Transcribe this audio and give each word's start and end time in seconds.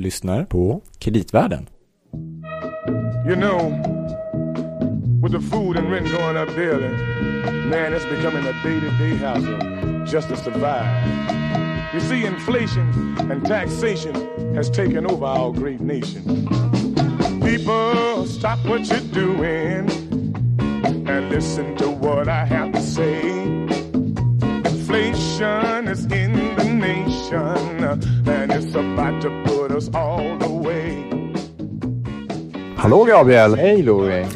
lyssnar 0.00 0.44
på 0.44 0.82
Kreditvärlden. 0.98 1.68
You 3.26 3.36
know, 3.36 3.58
with 5.22 5.32
the 5.32 5.40
food 5.40 5.76
and 5.76 5.90
rent 5.92 6.06
going 6.18 6.36
up 6.36 6.48
daily, 6.56 6.88
man, 7.68 7.92
it's 7.92 8.06
becoming 8.06 8.46
a 8.46 8.52
day-to-day 8.64 9.16
hassle 9.16 10.06
just 10.06 10.28
to 10.28 10.36
survive. 10.36 10.86
You 11.94 12.00
see, 12.00 12.24
inflation 12.26 13.16
and 13.30 13.44
taxation 13.44 14.14
has 14.54 14.70
taken 14.70 15.06
over 15.06 15.26
our 15.26 15.52
great 15.52 15.80
nation. 15.80 16.22
People, 17.42 18.26
stop 18.26 18.58
what 18.66 18.88
you're 18.88 19.12
doing 19.12 19.90
and 21.08 21.30
listen 21.30 21.76
to 21.76 21.90
what 21.90 22.28
I 22.28 22.44
have 22.46 22.72
to 22.72 22.80
say. 22.80 23.20
Inflation 24.64 25.88
is 25.88 26.04
in 26.06 26.32
the 26.56 26.64
nation 26.64 27.09
and 27.32 28.52
it's 28.52 28.74
about 28.74 29.22
to 29.22 29.28
put 29.44 29.70
us 29.70 29.88
all 29.94 30.42
away. 30.42 31.04
Hallå 32.76 33.04
Gabriel! 33.04 33.54
Hej 33.54 33.82
Louie! 33.82 34.26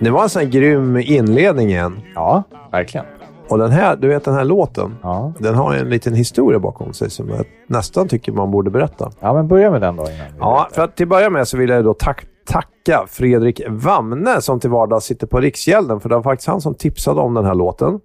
Det 0.00 0.10
var 0.10 0.22
en 0.22 0.28
sån 0.28 0.42
här 0.42 0.48
grym 0.48 0.96
inledning 0.96 1.68
igen. 1.70 2.00
Ja, 2.14 2.42
verkligen. 2.72 3.06
Och 3.48 3.58
den 3.58 3.70
här, 3.70 3.96
du 3.96 4.08
vet 4.08 4.24
den 4.24 4.34
här 4.34 4.44
låten, 4.44 4.96
Ja. 5.02 5.32
den 5.38 5.54
har 5.54 5.74
en 5.74 5.90
liten 5.90 6.14
historia 6.14 6.58
bakom 6.58 6.92
sig 6.92 7.10
som 7.10 7.28
jag 7.28 7.44
nästan 7.66 8.08
tycker 8.08 8.32
man 8.32 8.50
borde 8.50 8.70
berätta. 8.70 9.10
ja, 9.20 9.34
men 9.34 9.48
börja 9.48 9.70
med 9.70 9.80
den 9.80 9.96
då 9.96 10.02
innan. 10.02 10.26
Ja, 10.38 10.68
för 10.72 10.82
att 10.84 10.96
till 10.96 11.04
att 11.04 11.10
börja 11.10 11.30
med 11.30 11.48
så 11.48 11.56
vill 11.56 11.70
jag 11.70 11.84
då 11.84 11.94
tack, 11.94 12.24
tacka 12.46 13.04
Fredrik 13.08 13.60
Wamne 13.68 14.40
som 14.40 14.60
till 14.60 14.70
vardags 14.70 15.04
sitter 15.04 15.26
på 15.26 15.40
Riksgälden, 15.40 16.00
för 16.00 16.08
det 16.08 16.14
var 16.14 16.22
faktiskt 16.22 16.48
han 16.48 16.60
som 16.60 16.74
tipsade 16.74 17.20
om 17.20 17.34
den 17.34 17.44
här 17.44 17.54
låten. 17.54 18.00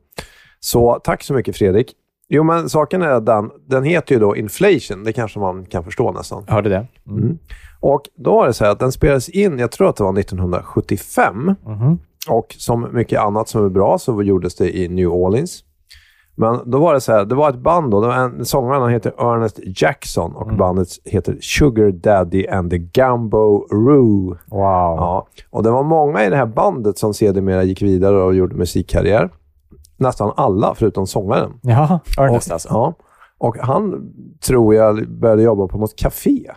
Så 0.60 1.00
tack 1.04 1.24
så 1.24 1.34
mycket 1.34 1.58
Fredrik. 1.58 1.92
Jo, 2.30 2.44
men 2.44 2.70
saken 2.70 3.02
är 3.02 3.22
den, 3.22 3.52
den 3.68 3.84
heter 3.84 4.16
ju 4.16 4.22
då 4.22 4.36
Inflation. 4.36 5.04
Det 5.04 5.14
kanske 5.14 5.40
man 5.40 5.66
kan 5.66 5.84
förstå 5.84 6.12
nästan. 6.12 6.44
Hörde 6.48 6.70
det? 6.70 6.88
Mm. 7.08 7.38
Och 7.80 8.02
då 8.16 8.36
var 8.36 8.48
det 8.48 8.54
så 8.54 8.66
här 8.66 8.72
att 8.72 8.80
den 8.80 8.92
spelades 8.92 9.30
in, 9.30 9.60
jag 9.60 9.72
tror 9.72 9.90
att 9.90 9.96
det 9.96 10.04
var 10.04 10.20
1975. 10.20 11.56
Mhm. 11.66 12.00
Och 12.30 12.56
som 12.58 12.88
mycket 12.94 13.20
annat 13.20 13.50
som 13.50 13.66
är 13.66 13.70
bra 13.70 13.98
så 13.98 14.24
gjordes 14.24 14.56
det 14.56 14.78
i 14.78 14.88
New 14.88 15.08
Orleans. 15.08 15.64
Men 16.36 16.72
då 16.72 16.80
var 16.80 16.94
det 16.94 17.02
så 17.02 17.12
här, 17.12 17.26
det 17.26 17.36
var 17.36 17.50
ett 17.50 17.60
band 17.60 17.92
då. 17.92 18.12
En, 18.12 18.46
sångaren 18.46 18.90
heter 18.90 19.14
Ernest 19.18 19.60
Jackson 19.82 20.36
och 20.36 20.56
bandet 20.58 20.88
heter 21.06 21.38
Sugar 21.42 21.92
Daddy 21.92 22.48
and 22.48 22.72
the 22.72 22.78
Gumbo 22.78 23.68
Roo. 23.72 24.30
Wow. 24.30 24.38
Ja, 24.98 25.28
och 25.50 25.64
det 25.64 25.72
var 25.72 25.84
många 25.84 26.26
i 26.26 26.30
det 26.30 26.36
här 26.36 26.46
bandet 26.46 26.98
som 26.98 27.14
sedermera 27.14 27.64
gick 27.64 27.82
vidare 27.82 28.24
och 28.24 28.36
gjorde 28.36 28.56
musikkarriär. 28.56 29.30
Nästan 30.04 30.34
alla, 30.36 30.76
förutom 30.76 31.08
sångaren. 31.08 31.52
Ja, 31.62 32.00
Ernest 32.20 32.52
alltså. 32.52 32.70
Ja. 32.72 32.94
Och 33.38 33.58
han, 33.58 34.12
tror 34.46 34.76
jag, 34.76 35.10
började 35.10 35.44
jobba 35.44 35.68
på 35.68 35.78
något 35.78 35.96
café. 35.96 36.52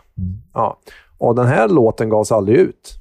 Ja. 0.55 0.79
Och 1.19 1.35
den 1.35 1.47
här 1.47 1.69
låten 1.69 2.09
gavs 2.09 2.33
aldrig 2.33 2.59
ut 2.59 2.95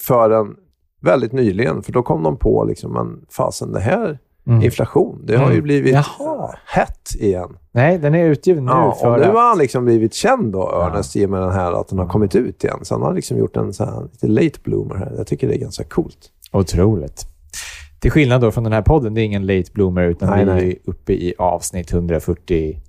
förrän 0.00 0.54
väldigt 1.02 1.32
nyligen. 1.32 1.82
För 1.82 1.92
då 1.92 2.02
kom 2.02 2.22
de 2.22 2.36
på, 2.38 2.64
liksom, 2.64 2.92
men 2.92 3.20
fasen, 3.30 3.72
det 3.72 3.80
här, 3.80 4.18
Mm. 4.48 4.62
inflation, 4.62 5.22
det 5.26 5.36
har 5.36 5.46
ju 5.46 5.52
Mm. 5.52 5.62
blivit 5.64 5.94
Jaha. 5.94 6.54
hett 6.66 7.08
igen. 7.18 7.56
Nej, 7.72 7.98
den 7.98 8.14
är 8.14 8.24
utgiven 8.24 8.64
nu 8.64 8.70
Ja, 8.70 8.96
och 9.02 9.18
nu 9.18 9.24
att- 9.24 9.34
har 9.34 9.48
han 9.48 9.58
liksom 9.58 9.84
blivit 9.84 10.14
känd 10.14 10.52
då, 10.52 10.70
Ernest, 10.82 11.16
i 11.16 11.26
och 11.26 11.30
med 11.30 11.42
den 11.42 11.52
här, 11.52 11.72
att 11.72 11.88
den 11.88 11.98
har 11.98 12.06
kommit 12.06 12.34
ut 12.34 12.64
igen. 12.64 12.78
Så 12.82 12.94
han 12.94 13.02
har 13.02 13.12
liksom 13.14 13.38
gjort 13.38 13.56
en 13.56 13.72
så 13.72 13.84
här, 13.84 14.02
lite 14.12 14.26
late 14.28 14.60
bloomer 14.64 14.94
här. 14.94 15.12
Jag 15.16 15.26
tycker 15.26 15.48
det 15.48 15.54
är 15.56 15.58
ganska 15.60 15.84
coolt. 15.84 16.18
Otroligt. 16.52 17.24
Till 18.00 18.10
skillnad 18.10 18.40
då 18.40 18.50
från 18.50 18.64
den 18.64 18.72
här 18.72 18.82
podden, 18.82 19.14
det 19.14 19.20
är 19.20 19.24
ingen 19.24 19.46
late 19.46 19.70
bloomer, 19.72 20.02
utan 20.02 20.28
Nej, 20.30 20.44
vi 20.44 20.52
nej. 20.52 20.70
är 20.70 20.90
uppe 20.90 21.12
i 21.12 21.34
avsnitt 21.38 21.92
140 21.92 22.80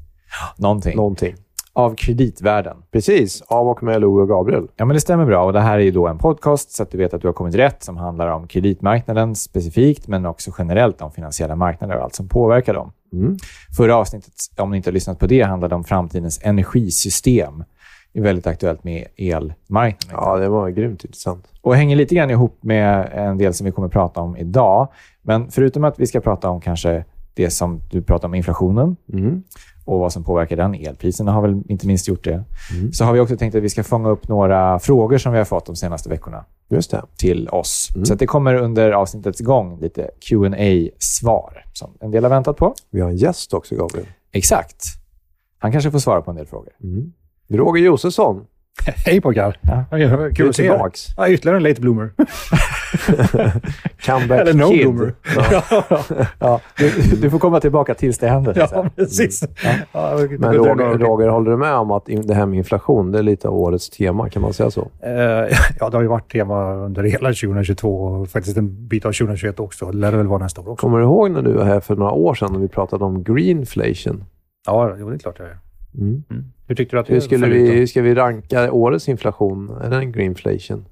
någonting 0.58 0.96
Någonting. 0.96 1.36
av 1.74 1.96
kreditvärlden. 1.96 2.78
Precis, 2.92 3.42
av 3.42 3.68
och 3.68 3.84
med 3.84 4.02
Lou 4.02 4.22
och 4.22 4.30
Gabriel. 4.30 4.68
Ja, 4.76 4.86
men 4.86 4.94
det 4.94 5.02
stämmer 5.02 5.26
bra. 5.26 5.44
Och 5.46 5.54
Det 5.54 5.60
här 5.60 5.80
är 5.80 5.84
ju 5.84 5.92
då 5.92 6.08
en 6.08 6.18
podcast, 6.18 6.72
så 6.72 6.84
att 6.84 6.92
du 6.92 6.98
vet 6.98 7.14
att 7.14 7.22
du 7.22 7.28
har 7.28 7.34
kommit 7.34 7.56
rätt, 7.56 7.84
som 7.84 7.98
handlar 7.98 8.28
om 8.28 8.48
kreditmarknaden 8.48 9.36
specifikt, 9.36 10.08
men 10.08 10.26
också 10.26 10.52
generellt 10.58 11.02
om 11.02 11.12
finansiella 11.12 11.56
marknader 11.56 11.98
och 11.98 12.04
allt 12.04 12.16
som 12.16 12.28
påverkar 12.30 12.74
dem. 12.74 12.92
Mm. 13.14 13.38
Förra 13.78 13.96
avsnittet, 13.96 14.34
om 14.58 14.72
ni 14.72 14.78
inte 14.78 14.90
har 14.90 14.94
lyssnat 14.94 15.20
på 15.20 15.28
det, 15.28 15.42
handlade 15.42 15.76
om 15.76 15.84
framtidens 15.84 16.40
energisystem. 16.44 17.64
Är 18.14 18.22
väldigt 18.22 18.48
aktuellt 18.48 18.84
med 18.84 19.08
elmarknaden. 19.18 20.24
Ja, 20.24 20.38
det 20.38 20.50
var 20.50 20.70
grymt 20.70 21.04
intressant. 21.06 21.48
och 21.62 21.76
hänger 21.76 21.96
lite 21.96 22.16
grann 22.16 22.30
ihop 22.30 22.58
med 22.64 23.10
en 23.14 23.38
del 23.38 23.54
som 23.54 23.66
vi 23.66 23.72
kommer 23.72 23.86
att 23.88 23.94
prata 23.94 24.22
om 24.22 24.38
idag. 24.38 24.88
Men 25.22 25.52
förutom 25.52 25.84
att 25.84 26.00
vi 26.00 26.08
ska 26.08 26.20
prata 26.20 26.50
om 26.50 26.62
kanske 26.62 27.06
det 27.34 27.50
som 27.50 27.82
du 27.92 28.02
pratar 28.02 28.28
om, 28.28 28.34
inflationen 28.36 28.96
Mm. 29.14 29.44
och 29.86 30.00
vad 30.00 30.14
som 30.14 30.24
påverkar 30.24 30.56
den. 30.56 30.76
Elpriserna 30.76 31.32
har 31.32 31.42
väl 31.42 31.62
inte 31.68 31.88
minst 31.88 32.08
gjort 32.08 32.24
det. 32.24 32.44
Så 32.94 33.06
har 33.06 33.14
vi 33.14 33.20
också 33.20 33.38
tänkt 33.38 33.56
att 33.56 33.64
vi 33.64 33.70
ska 33.70 33.84
fånga 33.84 34.10
upp 34.10 34.28
några 34.28 34.80
frågor 34.80 35.18
som 35.18 35.32
vi 35.32 35.38
har 35.38 35.46
fått 35.46 35.66
de 35.66 35.76
senaste 35.76 36.10
veckorna 36.10 36.46
Just 36.70 36.92
det. 36.92 37.02
till 37.18 37.50
oss. 37.50 37.90
Så 38.04 38.14
att 38.14 38.20
det 38.20 38.26
kommer 38.28 38.54
under 38.56 38.92
avsnittets 38.92 39.40
gång 39.40 39.80
lite 39.80 40.10
qa 40.20 40.96
svar 41.00 41.64
som 41.74 41.90
en 42.00 42.12
del 42.12 42.24
har 42.24 42.30
väntat 42.30 42.58
på. 42.58 42.74
Vi 42.90 43.02
har 43.02 43.10
en 43.10 43.16
gäst 43.18 43.54
också, 43.54 43.76
Gabriel. 43.76 44.08
Exakt. 44.32 44.84
Han 45.58 45.72
kanske 45.72 45.92
får 45.92 46.00
svara 46.00 46.22
på 46.22 46.32
en 46.32 46.38
del 46.38 46.46
frågor. 46.46 46.74
Roger 47.50 47.84
Josefsson. 47.84 48.46
Hej 49.06 49.22
pojkar! 49.22 49.58
Ja. 49.62 49.98
Ja. 49.98 50.30
Kul 50.36 50.50
att 50.50 50.56
se 50.56 50.66
er. 50.66 50.92
Ja, 51.18 51.30
ytterligare 51.30 51.58
en 51.58 51.64
late 51.64 51.82
bloomer. 51.82 52.10
Comeback 54.06 54.42
Eller 54.42 54.54
no 54.54 54.68
kid. 54.68 54.82
bloomer. 54.82 55.14
Ja. 55.52 55.64
Ja, 56.40 56.62
du, 56.78 56.92
du 57.22 57.30
får 57.30 57.40
komma 57.40 57.60
tillbaka 57.60 57.94
tills 57.94 58.18
det 58.18 58.28
händer. 58.28 58.54
så. 58.54 58.76
Ja, 58.76 58.90
precis. 58.96 59.44
Ja, 59.92 60.20
jag 60.22 60.28
vet 60.28 60.40
Men 60.40 60.54
Roger, 60.54 60.98
Roger, 60.98 61.28
håller 61.28 61.52
du 61.52 61.58
med 61.58 61.74
om 61.74 61.92
att 61.92 62.06
det 62.06 62.34
här 62.34 62.46
med 62.46 62.58
inflation, 62.58 63.12
det 63.12 63.20
är 63.20 63.24
lite 63.24 63.48
av 63.48 63.56
årets 63.56 63.90
tema, 63.90 64.30
kan 64.30 64.42
man 64.42 64.54
säga 64.54 64.72
så? 64.72 64.88
Eh, 65.04 65.12
ja, 65.80 65.90
det 65.90 65.98
har 65.98 66.02
ju 66.02 66.08
varit 66.08 66.32
tema 66.32 66.74
under 66.74 67.04
hela 67.04 67.30
2022 67.30 68.02
och 68.04 68.30
faktiskt 68.30 68.58
en 68.58 68.88
bit 68.88 69.06
av 69.06 69.12
2021 69.12 69.60
också. 69.60 69.86
Det 69.92 69.98
lär 69.98 70.12
det 70.12 70.18
väl 70.18 70.28
vara 70.28 70.44
nästa 70.44 70.62
år 70.62 70.70
också. 70.70 70.86
Kommer 70.88 70.98
du 70.98 71.04
ihåg 71.04 71.32
när 71.32 71.42
du 71.42 71.54
var 71.54 71.64
här 71.64 71.80
för 71.80 71.96
några 71.96 72.12
år 72.12 72.34
sedan 72.34 72.50
när 72.54 72.60
vi 72.60 72.68
pratade 72.68 73.04
om 73.06 73.24
greenflation? 73.24 74.24
Ja, 74.68 74.86
det 74.98 75.14
är 75.16 75.18
klart 75.18 75.40
jag 75.40 75.48
är. 75.48 75.58
Mm. 75.98 76.24
Mm. 76.30 76.46
Hur 76.68 76.76
tyckte 76.76 76.96
du 76.96 77.00
att 77.00 77.10
Hur 77.10 77.16
det 77.16 77.22
skulle 77.22 77.48
vi, 77.48 77.88
ska 77.88 78.02
vi 78.02 78.16
ranka 78.16 78.72
årets 78.72 79.10
inflation? 79.10 79.70
Är 79.82 79.90
det 79.90 79.98
en 79.98 80.12
greenflation? 80.12 80.86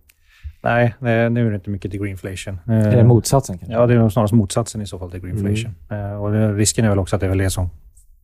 Nej, 0.61 0.95
nej, 0.99 1.29
nu 1.29 1.47
är 1.47 1.49
det 1.49 1.55
inte 1.55 1.69
mycket 1.69 1.91
till 1.91 2.01
greenflation. 2.01 2.59
Eh, 2.67 2.73
Är 2.73 2.95
det 2.95 3.03
motsatsen 3.03 3.57
kanske? 3.57 3.73
Ja, 3.73 3.85
det 3.87 3.93
är 3.93 3.97
nog 3.97 4.11
snarast 4.11 4.33
motsatsen 4.33 4.81
i 4.81 4.87
så 4.87 4.99
fall 4.99 5.11
till 5.11 5.19
greenflation. 5.19 5.75
Mm. 5.89 6.11
Eh, 6.11 6.21
och 6.21 6.55
risken 6.55 6.85
är 6.85 6.89
väl 6.89 6.99
också 6.99 7.15
att 7.15 7.19
det 7.19 7.25
är 7.25 7.29
väl 7.29 7.37
det 7.37 7.49
som 7.49 7.69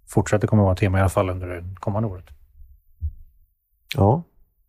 fortsätter 0.07 0.47
kommer 0.47 0.63
att 0.63 0.65
vara 0.65 0.75
tema 0.75 0.97
i 0.97 1.01
alla 1.01 1.09
fall 1.09 1.29
under 1.29 1.47
det 1.47 1.63
kommande 1.79 2.09
året. 2.09 2.25
Ja. 3.95 4.23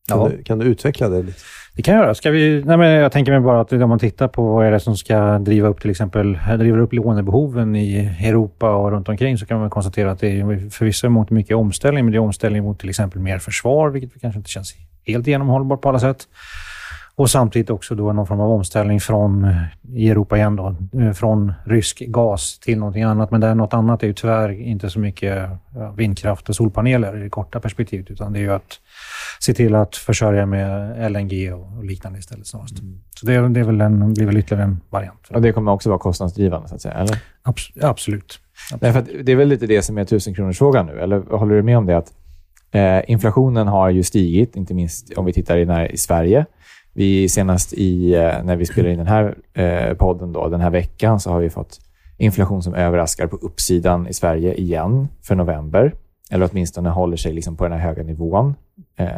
Kan, 0.09 0.19
Ja. 0.19 0.29
Du, 0.29 0.43
kan 0.43 0.59
du 0.59 0.67
utveckla 0.67 1.09
det 1.09 1.23
lite? 1.23 1.39
Det 1.77 1.83
kan 1.83 1.95
jag 1.95 2.03
göra. 2.03 2.15
Ska 2.15 2.31
vi, 2.31 2.63
nej 2.65 2.77
men 2.77 2.91
jag 2.91 3.13
tänker 3.13 3.33
mig 3.33 3.41
bara 3.41 3.61
att 3.61 3.73
om 3.73 3.89
man 3.89 3.99
tittar 3.99 4.29
på 4.29 4.55
vad 4.55 4.67
är 4.67 4.71
det 4.71 4.81
som 4.81 4.97
ska 4.97 5.39
driva 5.39 5.69
upp 5.69 5.81
till 5.81 5.91
exempel 5.91 6.39
driver 6.59 6.79
upp 6.79 6.93
lånebehoven 6.93 7.77
i 7.77 7.97
Europa 8.21 8.71
och 8.71 8.91
runt 8.91 9.09
omkring 9.09 9.39
så 9.39 9.47
kan 9.47 9.61
man 9.61 9.71
konstatera 9.71 10.11
att 10.11 10.21
det 10.21 10.41
är 10.41 10.71
förvisso 10.71 11.07
emot 11.07 11.31
mycket 11.31 11.57
omställning, 11.57 12.05
men 12.05 12.13
det 12.13 12.19
är 12.19 12.21
omställning 12.21 12.63
mot 12.63 12.81
till 12.81 12.89
exempel 12.89 13.21
mer 13.21 13.39
försvar, 13.39 13.91
vilket 13.91 14.21
kanske 14.21 14.39
inte 14.39 14.51
känns 14.51 14.75
helt 15.07 15.27
genomhållbart 15.27 15.81
på 15.81 15.89
alla 15.89 16.01
sätt. 16.01 16.29
Och 17.17 17.31
samtidigt 17.31 17.71
också 17.71 17.95
då 17.95 18.13
någon 18.13 18.27
form 18.27 18.41
av 18.41 18.51
omställning 18.51 19.01
från, 19.01 19.45
eh, 19.45 19.57
i 19.95 20.11
Europa 20.11 20.37
igen 20.37 20.57
då, 20.57 20.77
eh, 21.01 21.13
från 21.13 21.53
rysk 21.67 21.99
gas 22.07 22.59
till 22.59 22.79
någonting 22.79 23.03
annat. 23.03 23.31
Men 23.31 23.41
där 23.41 23.55
något 23.55 23.75
annat 23.75 24.03
är 24.03 24.07
ju 24.07 24.13
tyvärr 24.13 24.61
inte 24.61 24.91
så 24.91 24.99
mycket 25.01 25.49
vindkraft 25.97 26.49
och 26.49 26.57
solpaneler 26.57 27.17
i 27.17 27.21
det 27.23 27.31
korta 27.31 27.61
perspektivet, 27.61 28.11
utan 28.11 28.33
det 28.33 28.39
är 28.39 28.41
ju 28.43 28.53
att 28.53 28.81
se 29.41 29.55
till 29.55 29.75
att 29.75 29.97
försörja 29.97 30.47
med 30.47 30.97
LNG 31.13 31.53
och 31.53 31.85
liknande 31.85 32.19
istället 32.19 32.47
snarast. 32.47 32.77
Så 33.21 33.27
det, 33.27 33.35
är- 33.35 33.49
det 33.49 33.61
är 33.61 33.65
väl 33.65 33.81
en, 33.81 34.15
blir 34.15 34.27
väl 34.27 34.37
ytterligare 34.37 34.65
en 34.65 34.81
variant. 34.91 35.29
Och 35.31 35.43
det 35.43 35.53
kommer 35.53 35.73
också 35.73 35.89
vara 35.89 35.99
kostnadsdrivande, 35.99 36.69
så 36.69 36.75
att 36.75 36.81
säga? 36.81 36.95
Eller? 36.95 37.19
Abs- 37.45 37.85
absolut. 37.85 38.39
Nej, 38.81 38.93
för 38.93 38.99
att 39.01 39.09
det 39.23 39.33
är 39.33 39.37
väl 39.37 39.49
lite 39.49 39.67
det 39.67 39.83
som 39.83 39.99
är 39.99 40.05
tusenkronorsfrågan 40.05 40.87
nu, 40.87 41.01
eller 41.01 41.21
håller 41.39 41.55
du 41.55 41.63
med 41.63 41.79
om 41.79 41.87
det? 41.87 41.97
att 41.97 42.13
eh, 42.71 43.11
Inflationen 43.11 43.67
har 43.69 43.91
ju 43.91 44.03
stigit, 44.03 44.57
inte 44.57 44.75
minst 44.75 45.13
om 45.17 45.25
vi 45.25 45.33
tittar 45.33 45.57
i, 45.57 45.65
när, 45.65 45.93
i 45.93 45.97
Sverige. 45.97 46.47
Vi 46.95 47.29
senast 47.29 47.73
i, 47.73 48.15
eh, 48.15 48.45
när 48.45 48.57
vi 48.57 48.67
spelar 48.67 48.91
in 48.91 48.99
den 48.99 49.07
här 49.07 49.39
eh, 49.53 49.97
podden 49.97 50.33
då, 50.33 50.49
den 50.49 50.61
här 50.61 50.71
veckan, 50.71 51.21
så 51.21 51.31
har 51.31 51.41
vi 51.41 51.51
fått 51.51 51.81
inflation 52.19 52.63
som 52.63 52.75
överraskar 52.75 53.27
på 53.27 53.37
uppsidan 53.37 54.07
i 54.09 54.13
Sverige 54.13 54.55
igen 54.55 55.09
för 55.23 55.35
november. 55.35 55.95
Eller 56.31 56.49
åtminstone 56.53 56.91
håller 56.91 57.17
sig 57.17 57.33
liksom 57.33 57.57
på 57.57 57.65
den 57.65 57.73
här 57.73 57.81
höga 57.81 58.03
nivån. 58.03 58.55
Eh, 58.97 59.09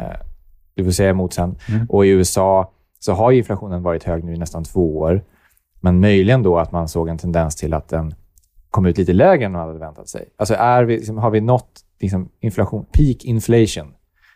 du 0.73 0.83
får 0.83 0.91
säga 0.91 1.09
emot 1.09 1.33
sen. 1.33 1.55
Mm. 1.69 1.85
Och 1.89 2.05
i 2.05 2.09
USA 2.09 2.71
så 2.99 3.13
har 3.13 3.31
ju 3.31 3.37
inflationen 3.37 3.83
varit 3.83 4.03
hög 4.03 4.23
nu 4.23 4.33
i 4.33 4.37
nästan 4.37 4.63
två 4.63 4.97
år. 4.97 5.23
Men 5.81 5.99
möjligen 5.99 6.43
då 6.43 6.59
att 6.59 6.71
man 6.71 6.87
såg 6.87 7.09
en 7.09 7.17
tendens 7.17 7.55
till 7.55 7.73
att 7.73 7.87
den 7.87 8.13
kom 8.69 8.85
ut 8.85 8.97
lite 8.97 9.13
lägre 9.13 9.45
än 9.45 9.51
man 9.51 9.67
hade 9.67 9.79
väntat 9.79 10.09
sig. 10.09 10.29
Alltså 10.37 10.53
är 10.53 10.83
vi, 10.83 10.97
liksom, 10.97 11.17
har 11.17 11.31
vi 11.31 11.41
nått 11.41 11.81
liksom, 11.99 12.29
inflation, 12.39 12.85
peak 12.91 13.23
inflation 13.23 13.93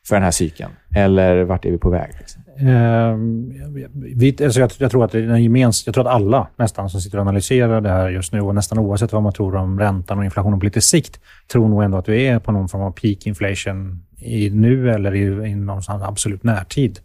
för 0.09 0.15
den 0.15 0.23
här 0.23 0.31
cykeln? 0.31 0.71
Eller 0.95 1.44
vart 1.44 1.65
är 1.65 1.71
vi 1.71 1.77
på 1.77 1.89
väg? 1.89 2.11
Liksom? 2.19 2.41
Ehm, 2.59 3.53
vi, 3.94 4.35
alltså 4.44 4.59
jag, 4.59 4.71
jag, 4.77 4.91
tror 4.91 5.06
att 5.06 5.13
gemens, 5.13 5.85
jag 5.85 5.94
tror 5.94 6.07
att 6.07 6.13
alla 6.13 6.47
nästan 6.56 6.89
som 6.89 7.01
sitter 7.01 7.17
och 7.17 7.21
analyserar 7.21 7.81
det 7.81 7.89
här 7.89 8.09
just 8.09 8.33
nu 8.33 8.41
och 8.41 8.56
nästan 8.56 8.79
oavsett 8.79 9.13
vad 9.13 9.23
man 9.23 9.33
tror 9.33 9.56
om 9.56 9.79
räntan 9.79 10.17
och 10.17 10.25
inflationen 10.25 10.59
på 10.59 10.65
lite 10.65 10.81
sikt 10.81 11.19
tror 11.51 11.69
nog 11.69 11.83
ändå 11.83 11.97
att 11.97 12.09
vi 12.09 12.27
är 12.27 12.39
på 12.39 12.51
någon 12.51 12.69
form 12.69 12.81
av 12.81 12.91
peak 12.91 13.27
inflation 13.27 14.03
i 14.17 14.50
nu 14.50 14.91
eller 14.91 15.15
i, 15.15 15.50
i 15.50 15.56
någon 15.56 15.81
absolut 15.88 16.44
närtid. 16.44 17.00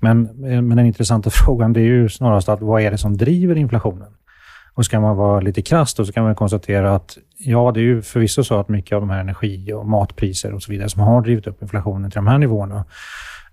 Men, 0.00 0.26
eh, 0.26 0.62
men 0.62 0.76
den 0.76 0.86
intressanta 0.86 1.30
frågan 1.44 1.72
det 1.72 1.80
är 1.80 1.84
ju 1.84 2.08
snarast 2.08 2.48
att 2.48 2.60
vad 2.60 2.82
är 2.82 2.90
det 2.90 2.98
som 2.98 3.16
driver 3.16 3.56
inflationen? 3.56 4.08
Och 4.74 4.84
ska 4.84 5.00
man 5.00 5.16
vara 5.16 5.40
lite 5.40 5.62
krass 5.62 5.94
då 5.94 6.04
så 6.04 6.12
kan 6.12 6.24
man 6.24 6.34
konstatera 6.34 6.94
att 6.94 7.18
ja, 7.38 7.72
det 7.74 7.80
är 7.80 7.82
ju 7.82 8.02
förvisso 8.02 8.44
så 8.44 8.60
att 8.60 8.68
mycket 8.68 8.94
av 8.96 9.00
de 9.00 9.10
här 9.10 9.20
energi 9.20 9.72
och 9.72 9.86
matpriser 9.86 10.54
och 10.54 10.62
så 10.62 10.72
vidare 10.72 10.88
som 10.88 11.02
har 11.02 11.22
drivit 11.22 11.46
upp 11.46 11.62
inflationen 11.62 12.10
till 12.10 12.16
de 12.16 12.26
här 12.26 12.38
nivåerna 12.38 12.84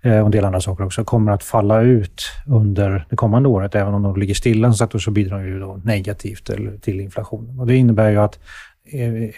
eh, 0.02 0.18
och 0.18 0.26
en 0.26 0.30
del 0.30 0.44
andra 0.44 0.60
saker 0.60 0.84
också, 0.84 1.04
kommer 1.04 1.32
att 1.32 1.42
falla 1.42 1.80
ut 1.80 2.22
under 2.46 3.06
det 3.10 3.16
kommande 3.16 3.48
året. 3.48 3.74
Även 3.74 3.94
om 3.94 4.02
de 4.02 4.16
ligger 4.16 4.34
stilla 4.34 4.72
så 4.72 5.10
bidrar 5.10 5.38
de 5.38 5.48
ju 5.48 5.60
då 5.60 5.80
negativt 5.84 6.50
till 6.82 7.00
inflationen. 7.00 7.60
Och 7.60 7.66
det 7.66 7.76
innebär 7.76 8.10
ju 8.10 8.16
att 8.16 8.38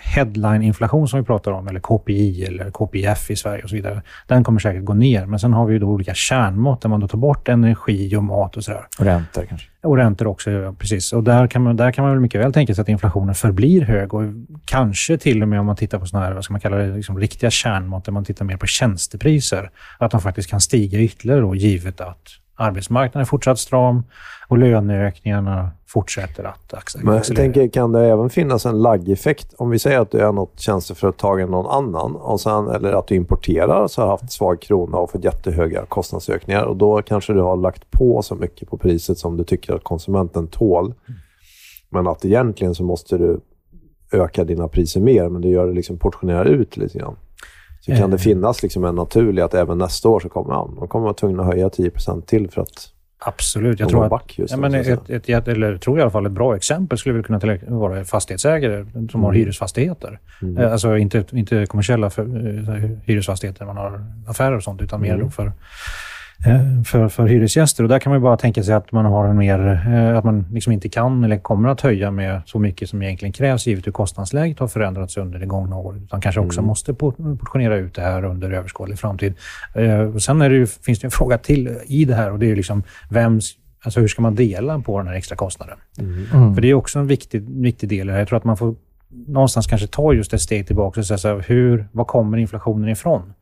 headline-inflation 0.01 1.09
som 1.09 1.19
vi 1.19 1.27
pratar 1.27 1.53
om, 1.53 1.69
eller 1.69 1.81
KPI 1.81 2.45
eller 2.45 2.71
KPIF 2.71 3.31
i 3.31 3.37
Sverige 3.37 3.63
och 3.63 3.69
så 3.69 3.77
vidare, 3.77 4.03
den 4.27 4.45
kommer 4.45 4.61
säkert 4.61 4.85
gå 4.85 4.95
ner. 4.95 5.27
Men 5.27 5.39
sen 5.39 5.53
har 5.53 5.67
vi 5.67 5.73
ju 5.73 5.79
då 5.79 5.87
olika 5.87 6.15
kärnmått 6.15 6.83
där 6.83 6.89
man 6.89 7.01
då 7.01 7.09
tar 7.09 7.19
bort 7.19 7.49
energi 7.49 8.17
och 8.17 8.25
mat 8.25 8.57
och 8.57 8.65
sådär. 8.65 8.87
Och 8.99 9.05
räntor 9.05 9.45
kanske? 9.49 9.69
Och 9.83 9.97
räntor 9.97 10.27
också, 10.27 10.51
ja, 10.51 10.73
precis. 10.79 11.13
Och 11.13 11.25
där 11.25 11.47
kan, 11.47 11.63
man, 11.63 11.77
där 11.77 11.93
kan 11.93 12.05
man 12.05 12.13
väl 12.13 12.21
mycket 12.21 12.41
väl 12.41 12.53
tänka 12.53 12.75
sig 12.75 12.83
att 12.83 12.89
inflationen 12.89 13.35
förblir 13.35 13.83
hög 13.83 14.15
och 14.15 14.23
kanske 14.65 15.19
till 15.19 15.43
och 15.43 15.49
med 15.49 15.61
om 15.61 15.67
man 15.67 15.77
tittar 15.77 15.99
på 15.99 16.07
sådana 16.07 16.27
här, 16.27 16.33
vad 16.33 16.45
ska 16.45 16.53
man 16.53 16.61
kalla 16.61 16.77
det, 16.77 16.97
liksom 16.97 17.19
riktiga 17.19 17.51
kärnmått, 17.51 18.05
där 18.05 18.13
man 18.13 18.25
tittar 18.25 18.45
mer 18.45 18.57
på 18.57 18.67
tjänstepriser, 18.67 19.71
att 19.99 20.11
de 20.11 20.21
faktiskt 20.21 20.51
kan 20.51 20.61
stiga 20.61 20.99
ytterligare 20.99 21.41
då, 21.41 21.55
givet 21.55 22.01
att 22.01 22.44
arbetsmarknaden 22.55 23.21
är 23.21 23.25
fortsatt 23.25 23.59
stram 23.59 24.03
och 24.49 24.59
löneökningarna 24.59 25.71
fortsätter 25.87 26.45
att 26.45 26.75
accelerera. 26.75 27.11
Men 27.11 27.17
jag 27.17 27.37
tänker, 27.37 27.69
kan 27.69 27.93
det 27.93 28.07
även 28.07 28.31
finnas 28.31 28.67
en 28.67 28.83
laggeffekt? 28.83 29.55
Om 29.57 29.71
vi 29.71 29.79
säger 29.79 30.01
att 30.01 30.11
du 30.11 30.19
är 30.19 30.33
något 30.33 30.61
tjänsteföretag 30.61 31.41
än 31.41 31.51
någon 31.51 31.67
annan, 31.67 32.17
och 32.17 32.41
sen, 32.41 32.69
eller 32.69 32.93
att 32.93 33.07
du 33.07 33.15
importerar 33.15 33.89
så 33.89 34.03
har 34.03 34.09
haft 34.09 34.33
svag 34.33 34.61
krona 34.61 34.97
och 34.97 35.11
fått 35.11 35.25
jättehöga 35.25 35.87
kostnadsökningar 35.87 36.63
och 36.63 36.77
då 36.77 37.03
kanske 37.03 37.33
du 37.33 37.41
har 37.41 37.57
lagt 37.57 37.91
på 37.91 38.23
så 38.23 38.35
mycket 38.35 38.69
på 38.69 38.79
priset 38.79 39.19
som 39.19 39.37
du 39.37 39.45
tycker 39.45 39.75
att 39.75 39.85
konsumenten 39.85 40.47
tål. 40.47 40.95
Men 41.91 42.07
att 42.07 42.25
egentligen 42.25 42.75
så 42.75 42.85
måste 42.85 43.19
du 43.19 43.41
öka 44.13 44.45
dina 44.45 44.69
priser 44.69 45.01
mer, 45.01 45.29
men 45.29 45.43
du 45.43 45.49
gör 45.49 45.67
det 45.67 45.73
liksom 45.73 45.99
portionerar 45.99 46.45
ut 46.45 46.77
lite 46.77 46.99
grann. 46.99 47.17
Så 47.85 47.97
kan 47.97 48.11
det 48.11 48.17
eh. 48.17 48.21
finnas 48.21 48.63
liksom 48.63 48.85
en 48.85 48.95
naturlig 48.95 49.43
att 49.43 49.55
även 49.55 49.79
nästa 49.79 50.09
år 50.09 50.21
så 50.21 50.29
kommer 50.29 50.49
man, 50.49 50.75
de 50.75 50.89
kommer 50.89 51.03
vara 51.03 51.15
tvungna 51.15 51.43
att 51.43 51.49
höja 51.49 51.69
10% 51.69 52.23
till 52.23 52.51
för 52.51 52.63
att 52.63 52.91
Absolut. 53.27 53.81
Jag 53.81 53.89
tror 53.89 54.15
att, 54.15 54.23
ja, 54.37 54.57
men 54.57 54.75
ett, 54.75 55.11
ett, 55.11 55.29
ett, 55.29 55.49
eller 55.49 55.77
tror 55.77 55.99
i 55.99 56.03
alla 56.03 56.11
fall 56.11 56.27
ett 56.27 56.33
bra 56.33 56.57
exempel 56.57 56.99
skulle 56.99 57.15
väl 57.15 57.25
kunna 57.25 57.59
vara 57.69 58.05
fastighetsägare 58.05 58.85
som 58.93 59.01
mm. 59.01 59.23
har 59.23 59.33
hyresfastigheter. 59.33 60.19
Mm. 60.43 60.59
Eh, 60.59 60.73
alltså 60.73 60.97
inte, 60.97 61.25
inte 61.33 61.67
kommersiella 61.67 62.11
för, 62.11 62.23
eh, 62.23 62.91
hyresfastigheter 63.05 63.67
man 63.67 63.77
har 63.77 64.05
affärer 64.27 64.57
och 64.57 64.63
sånt, 64.63 64.83
utan 64.83 65.01
mer 65.01 65.15
mm. 65.15 65.31
för 65.31 65.53
för, 66.87 67.09
för 67.09 67.27
hyresgäster. 67.27 67.83
Och 67.83 67.89
där 67.89 67.99
kan 67.99 68.13
man 68.13 68.23
bara 68.23 68.37
tänka 68.37 68.63
sig 68.63 68.75
att 68.75 68.93
man 68.93 69.05
har 69.05 69.29
en 69.29 69.37
mer, 69.37 69.83
eh, 69.87 70.19
att 70.19 70.25
man 70.25 70.47
liksom 70.53 70.73
inte 70.73 70.89
kan 70.89 71.25
eller 71.25 71.39
kommer 71.39 71.69
att 71.69 71.81
höja 71.81 72.11
med 72.11 72.43
så 72.47 72.59
mycket 72.59 72.89
som 72.89 73.03
egentligen 73.03 73.33
krävs 73.33 73.67
givet 73.67 73.87
hur 73.87 73.93
kostnadsläget 73.93 74.59
har 74.59 74.69
förändrats 74.69 75.17
under 75.17 75.39
det 75.39 75.47
gångna 75.47 75.77
året. 75.77 76.03
Utan 76.03 76.21
kanske 76.21 76.41
också 76.41 76.61
mm. 76.61 76.67
måste 76.67 76.95
portionera 76.95 77.77
ut 77.77 77.95
det 77.95 78.03
här 78.03 78.25
under 78.25 78.51
överskådlig 78.51 78.99
framtid. 78.99 79.35
Eh, 79.75 80.01
och 80.01 80.23
sen 80.23 80.39
det 80.39 80.55
ju, 80.55 80.67
finns 80.67 81.01
det 81.01 81.07
en 81.07 81.11
fråga 81.11 81.39
till 81.39 81.79
i 81.87 82.05
det 82.05 82.15
här 82.15 82.33
och 82.33 82.39
det 82.39 82.51
är 82.51 82.57
liksom 82.57 82.83
vems 83.11 83.57
Alltså 83.85 84.01
hur 84.01 84.09
ska 84.09 84.23
man 84.23 84.35
dela 84.35 84.81
på 84.81 84.99
den 84.99 85.09
här 85.09 85.15
extra 85.15 85.37
kostnaden? 85.37 85.79
Mm. 85.99 86.27
Mm. 86.33 86.55
För 86.55 86.63
det 86.63 86.71
är 86.71 86.75
också 86.75 86.99
en 86.99 87.07
viktig, 87.07 87.43
viktig 87.51 87.89
del. 87.89 88.09
Jag 88.09 88.29
tror 88.29 88.37
att 88.37 88.45
man 88.45 88.57
får 88.57 88.75
någonstans 89.27 89.67
kanske 89.67 89.87
ta 89.87 90.13
just 90.13 90.33
ett 90.35 90.41
steg 90.41 90.67
tillbaka 90.67 91.01
och 91.01 91.07
säga 91.07 91.19
så 91.19 91.29
här, 91.29 91.45
hur, 91.49 91.89
var 91.93 92.05
kommer 92.05 92.39
inflationen 92.39 92.89
ifrån? 92.89 93.33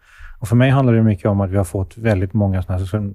Och 0.43 0.49
för 0.49 0.57
mig 0.57 0.71
handlar 0.71 0.95
det 0.95 1.03
mycket 1.03 1.27
om 1.27 1.41
att 1.41 1.51
vi 1.51 1.57
har 1.57 1.65
fått 1.65 1.99
väldigt 1.99 2.33
många 2.33 2.63
såna 2.63 2.79
här, 2.79 3.13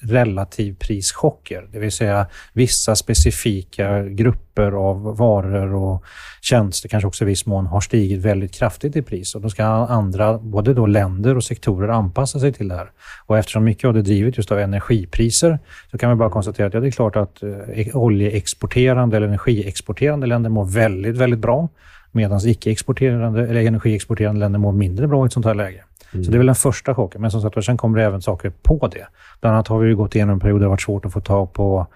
relativprischocker. 0.00 1.68
Det 1.72 1.78
vill 1.78 1.92
säga 1.92 2.26
vissa 2.52 2.96
specifika 2.96 4.02
grupper 4.02 4.72
av 4.72 5.16
varor 5.16 5.74
och 5.74 6.04
tjänster, 6.42 6.88
kanske 6.88 7.06
också 7.06 7.24
i 7.24 7.26
viss 7.26 7.46
mån, 7.46 7.66
har 7.66 7.80
stigit 7.80 8.20
väldigt 8.20 8.52
kraftigt 8.52 8.96
i 8.96 9.02
pris. 9.02 9.34
Och 9.34 9.40
då 9.40 9.50
ska 9.50 9.64
andra, 9.64 10.38
både 10.38 10.74
då 10.74 10.86
länder 10.86 11.36
och 11.36 11.44
sektorer, 11.44 11.88
anpassa 11.88 12.40
sig 12.40 12.52
till 12.52 12.68
det 12.68 12.74
här. 12.74 12.90
Och 13.26 13.38
eftersom 13.38 13.64
mycket 13.64 13.84
av 13.84 13.94
det 13.94 14.00
är 14.00 14.02
drivet 14.02 14.36
just 14.36 14.52
av 14.52 14.58
energipriser 14.58 15.58
så 15.90 15.98
kan 15.98 16.10
vi 16.10 16.16
bara 16.16 16.30
konstatera 16.30 16.66
att 16.66 16.74
ja, 16.74 16.80
det 16.80 16.86
är 16.86 16.90
klart 16.90 17.16
att 17.16 17.42
eh, 17.42 17.50
e- 17.50 17.92
oljeexporterande 17.94 19.16
eller 19.16 19.26
energiexporterande 19.26 20.26
länder 20.26 20.50
mår 20.50 20.64
väldigt, 20.64 21.16
väldigt 21.16 21.40
bra 21.40 21.68
medan 22.12 22.40
icke-exporterande 22.44 23.48
eller 23.48 23.66
energiexporterande 23.66 24.40
länder 24.40 24.58
mår 24.58 24.72
mindre 24.72 25.08
bra 25.08 25.24
i 25.24 25.26
ett 25.26 25.32
sånt 25.32 25.46
här 25.46 25.54
läge. 25.54 25.84
Mm. 26.14 26.24
Så 26.24 26.30
det 26.30 26.36
är 26.36 26.38
väl 26.38 26.46
den 26.46 26.54
första 26.54 26.94
chocken. 26.94 27.20
Men 27.20 27.30
som 27.30 27.42
sagt, 27.42 27.64
sen 27.64 27.76
kommer 27.76 27.98
det 27.98 28.04
även 28.04 28.22
saker 28.22 28.52
på 28.62 28.88
det. 28.88 29.06
Bland 29.40 29.54
annat 29.54 29.68
har 29.68 29.78
vi 29.78 29.94
gått 29.94 30.14
igenom 30.14 30.32
en 30.32 30.40
period 30.40 30.60
där 30.60 30.64
det 30.64 30.70
varit 30.70 30.82
svårt 30.82 31.04
att 31.04 31.12
få 31.12 31.20
tag 31.20 31.52
på 31.52 31.86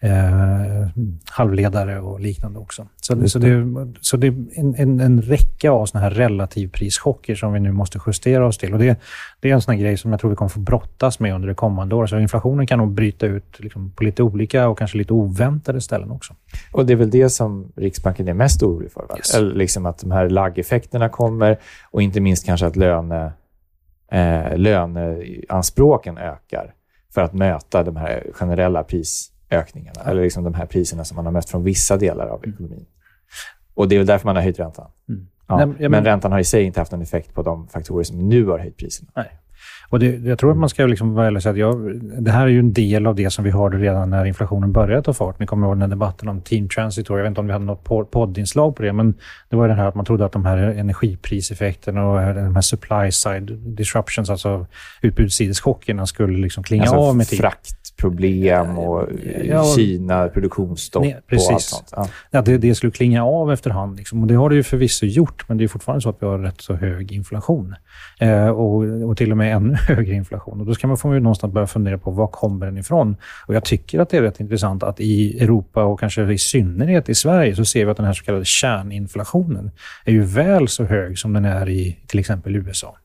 eh, 0.00 0.88
halvledare 1.30 2.00
och 2.00 2.20
liknande 2.20 2.58
också. 2.58 2.86
Så, 2.96 3.14
det. 3.14 3.28
så, 3.28 3.38
det, 3.38 3.64
så 4.00 4.16
det 4.16 4.26
är 4.26 4.34
en, 4.54 4.74
en, 4.74 5.00
en 5.00 5.22
räcka 5.22 5.70
av 5.70 5.86
såna 5.86 6.04
här 6.04 6.10
relativprischocker 6.10 7.34
som 7.34 7.52
vi 7.52 7.60
nu 7.60 7.72
måste 7.72 8.00
justera 8.06 8.46
oss 8.46 8.58
till. 8.58 8.72
Och 8.72 8.78
det, 8.78 9.00
det 9.40 9.50
är 9.50 9.54
en 9.54 9.60
sån 9.60 9.78
grej 9.78 9.96
som 9.96 10.10
jag 10.10 10.20
tror 10.20 10.30
vi 10.30 10.36
kommer 10.36 10.48
få 10.48 10.60
brottas 10.60 11.20
med 11.20 11.34
under 11.34 11.48
det 11.48 11.54
kommande 11.54 11.94
året. 11.94 12.10
Så 12.10 12.18
inflationen 12.18 12.66
kan 12.66 12.78
nog 12.78 12.92
bryta 12.92 13.26
ut 13.26 13.60
liksom 13.60 13.90
på 13.90 14.04
lite 14.04 14.22
olika 14.22 14.68
och 14.68 14.78
kanske 14.78 14.98
lite 14.98 15.12
oväntade 15.12 15.80
ställen 15.80 16.10
också. 16.10 16.34
Och 16.72 16.86
det 16.86 16.92
är 16.92 16.96
väl 16.96 17.10
det 17.10 17.30
som 17.30 17.72
Riksbanken 17.76 18.28
är 18.28 18.34
mest 18.34 18.62
orolig 18.62 18.92
för? 18.92 19.06
Yes. 19.16 19.34
Eller 19.34 19.54
liksom 19.54 19.86
att 19.86 19.98
de 19.98 20.10
här 20.10 20.28
laggeffekterna 20.28 21.08
kommer 21.08 21.58
och 21.90 22.02
inte 22.02 22.20
minst 22.20 22.46
kanske 22.46 22.66
att 22.66 22.76
löne 22.76 23.32
eh, 24.10 24.58
löneanspråken 24.58 26.18
ökar 26.18 26.74
för 27.14 27.20
att 27.20 27.32
möta 27.32 27.82
de 27.82 27.96
här 27.96 28.26
generella 28.32 28.84
prisökningarna, 28.84 30.00
eller 30.00 30.22
liksom 30.22 30.44
de 30.44 30.54
här 30.54 30.66
priserna 30.66 31.04
som 31.04 31.16
man 31.16 31.24
har 31.24 31.32
mött 31.32 31.50
från 31.50 31.64
vissa 31.64 31.96
delar 31.96 32.26
av 32.26 32.44
ekonomin. 32.48 32.86
Och 33.74 33.88
Det 33.88 33.94
är 33.94 33.98
väl 33.98 34.06
därför 34.06 34.26
man 34.26 34.36
har 34.36 34.42
höjt 34.42 34.58
räntan. 34.58 34.90
Mm. 35.08 35.26
Ja, 35.48 35.56
Nej, 35.56 35.66
men, 35.66 35.90
men 35.90 36.04
räntan 36.04 36.32
har 36.32 36.38
i 36.38 36.44
sig 36.44 36.62
inte 36.62 36.80
haft 36.80 36.92
någon 36.92 37.02
effekt 37.02 37.34
på 37.34 37.42
de 37.42 37.68
faktorer 37.68 38.04
som 38.04 38.28
nu 38.28 38.46
har 38.46 38.58
höjt 38.58 38.76
priserna. 38.76 39.10
Nej. 39.16 39.30
Och 39.88 39.98
det, 39.98 40.06
jag 40.06 40.38
tror 40.38 40.50
att 40.50 40.56
man 40.56 40.68
ska 40.68 40.86
liksom 40.86 41.14
vara 41.14 41.26
ärlig 41.26 41.36
och 41.36 41.42
säga 41.42 41.52
att 41.52 41.58
jag, 41.58 42.00
det 42.24 42.30
här 42.30 42.42
är 42.42 42.50
ju 42.50 42.58
en 42.58 42.72
del 42.72 43.06
av 43.06 43.14
det 43.14 43.30
som 43.30 43.44
vi 43.44 43.50
hörde 43.50 43.78
redan 43.78 44.10
när 44.10 44.24
inflationen 44.24 44.72
började 44.72 45.02
ta 45.02 45.12
fart. 45.12 45.38
Ni 45.38 45.46
kommer 45.46 45.66
ihåg 45.66 45.76
den 45.76 45.82
här 45.82 45.88
debatten 45.88 46.28
om 46.28 46.40
team 46.40 46.68
transitory. 46.68 47.18
Jag 47.18 47.22
vet 47.22 47.30
inte 47.30 47.40
om 47.40 47.46
vi 47.46 47.52
hade 47.52 47.64
något 47.64 48.10
poddinslag 48.10 48.76
på 48.76 48.82
det, 48.82 48.92
men 48.92 49.14
det 49.48 49.56
var 49.56 49.64
ju 49.64 49.68
det 49.68 49.74
här 49.74 49.88
att 49.88 49.94
man 49.94 50.04
trodde 50.04 50.24
att 50.24 50.32
de 50.32 50.44
här 50.44 50.56
energipriseffekterna 50.56 52.06
och 52.06 52.34
de 52.34 52.54
här 52.54 52.60
supply 52.60 53.12
side 53.12 53.58
disruptions, 53.76 54.30
alltså 54.30 54.66
utbudssideschockerna, 55.02 56.06
skulle 56.06 56.38
liksom 56.38 56.62
klinga 56.62 56.82
alltså 56.82 56.96
av 56.96 57.16
med 57.16 57.26
tiden. 57.26 57.50
Fraktproblem 57.96 58.78
och 58.78 59.08
ja, 59.44 59.64
Kina, 59.76 60.28
produktionsstopp 60.28 61.02
nej, 61.02 61.16
och 61.32 61.52
allt 61.52 61.62
sånt. 61.62 61.92
Ja. 61.96 62.08
ja 62.30 62.42
det, 62.42 62.58
det, 62.58 62.74
skulle 62.74 62.92
klinga 62.92 63.24
av 63.24 63.52
efterhand. 63.52 63.96
Liksom. 63.96 64.22
Och 64.22 64.26
det 64.26 64.34
har 64.34 64.50
det 64.50 64.56
ju 64.56 64.62
förvisso 64.62 65.06
gjort, 65.06 65.48
men 65.48 65.58
det 65.58 65.64
är 65.64 65.68
fortfarande 65.68 66.00
så 66.00 66.08
att 66.08 66.16
vi 66.20 66.26
har 66.26 66.38
rätt 66.38 66.60
så 66.60 66.74
hög 66.74 67.12
inflation. 67.12 67.74
Eh, 68.20 68.48
och, 68.48 68.84
och 69.08 69.16
till 69.16 69.30
och 69.30 69.36
med 69.36 69.56
ännu 69.56 69.74
högre 69.88 70.14
inflation. 70.14 70.60
Och 70.60 70.66
då 70.66 70.74
ska 70.74 70.86
man, 70.86 70.96
ju 71.04 71.20
någonstans 71.20 71.52
börja 71.52 71.66
fundera 71.66 71.98
på 71.98 72.10
var 72.10 72.26
kommer 72.26 72.66
den 72.66 72.78
ifrån? 72.78 73.16
Och 73.46 73.54
jag 73.54 73.64
tycker 73.64 74.00
att 74.00 74.10
det 74.10 74.16
är 74.16 74.22
rätt 74.22 74.40
intressant 74.40 74.82
att 74.82 75.00
i 75.00 75.38
Europa 75.40 75.84
och 75.84 76.00
kanske 76.00 76.32
i 76.32 76.38
synnerhet 76.38 77.08
i 77.08 77.14
Sverige 77.14 77.56
så 77.56 77.64
ser 77.64 77.84
vi 77.84 77.90
att 77.90 77.96
den 77.96 78.06
här 78.06 78.12
så 78.12 78.24
kallade 78.24 78.44
kärninflationen 78.44 79.70
är 80.04 80.12
ju 80.12 80.22
väl 80.22 80.68
så 80.68 80.84
hög 80.84 81.18
som 81.18 81.32
den 81.32 81.44
är 81.44 81.68
i 81.68 81.98
till 82.06 82.18
exempel 82.20 82.56
USA. 82.56 82.96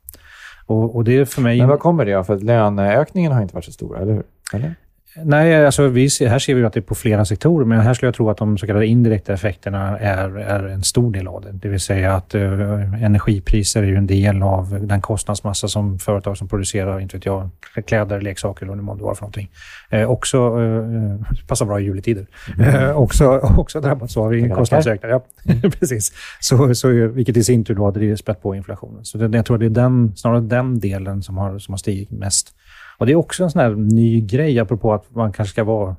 Och, 0.66 0.96
och 0.96 1.04
det 1.04 1.18
är 1.18 1.26
för 1.26 1.42
mig... 1.42 1.58
Men 1.58 1.68
vad 1.68 1.80
kommer 1.80 2.06
det 2.06 2.14
av? 2.14 2.24
För 2.24 2.40
löneökningen 2.40 3.32
har 3.32 3.42
inte 3.42 3.56
varit 3.56 3.66
så 3.66 3.72
stor, 3.72 4.02
eller 4.02 4.14
hur? 4.14 4.24
Eller? 4.54 4.76
Nej, 5.16 5.66
alltså 5.66 5.88
vi 5.88 6.10
ser, 6.10 6.28
här 6.28 6.40
ser 6.40 6.56
vi 6.56 6.64
att 6.64 6.74
det 6.74 6.80
är 6.80 6.82
på 6.82 6.96
flera 6.96 7.26
sektorer, 7.26 7.66
men 7.66 7.80
här 7.80 7.94
skulle 7.94 8.08
jag 8.08 8.16
tro 8.16 8.30
att 8.30 8.38
de 8.38 8.58
så 8.58 8.68
kallade 8.68 8.88
indirekta 8.88 9.34
effekterna 9.34 10.00
är, 10.00 10.38
är 10.38 10.68
en 10.68 10.84
stor 10.84 11.12
del 11.12 11.28
av 11.28 11.42
det. 11.42 11.52
Det 11.52 11.70
vill 11.70 11.80
säga 11.80 12.14
att 12.14 12.36
uh, 12.36 13.04
energipriser 13.04 13.84
är 13.84 13.88
ju 13.88 13.96
en 13.96 14.08
del 14.08 14.44
av 14.44 14.88
den 14.88 15.02
kostnadsmassa 15.02 15.68
som 15.68 16.00
företag 16.00 16.38
som 16.38 16.48
producerar, 16.48 17.00
inte 17.00 17.18
vet 17.18 17.26
jag, 17.26 17.50
kläder, 17.86 18.22
leksaker 18.22 18.66
eller 18.66 18.84
vad 18.84 18.98
det 18.98 19.04
var 19.04 19.16
för 19.16 19.22
någonting. 19.22 19.50
Eh, 19.90 20.10
också, 20.10 20.60
uh, 20.60 21.22
passar 21.48 21.66
bra 21.66 21.80
i 21.80 21.84
juletider, 21.84 22.28
mm. 22.58 22.76
uh, 22.76 22.98
också, 22.98 23.40
också 23.58 23.82
drabbats 23.82 24.18
av 24.18 24.50
kostnadsökningar. 24.56 25.16
Ja, 25.16 25.52
mm. 25.54 25.72
precis. 25.80 26.12
Så, 26.40 26.76
så, 26.76 27.08
vilket 27.08 27.38
i 27.38 27.44
sin 27.44 27.66
tur 27.66 27.76
då 27.76 27.84
har 27.84 28.16
spett 28.16 28.42
på 28.42 28.56
inflationen. 28.56 29.06
Så 29.06 29.18
det, 29.18 29.38
jag 29.38 29.46
tror 29.46 29.58
det 29.58 29.66
är 29.66 29.70
den, 29.70 30.16
snarare 30.16 30.42
den 30.42 30.80
delen 30.80 31.24
som 31.24 31.38
har, 31.38 31.60
som 31.60 31.74
har 31.74 31.78
stigit 31.78 32.12
mest. 32.12 32.56
Och 33.02 33.08
Det 33.08 33.14
är 33.14 33.16
också 33.16 33.44
en 33.44 33.52
sån 33.52 33.62
här 33.62 33.76
ny 33.76 34.22
grej, 34.22 34.60
apropå 34.60 34.94
att 34.94 35.16
man 35.16 35.34
kanske 35.34 35.52
ska 35.52 35.64
vara 35.64 35.96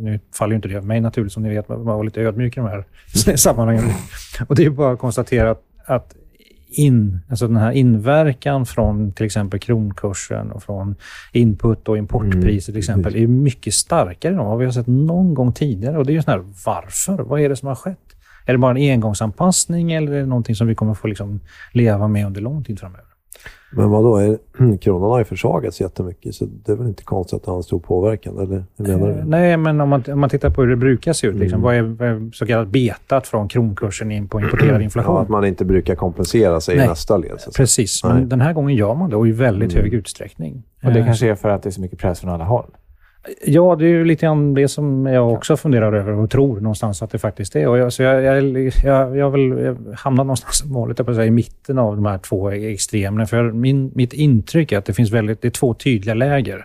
nu 0.00 0.20
faller 0.34 0.52
ju 0.52 0.56
inte 0.56 0.68
det 0.68 0.76
av 0.76 0.86
mig 0.86 1.00
naturligt, 1.00 1.32
som 1.32 1.42
ni 1.42 1.48
vet, 1.48 1.68
man 1.68 1.84
var 1.84 2.04
lite 2.04 2.20
ödmjuk 2.20 2.56
i 2.56 2.60
de 2.60 2.68
här 2.68 2.84
sammanhangen. 3.36 3.84
Och 4.48 4.54
det 4.54 4.64
är 4.64 4.70
bara 4.70 4.92
att 4.92 4.98
konstatera 4.98 5.50
att, 5.50 5.62
att 5.86 6.16
in, 6.68 7.20
alltså 7.28 7.46
den 7.46 7.56
här 7.56 7.72
inverkan 7.72 8.66
från 8.66 9.12
till 9.12 9.26
exempel 9.26 9.60
kronkursen 9.60 10.52
och 10.52 10.62
från 10.62 10.94
input 11.32 11.88
och 11.88 11.98
importpriser 11.98 12.72
till 12.72 12.78
exempel 12.78 13.16
är 13.16 13.26
mycket 13.26 13.74
starkare 13.74 14.32
än 14.32 14.38
vad 14.38 14.58
vi 14.58 14.64
har 14.64 14.72
sett 14.72 14.86
någon 14.86 15.34
gång 15.34 15.52
tidigare. 15.52 15.98
Och 15.98 16.06
det 16.06 16.12
är 16.12 16.14
ju 16.14 16.22
sån 16.22 16.32
här, 16.32 16.44
varför? 16.66 17.22
Vad 17.22 17.40
är 17.40 17.48
det 17.48 17.56
som 17.56 17.68
har 17.68 17.74
skett? 17.74 17.98
Är 18.46 18.52
det 18.52 18.58
bara 18.58 18.78
en 18.78 18.92
engångsanpassning 18.92 19.92
eller 19.92 20.12
är 20.12 20.20
det 20.20 20.26
någonting 20.26 20.54
som 20.54 20.66
vi 20.66 20.74
kommer 20.74 20.94
få 20.94 21.06
liksom 21.06 21.40
leva 21.72 22.08
med 22.08 22.26
under 22.26 22.40
lång 22.40 22.64
tid 22.64 22.80
framöver? 22.80 23.07
Men 23.70 23.90
vad 23.90 24.04
då? 24.04 24.16
Är, 24.16 24.38
kronan 24.80 25.10
har 25.10 25.18
ju 25.18 25.24
försvagats 25.24 25.80
jättemycket, 25.80 26.34
så 26.34 26.46
det 26.64 26.72
är 26.72 26.76
väl 26.76 26.86
inte 26.86 27.02
konstigt 27.04 27.36
att 27.36 27.44
det 27.44 27.50
har 27.50 27.56
en 27.56 27.62
stor 27.62 27.78
påverkan? 27.80 28.38
Eller 28.38 28.64
hur 28.76 28.86
menar 28.86 29.06
du? 29.08 29.12
Eh, 29.12 29.24
nej, 29.24 29.56
men 29.56 29.80
om 29.80 29.88
man, 29.88 30.04
om 30.08 30.20
man 30.20 30.30
tittar 30.30 30.50
på 30.50 30.62
hur 30.62 30.68
det 30.70 30.76
brukar 30.76 31.12
se 31.12 31.26
ut, 31.26 31.36
liksom, 31.36 31.64
Mm. 31.64 31.64
vad, 31.64 31.74
är, 31.74 31.82
vad 31.82 32.08
är 32.08 32.30
så 32.34 32.46
kallat 32.46 32.68
betat 32.68 33.26
från 33.26 33.48
kronkursen 33.48 34.12
in 34.12 34.28
på 34.28 34.40
importerad 34.40 34.82
inflation? 34.88 35.14
Ja, 35.14 35.22
att 35.22 35.28
man 35.28 35.44
inte 35.44 35.64
brukar 35.64 35.94
kompensera 35.94 36.60
sig 36.60 36.76
Nej. 36.76 36.84
i 36.86 36.88
nästa 36.88 37.16
led. 37.16 37.38
Precis, 37.56 38.04
Nej. 38.04 38.14
men 38.14 38.28
den 38.28 38.40
här 38.40 38.52
gången 38.52 38.76
gör 38.76 38.94
man 38.94 39.10
det 39.10 39.16
och 39.16 39.28
i 39.28 39.32
väldigt 39.32 39.72
Mm. 39.72 39.82
hög 39.84 39.94
utsträckning. 39.94 40.62
Och 40.84 40.92
det 40.92 40.98
Eh, 41.00 41.06
kanske 41.06 41.30
är 41.30 41.34
för 41.34 41.48
att 41.48 41.62
det 41.62 41.68
är 41.68 41.70
så 41.70 41.80
mycket 41.80 41.98
press 41.98 42.20
från 42.20 42.30
alla 42.30 42.44
håll. 42.44 42.66
Ja, 43.44 43.76
det 43.78 43.84
är 43.84 43.88
ju 43.88 44.04
lite 44.04 44.26
grann 44.26 44.54
det 44.54 44.68
som 44.68 45.06
jag 45.06 45.32
också 45.32 45.56
funderar 45.56 45.92
över 45.92 46.12
och 46.12 46.30
tror 46.30 46.60
någonstans 46.60 47.02
att 47.02 47.10
det 47.10 47.18
faktiskt 47.18 47.56
är. 47.56 47.68
Och 47.68 47.78
jag, 47.78 47.92
så 47.92 48.02
jag, 48.02 48.22
jag, 48.22 48.72
jag, 48.84 49.16
jag 49.16 49.30
vill 49.30 49.76
hamna 49.96 50.22
någonstans 50.22 50.58
som 50.58 50.74
vanligt, 50.74 51.06
på 51.06 51.14
säga, 51.14 51.26
i 51.26 51.30
mitten 51.30 51.78
av 51.78 51.96
de 51.96 52.06
här 52.06 52.18
två 52.18 52.50
extremerna. 52.50 53.26
För 53.26 53.52
min, 53.52 53.92
mitt 53.94 54.12
intryck 54.12 54.72
är 54.72 54.78
att 54.78 54.84
det 54.84 54.92
finns 54.92 55.10
väldigt, 55.10 55.42
det 55.42 55.48
är 55.48 55.50
två 55.50 55.74
tydliga 55.74 56.14
läger. 56.14 56.64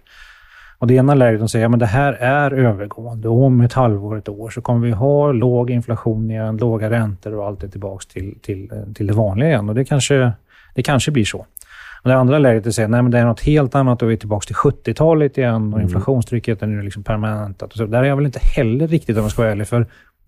Och 0.77 0.88
det 0.88 0.93
ena 0.93 1.13
läget 1.13 1.39
de 1.39 1.50
säger 1.50 1.65
att 1.65 1.79
det 1.79 1.86
här 1.86 2.13
är 2.13 2.51
övergående. 2.51 3.29
Om 3.29 3.62
ett 3.62 3.74
halvår, 3.74 4.17
ett 4.17 4.29
år 4.29 4.50
så 4.50 4.62
kommer 4.62 4.88
vi 4.88 4.93
ha 4.93 5.32
låg 5.32 5.70
inflation 5.70 6.32
igen, 6.32 6.58
låga 6.58 6.89
räntor 6.89 7.34
och 7.34 7.46
allt 7.46 7.63
är 7.63 7.67
tillbaka 7.67 8.05
till, 8.13 8.39
till, 8.41 8.72
till 8.96 9.08
det 9.08 9.13
vanliga 9.13 9.50
igen. 9.50 9.70
Och 9.70 9.75
det 9.75 9.86
kanske, 9.86 10.32
det 10.75 10.84
kanske 10.84 11.12
blir 11.12 11.25
så. 11.25 11.46
Och 12.03 12.10
det 12.10 12.15
andra 12.15 12.39
läget 12.39 12.65
är 12.65 12.69
att 12.69 12.75
säga 12.75 12.88
nej, 12.88 13.01
men 13.01 13.12
det 13.12 13.19
är 13.19 13.25
något 13.25 13.41
helt 13.41 13.75
annat 13.75 14.01
och 14.01 14.10
vi 14.10 14.13
är 14.13 14.17
tillbaka 14.17 14.45
till 14.45 14.55
70-talet 14.55 15.38
igen 15.38 15.74
och 15.74 15.81
inflationstrycket 15.81 16.62
är 16.62 16.67
nu 16.67 16.81
liksom 16.81 17.03
permanentat. 17.03 17.72
Och 17.72 17.77
så. 17.77 17.86
Där 17.86 18.03
är 18.03 18.07
jag 18.07 18.15
väl 18.15 18.25
inte 18.25 18.39
heller 18.39 18.88
riktigt 18.88 19.17
om 19.17 19.24
jag 19.24 19.31
ska 19.31 19.41
vara 19.41 19.51
ärlig, 19.51 19.67
för 19.67 19.88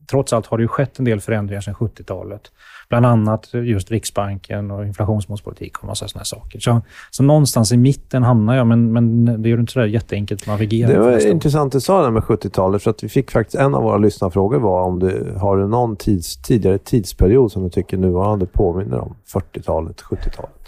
trots 0.10 0.34
allt 0.34 0.46
har 0.46 0.58
det 0.58 0.62
ju 0.62 0.68
skett 0.68 1.00
en 1.00 1.06
del 1.06 1.22
förändringar 1.22 1.62
sedan 1.62 1.74
70-talet. 1.74 2.42
Bland 2.90 3.06
annat 3.06 3.50
just 3.54 3.92
Riksbanken 3.92 4.72
och 4.72 4.86
inflationsmålspolitik 4.86 5.78
och 5.78 5.86
massa 5.86 6.08
sådana 6.08 6.26
saker. 6.26 6.60
Så, 6.60 6.82
så 7.12 7.24
någonstans 7.24 7.72
i 7.72 7.78
mitten 7.78 8.24
hamnar 8.24 8.56
jag, 8.56 8.68
men, 8.68 8.94
men 8.94 9.26
det 9.42 9.50
gör 9.50 9.58
det 9.58 9.62
inte 9.62 9.74
så 9.74 9.80
där 9.80 9.86
jätteenkelt 9.86 10.42
att 10.42 10.48
navigera. 10.48 10.92
Det 10.92 11.00
var 11.00 11.28
intressant 11.28 11.74
du 11.74 11.82
sa 11.82 11.98
det 11.98 12.06
där 12.06 12.12
med 12.12 12.24
70-talet, 12.24 12.84
för 12.84 12.92
att 12.92 13.04
vi 13.04 13.10
fick 13.10 13.32
faktiskt 13.32 13.56
en 13.56 13.76
av 13.76 13.84
våra 13.84 13.98
lyssnarfrågor 13.98 14.60
var 14.60 14.82
om 14.82 15.00
du 15.00 15.36
har 15.38 15.58
du 15.58 15.68
någon 15.68 15.96
tids, 15.96 16.42
tidigare 16.42 16.78
tidsperiod 16.78 17.52
som 17.52 17.64
du 17.64 17.70
tycker 17.70 17.98
nuvarande 17.98 18.46
påminner 18.46 19.00
om 19.00 19.16
40-talet, 19.34 20.02
70-talet? 20.02 20.65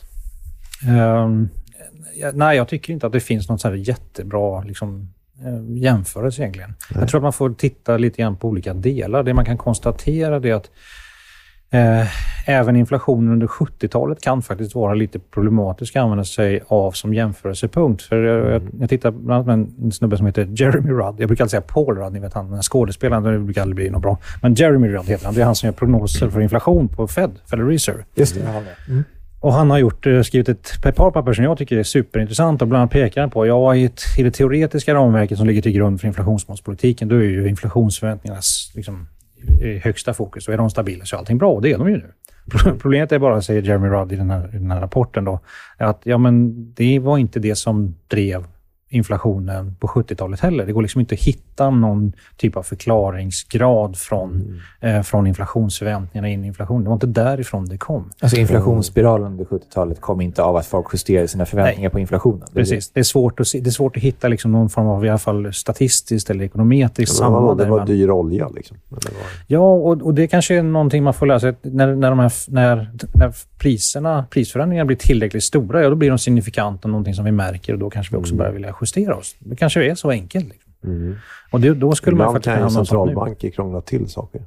Ehm, 0.85 1.49
nej, 2.33 2.57
jag 2.57 2.67
tycker 2.67 2.93
inte 2.93 3.07
att 3.07 3.13
det 3.13 3.19
finns 3.19 3.49
något 3.49 3.61
så 3.61 3.67
här 3.67 3.75
jättebra 3.75 4.61
liksom, 4.61 5.09
eh, 5.45 5.77
jämförelse 5.77 6.41
egentligen. 6.41 6.73
Jag 6.93 7.09
tror 7.09 7.19
att 7.19 7.23
man 7.23 7.33
får 7.33 7.49
titta 7.49 7.97
lite 7.97 8.21
grann 8.21 8.35
på 8.35 8.47
olika 8.47 8.73
delar. 8.73 9.23
Det 9.23 9.33
man 9.33 9.45
kan 9.45 9.57
konstatera 9.57 10.39
det 10.39 10.49
är 10.49 10.55
att 10.55 10.69
eh, 11.69 12.07
även 12.49 12.75
inflationen 12.75 13.31
under 13.33 13.47
70-talet 13.47 14.21
kan 14.21 14.41
faktiskt 14.41 14.75
vara 14.75 14.93
lite 14.93 15.19
problematisk 15.19 15.95
att 15.95 16.03
använda 16.03 16.23
sig 16.23 16.61
av 16.67 16.91
som 16.91 17.13
jämförelsepunkt. 17.13 18.01
För 18.01 18.23
jag, 18.23 18.51
jag, 18.51 18.61
jag 18.79 18.89
tittar 18.89 19.11
bland 19.11 19.31
annat 19.31 19.45
med 19.45 19.85
en 19.85 19.91
snubbe 19.91 20.17
som 20.17 20.25
heter 20.25 20.49
Jeremy 20.55 20.91
Rudd. 20.91 21.15
Jag 21.17 21.27
brukar 21.27 21.43
alltid 21.43 21.51
säga 21.51 21.61
Paul 21.61 21.97
Rudd, 21.97 22.13
ni 22.13 22.19
vet 22.19 22.33
han, 22.33 22.45
den 22.45 22.55
här 22.55 22.61
skådespelaren. 22.61 23.23
Det 23.23 23.39
brukar 23.39 23.61
aldrig 23.61 23.75
bli 23.75 23.89
något 23.89 24.01
bra. 24.01 24.17
Men 24.41 24.53
Jeremy 24.53 24.87
Rudd 24.87 25.05
heter 25.05 25.25
han. 25.25 25.33
Det 25.33 25.41
är 25.41 25.45
han 25.45 25.55
som 25.55 25.67
gör 25.67 25.73
prognoser 25.73 26.29
för 26.29 26.41
inflation 26.41 26.87
på 26.87 27.07
Fed, 27.07 27.31
Federal 27.49 27.69
Reserve. 27.69 28.03
Just 28.15 28.35
det. 28.35 28.43
Med. 28.87 29.03
Och 29.39 29.53
han 29.53 29.69
har 29.69 29.77
gjort, 29.77 30.07
eh, 30.07 30.21
skrivit 30.21 30.49
ett 30.49 30.81
par 30.81 31.11
papper 31.11 31.33
som 31.33 31.43
jag 31.43 31.57
tycker 31.57 31.77
är 31.77 31.83
superintressant 31.83 32.61
och 32.61 32.67
bland 32.67 32.81
annat 32.81 32.91
pekar 32.91 33.21
han 33.21 33.29
på, 33.29 33.47
ja 33.47 33.75
i, 33.75 33.85
ett, 33.85 34.01
i 34.17 34.23
det 34.23 34.31
teoretiska 34.31 34.93
ramverket 34.93 35.37
som 35.37 35.47
ligger 35.47 35.61
till 35.61 35.71
grund 35.71 36.01
för 36.01 36.07
inflationsmålspolitiken, 36.07 37.07
då 37.07 37.15
är 37.15 37.21
ju 37.21 37.47
inflationsförväntningarnas 37.47 38.71
liksom, 38.75 39.07
högsta 39.81 40.13
fokus. 40.13 40.47
Och 40.47 40.53
är 40.53 40.57
de 40.57 40.69
stabila 40.69 41.05
så 41.05 41.15
är 41.15 41.19
allting 41.19 41.37
bra 41.37 41.51
och 41.51 41.61
det 41.61 41.71
är 41.71 41.77
de 41.77 41.89
ju 41.89 41.97
nu. 41.97 42.13
Problemet 42.79 43.11
är 43.11 43.19
bara, 43.19 43.41
säger 43.41 43.61
Jeremy 43.61 43.87
Rudd 43.87 44.11
i 44.11 44.15
den 44.15 44.29
här, 44.29 44.55
i 44.55 44.57
den 44.57 44.71
här 44.71 44.81
rapporten, 44.81 45.25
då, 45.25 45.39
att 45.77 46.01
ja, 46.03 46.17
men 46.17 46.53
det 46.73 46.99
var 46.99 47.17
inte 47.17 47.39
det 47.39 47.55
som 47.55 47.95
drev 48.07 48.45
inflationen 48.97 49.75
på 49.79 49.87
70-talet 49.87 50.39
heller. 50.39 50.65
Det 50.65 50.71
går 50.73 50.81
liksom 50.81 51.01
inte 51.01 51.15
att 51.15 51.21
hitta 51.21 51.69
någon 51.69 52.13
typ 52.37 52.57
av 52.57 52.63
förklaringsgrad 52.63 53.97
från, 53.97 54.61
eh, 54.79 55.01
från 55.01 55.27
inflationsförväntningarna 55.27 56.29
in 56.29 56.43
i 56.43 56.47
inflation. 56.47 56.83
Det 56.83 56.89
var 56.89 56.93
inte 56.93 57.07
därifrån 57.07 57.65
det 57.65 57.77
kom. 57.77 58.09
Alltså 58.19 58.37
inflationsspiralen 58.37 59.27
under 59.27 59.45
70-talet 59.45 60.01
kom 60.01 60.21
inte 60.21 60.43
av 60.43 60.55
att 60.55 60.65
folk 60.65 60.87
justerade 60.93 61.27
sina 61.27 61.45
förväntningar 61.45 61.89
på 61.89 61.99
inflationen. 61.99 62.39
Det 62.39 62.59
är 62.59 62.63
Precis. 62.63 62.89
Det 62.89 62.99
är 62.99 63.03
svårt 63.03 63.39
att, 63.39 63.47
se, 63.47 63.59
det 63.59 63.69
är 63.69 63.71
svårt 63.71 63.97
att 63.97 64.03
hitta 64.03 64.27
liksom 64.27 64.51
någon 64.51 64.69
form 64.69 64.87
av 64.87 65.05
i 65.05 65.09
alla 65.09 65.17
fall 65.17 65.53
statistiskt 65.53 66.29
eller 66.29 66.45
ekonometriskt 66.45 67.15
samband. 67.15 67.57
det 67.57 67.65
var 67.65 67.85
dyr 67.85 68.09
olja 68.09 68.49
liksom? 68.49 68.77
Ja, 69.47 69.59
och, 69.59 70.01
och 70.01 70.13
det 70.13 70.27
kanske 70.27 70.55
är 70.55 70.63
någonting 70.63 71.03
man 71.03 71.13
får 71.13 71.25
lära 71.25 71.39
sig. 71.39 71.55
När, 71.61 71.95
när, 71.95 72.09
de 72.09 72.19
här, 72.19 72.31
när, 72.47 72.91
när 73.13 73.33
priserna, 73.57 74.25
prisförändringarna 74.29 74.85
blir 74.85 74.97
tillräckligt 74.97 75.43
stora, 75.43 75.83
ja, 75.83 75.89
då 75.89 75.95
blir 75.95 76.09
de 76.09 76.19
signifikanta 76.19 76.87
och 76.87 76.89
någonting 76.89 77.13
som 77.13 77.25
vi 77.25 77.31
märker 77.31 77.73
och 77.73 77.79
då 77.79 77.89
kanske 77.89 78.15
vi 78.15 78.21
också 78.21 78.33
Mm. 78.33 78.37
börjar 78.37 78.53
vilja 78.53 78.67
justera 78.81 78.86
oss. 78.95 79.35
Det 79.39 79.55
kanske 79.55 79.91
är 79.91 79.95
så 79.95 80.09
enkelt. 80.09 80.45
Liksom. 80.49 81.15
Och 81.51 81.61
det, 81.61 81.73
då 81.73 81.91
skulle 81.95 82.15
man 82.15 82.23
Ibland 82.23 82.35
faktiskt 82.35 82.55
kan 82.55 82.63
ju 82.63 82.85
centralbanker 82.85 83.49
krångla 83.49 83.81
till 83.81 84.09
saker. 84.09 84.41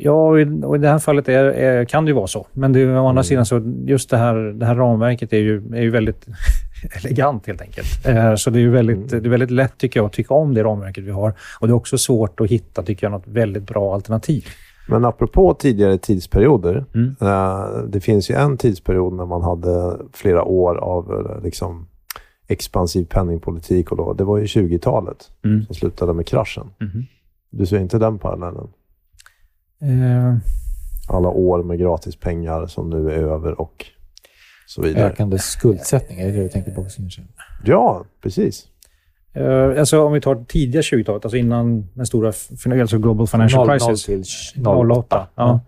Ja, 0.00 0.28
och 0.28 0.40
i, 0.40 0.44
och 0.64 0.76
i 0.76 0.78
det 0.78 0.88
här 0.88 0.98
fallet 0.98 1.28
är, 1.28 1.44
är, 1.44 1.84
kan 1.84 2.04
det 2.04 2.08
ju 2.08 2.14
vara 2.14 2.26
så. 2.26 2.46
Men 2.52 2.72
det, 2.72 2.98
å 2.98 3.06
andra 3.08 3.22
sidan 3.22 3.46
så 3.46 3.74
just 3.86 4.10
det 4.10 4.16
här, 4.16 4.34
det 4.34 4.66
här 4.66 4.74
ramverket 4.74 5.32
är 5.32 5.38
ju, 5.38 5.62
är 5.74 5.82
ju 5.82 5.90
väldigt 5.90 6.26
elegant 7.04 7.46
helt 7.46 7.60
enkelt. 7.60 8.06
Eh, 8.06 8.34
Så 8.34 8.50
det 8.50 8.58
är 8.58 8.60
ju 8.60 8.70
väldigt, 8.70 9.10
det 9.10 9.16
är 9.16 9.20
väldigt 9.20 9.50
lätt 9.50 9.78
tycker 9.78 10.00
jag 10.00 10.06
att 10.06 10.12
tycka 10.12 10.34
om 10.34 10.54
det 10.54 10.62
ramverket 10.62 11.04
vi 11.04 11.10
har. 11.10 11.34
Och 11.60 11.66
det 11.66 11.70
är 11.72 11.74
också 11.74 11.98
svårt 11.98 12.40
att 12.40 12.50
hitta, 12.50 12.82
tycker 12.82 13.06
jag, 13.06 13.10
något 13.10 13.26
väldigt 13.26 13.62
bra 13.62 13.94
alternativ. 13.94 14.44
Men 14.88 15.04
apropå 15.04 15.54
tidigare 15.54 15.98
tidsperioder. 15.98 16.84
Mm. 16.94 17.16
eh, 17.20 17.82
det 17.88 18.00
finns 18.00 18.30
ju 18.30 18.34
en 18.34 18.56
tidsperiod 18.56 19.12
när 19.12 19.26
man 19.26 19.42
hade 19.42 19.96
flera 20.12 20.44
år 20.44 20.76
av 20.76 21.12
eh, 21.12 21.44
liksom, 21.44 21.86
expansiv 22.48 23.04
penningpolitik. 23.04 23.90
Och 23.90 23.96
då, 23.96 24.12
det 24.12 24.24
var 24.24 24.38
ju 24.38 24.44
20-talet 24.46 25.30
Mm. 25.44 25.64
som 25.66 25.74
slutade 25.74 26.12
med 26.12 26.26
kraschen. 26.26 26.66
Mhm. 26.80 27.06
Du 27.50 27.66
ser 27.66 27.78
inte 27.78 27.98
den 27.98 28.18
parallellen? 28.18 28.68
Eh, 29.82 30.36
Alla 31.10 31.28
år 31.28 31.62
med 31.62 31.78
gratis 31.78 32.16
pengar 32.16 32.66
som 32.66 32.90
nu 32.90 33.10
är 33.10 33.16
över 33.18 33.60
och 33.60 33.86
så 34.66 34.82
vidare. 34.82 35.04
Ökande 35.06 35.38
skuldsättning, 35.38 36.20
är 36.20 36.26
det 36.26 36.32
det 36.32 36.42
du 36.42 36.48
tänker 36.48 36.70
på? 36.74 36.82
kanske? 36.96 37.22
Ja, 37.64 38.04
precis. 38.22 38.66
eh, 39.32 39.78
alltså 39.78 40.00
om 40.04 40.12
vi 40.12 40.20
tar 40.20 40.44
tidiga 40.44 40.80
20-talet, 40.82 41.24
alltså 41.24 41.36
innan 41.36 41.88
den 41.94 42.06
stora 42.06 42.32
alltså 42.80 42.98
Global 42.98 43.26
Financial 43.26 43.66
00 43.66 43.78
Crisis. 43.78 44.52
till 44.52 44.62
08. 44.66 45.28
Ja. 45.34 45.60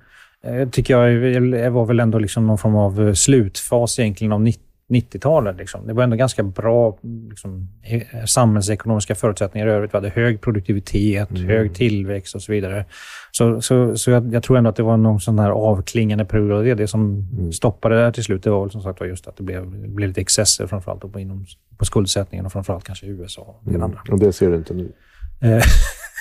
Eh, 0.45 0.69
tycker 0.69 0.95
jag 0.99 1.13
är- 1.13 1.71
var 1.71 1.87
väl 1.87 2.01
ändå 2.01 2.19
liksom 2.19 2.47
någon 2.47 2.59
form 2.59 2.77
av 2.77 3.15
slutfas 3.15 3.99
egentligen 3.99 4.33
av 4.33 4.41
90 4.41 4.65
90-talet. 4.91 5.57
Liksom. 5.57 5.87
Det 5.87 5.93
var 5.93 6.03
ändå 6.03 6.17
ganska 6.17 6.43
bra 6.43 6.99
liksom, 7.29 7.69
eh, 7.83 8.25
samhällsekonomiska 8.27 9.15
förutsättningar 9.15 9.67
i 9.67 9.71
övrigt. 9.71 9.95
Vi 9.95 9.97
hade 9.97 10.09
hög 10.09 10.41
produktivitet, 10.41 11.39
hög 11.39 11.75
tillväxt 11.75 12.35
och 12.35 12.43
så 12.43 12.53
vidare. 12.53 12.85
Så, 13.31 13.61
så, 13.61 13.97
så 13.97 14.11
jag, 14.11 14.35
jag 14.35 14.43
tror 14.43 14.59
ändå 14.59 14.71
att 14.71 14.77
det 14.77 14.83
var 14.83 14.97
någon 14.97 15.21
sån 15.21 15.39
här 15.39 15.51
avklingande 15.51 16.25
period. 16.25 16.53
Och 16.53 16.65
det, 16.65 16.75
det 16.75 16.87
som 16.87 17.29
stoppade 17.53 17.97
det 17.97 18.05
här 18.05 18.13
till 18.13 18.25
slut, 18.25 18.43
det 18.43 18.51
var 18.51 18.61
väl 18.61 18.71
som 18.71 18.83
sagt 18.83 19.01
var 19.01 19.07
just 19.07 19.27
att 19.27 19.37
det 19.37 19.43
blev, 19.43 19.71
det 19.81 19.89
blev 19.89 20.09
lite 20.09 20.21
excesser, 20.21 20.67
framförallt 20.67 21.13
på, 21.13 21.21
inom, 21.21 21.47
på 21.79 21.85
skuldsättningen 21.85 22.47
och 22.47 22.53
framförallt 22.53 22.85
kanske 22.85 23.07
i 23.07 23.09
USA 23.09 23.61
och 23.63 23.73
del 23.73 23.83
andra. 23.83 24.01
Och 24.11 24.19
det 24.19 24.33
ser 24.33 24.51
du 24.51 24.57
inte 24.57 24.75
nu. 24.75 24.93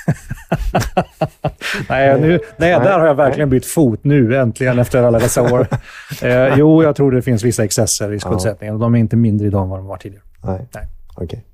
Nej, 1.90 2.22
nu, 2.22 2.40
nej, 2.58 2.72
där 2.72 3.00
har 3.00 3.08
jag 3.08 3.16
verkligen 3.16 3.50
bytt 3.50 3.66
fot 3.66 4.04
nu 4.04 4.38
äntligen 4.38 4.80
efter 4.80 5.04
alla 5.04 5.20
dessa 5.20 5.42
år. 5.54 5.68
Eh, 6.22 6.58
jo, 6.58 6.84
jag 6.84 6.96
tror 6.96 7.12
det 7.12 7.22
finns 7.22 7.44
vissa 7.44 7.64
excesser 7.64 8.14
i 8.14 8.20
skuldsättningen 8.20 8.74
och 8.76 8.82
de 8.82 8.96
är 8.96 9.00
inte 9.00 9.16
mindre 9.16 9.48
idag 9.48 9.64
än 9.64 9.70
vad 9.70 9.80
de 9.80 9.86
var 9.86 9.98
tidigare. 9.98 10.24
Nej. 10.44 10.68
Nej. 10.74 10.88
Okej. 11.16 11.46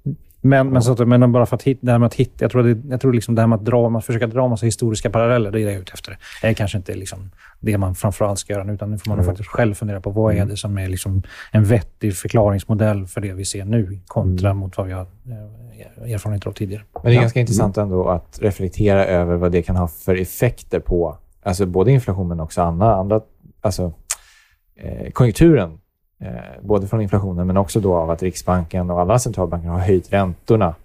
Men, 0.46 0.70
men, 0.70 0.84
så 0.84 0.92
att, 0.92 1.08
men 1.08 1.32
bara 1.32 1.46
för 1.46 1.56
att 1.56 1.64
hitta, 1.64 1.86
det 1.86 1.92
här 1.92 2.00
med 2.00 2.06
att 2.08 2.14
hitta, 2.14 2.44
jag 2.44 2.52
tror, 2.52 2.64
det, 2.64 2.90
jag 2.90 3.02
tror 3.02 3.14
liksom 3.14 3.36
det 3.36 3.42
här 3.42 3.48
med 3.48 3.56
att 3.56 3.66
dra, 3.66 3.90
man 3.90 4.02
försöka 4.02 4.28
dra 4.28 4.48
massa 4.48 4.66
historiska 4.66 5.10
paralleller, 5.10 5.52
det 5.52 5.58
är 5.62 5.66
det 5.66 5.72
jag 5.72 5.74
är 5.74 5.82
ute 5.82 5.92
efter. 5.94 6.18
Det 6.42 6.48
är 6.48 6.54
kanske 6.54 6.78
inte 6.78 6.96
liksom 6.96 7.32
det 7.60 7.78
man 7.78 7.96
framförallt 7.96 8.40
ska 8.40 8.54
göra 8.54 8.74
utan 8.74 8.92
nu 8.92 8.98
får 8.98 9.10
man 9.10 9.18
nog 9.18 9.26
faktiskt 9.26 9.50
själv 9.50 9.74
fundera 9.74 10.02
på 10.02 10.10
vad 10.10 10.36
är 10.36 10.46
det 10.46 10.58
som 10.58 10.78
är 10.78 10.90
liksom 10.90 11.24
en 11.52 11.64
vettig 11.64 12.16
förklaringsmodell 12.16 13.08
för 13.08 13.22
det 13.22 13.34
vi 13.34 13.46
ser 13.46 13.66
nu 13.66 14.00
kontra 14.08 14.54
mot 14.54 14.78
vad 14.78 14.88
vi 14.88 14.94
har 14.94 15.02
eh, 15.02 16.14
erfarenheter 16.14 16.50
av 16.50 16.54
tidigare. 16.54 16.84
Men 17.04 17.12
det 17.12 17.18
är 17.18 17.22
ganska 17.22 17.40
intressant 17.40 17.78
ändå 17.78 18.10
att 18.10 18.40
reflektera 18.42 19.06
över 19.06 19.36
vad 19.36 19.52
det 19.52 19.62
kan 19.62 19.76
ha 19.76 19.88
för 19.88 20.16
effekter 20.16 20.80
på 20.80 21.18
alltså 21.44 21.66
både 21.66 21.92
inflation 21.92 22.28
men 22.28 22.40
också 22.40 22.62
andra, 22.62 22.96
andra 22.96 23.22
alltså, 23.62 23.94
eh, 24.76 25.12
konjunkturen. 25.12 25.80
Eh, 26.20 26.62
både 26.62 26.88
från 26.88 27.02
inflationen 27.02 27.48
men 27.48 27.58
också 27.58 27.80
då 27.80 27.96
av 27.96 28.10
att 28.10 28.24
Riksbanken 28.24 28.90
och 28.90 29.02
alla 29.02 29.20
centralbanker 29.20 29.70
har 29.70 29.80
höjt 29.80 30.14
räntorna 30.14 30.76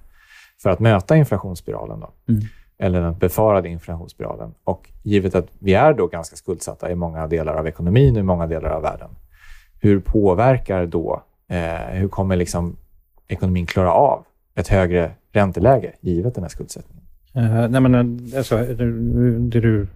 för 0.62 0.70
att 0.70 0.80
möta 0.80 1.16
inflationsspiralen. 1.16 2.00
Då. 2.00 2.10
Mm. 2.28 2.42
Eller 2.78 3.00
den 3.00 3.18
befarade 3.18 3.68
inflationsspiralen. 3.68 4.54
Och 4.64 4.90
givet 5.02 5.34
att 5.34 5.46
vi 5.58 5.74
är 5.74 5.94
då 5.94 6.06
ganska 6.06 6.36
skuldsatta 6.36 6.90
i 6.90 6.94
många 6.94 7.26
delar 7.26 7.54
av 7.54 7.66
ekonomin 7.66 8.14
och 8.14 8.20
i 8.20 8.22
många 8.22 8.46
delar 8.46 8.70
av 8.70 8.82
världen 8.82 9.10
hur 9.80 10.00
påverkar 10.00 10.86
då, 10.86 11.22
eh, 11.48 11.74
hur 11.74 12.08
kommer 12.08 12.36
liksom 12.36 12.76
ekonomin 13.28 13.66
klara 13.66 13.92
av 13.92 14.24
ett 14.54 14.68
högre 14.68 15.10
ränteläge 15.32 15.92
givet 16.00 16.34
den 16.34 16.44
här 16.44 16.48
skuldsättningen? 16.48 16.99
Uh, 17.36 17.68
nej 17.68 17.80
men, 17.80 17.94
alltså, 18.36 18.56
det, 18.56 18.74
det 19.38 19.60
du, 19.60 19.86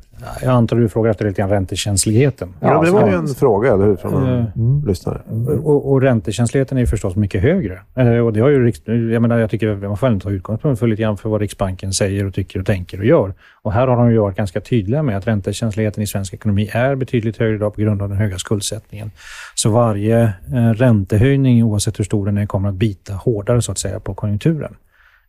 jag 0.42 0.50
antar 0.50 0.76
du 0.76 0.88
frågar 0.88 1.10
efter 1.10 1.24
lite 1.24 1.42
grann 1.42 1.50
räntekänsligheten. 1.50 2.48
Ja, 2.60 2.82
det 2.82 2.90
var 2.90 3.08
ju 3.08 3.14
en 3.14 3.28
fråga, 3.28 3.72
eller 3.72 3.84
hur? 3.84 3.96
Från 3.96 4.26
en 4.26 4.46
Mm. 4.56 4.86
lyssnare. 4.86 5.20
Och, 5.62 5.92
och 5.92 6.02
räntekänsligheten 6.02 6.78
är 6.78 6.82
ju 6.82 6.86
förstås 6.86 7.16
mycket 7.16 7.42
högre. 7.42 7.80
Eh, 7.94 8.18
och 8.18 8.32
det 8.32 8.40
har 8.40 8.48
ju, 8.48 8.72
jag, 9.12 9.22
menar, 9.22 9.38
jag 9.38 9.50
tycker 9.50 9.76
man 9.76 9.96
får 9.96 10.20
ta 10.20 10.30
utgångspunkt 10.30 10.78
för 10.78 10.86
lite 10.86 11.02
grann 11.02 11.16
för 11.16 11.28
vad 11.28 11.40
Riksbanken 11.40 11.92
säger 11.92 12.26
och 12.26 12.34
tycker 12.34 12.60
och 12.60 12.66
tänker 12.66 12.98
och 12.98 13.04
gör. 13.04 13.34
Och 13.62 13.72
här 13.72 13.86
har 13.86 13.96
de 13.96 14.10
ju 14.10 14.18
varit 14.18 14.36
ganska 14.36 14.60
tydliga 14.60 15.02
med 15.02 15.16
att 15.16 15.26
räntekänsligheten 15.26 16.02
i 16.02 16.06
svensk 16.06 16.34
ekonomi 16.34 16.70
är 16.72 16.94
betydligt 16.94 17.36
högre 17.36 17.54
idag 17.56 17.74
på 17.74 17.80
grund 17.80 18.02
av 18.02 18.08
den 18.08 18.18
höga 18.18 18.38
skuldsättningen. 18.38 19.10
Så 19.54 19.70
varje 19.70 20.22
eh, 20.54 20.70
räntehöjning, 20.74 21.64
oavsett 21.64 21.98
hur 21.98 22.04
stor 22.04 22.26
den 22.26 22.38
är, 22.38 22.46
kommer 22.46 22.68
att 22.68 22.74
bita 22.74 23.14
hårdare 23.14 23.62
så 23.62 23.72
att 23.72 23.78
säga 23.78 24.00
på 24.00 24.14
konjunkturen. 24.14 24.74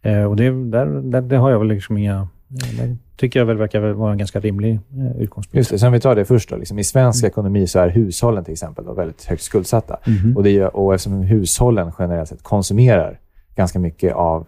Eh, 0.05 0.23
och 0.23 0.35
det, 0.35 0.49
där, 0.71 0.85
där, 0.85 1.21
det 1.21 1.37
har 1.37 1.51
jag 1.51 1.59
väl 1.59 1.67
liksom 1.67 1.97
inga... 1.97 2.27
Det 2.47 2.97
tycker 3.17 3.39
jag 3.39 3.45
väl 3.45 3.57
verkar 3.57 3.81
vara 3.81 4.11
en 4.11 4.17
ganska 4.17 4.39
rimlig 4.39 4.73
eh, 4.73 5.21
utgångspunkt. 5.21 5.55
Just 5.55 5.71
det, 5.71 5.79
så 5.79 5.87
om 5.87 5.93
vi 5.93 5.99
tar 5.99 6.15
det 6.15 6.25
först. 6.25 6.49
Då, 6.49 6.55
liksom, 6.55 6.79
I 6.79 6.83
svensk 6.83 7.23
ekonomi 7.23 7.67
så 7.67 7.79
är 7.79 7.89
hushållen 7.89 8.43
till 8.43 8.51
exempel 8.51 8.85
då, 8.85 8.93
väldigt 8.93 9.25
högt 9.25 9.41
skuldsatta. 9.41 9.97
Mhm. 10.07 10.37
Och, 10.37 10.43
det 10.43 10.65
och 10.65 10.93
eftersom 10.93 11.21
hushållen 11.21 11.91
generellt 11.99 12.29
sett 12.29 12.43
konsumerar 12.43 13.19
ganska 13.55 13.79
mycket 13.79 14.13
av 14.13 14.47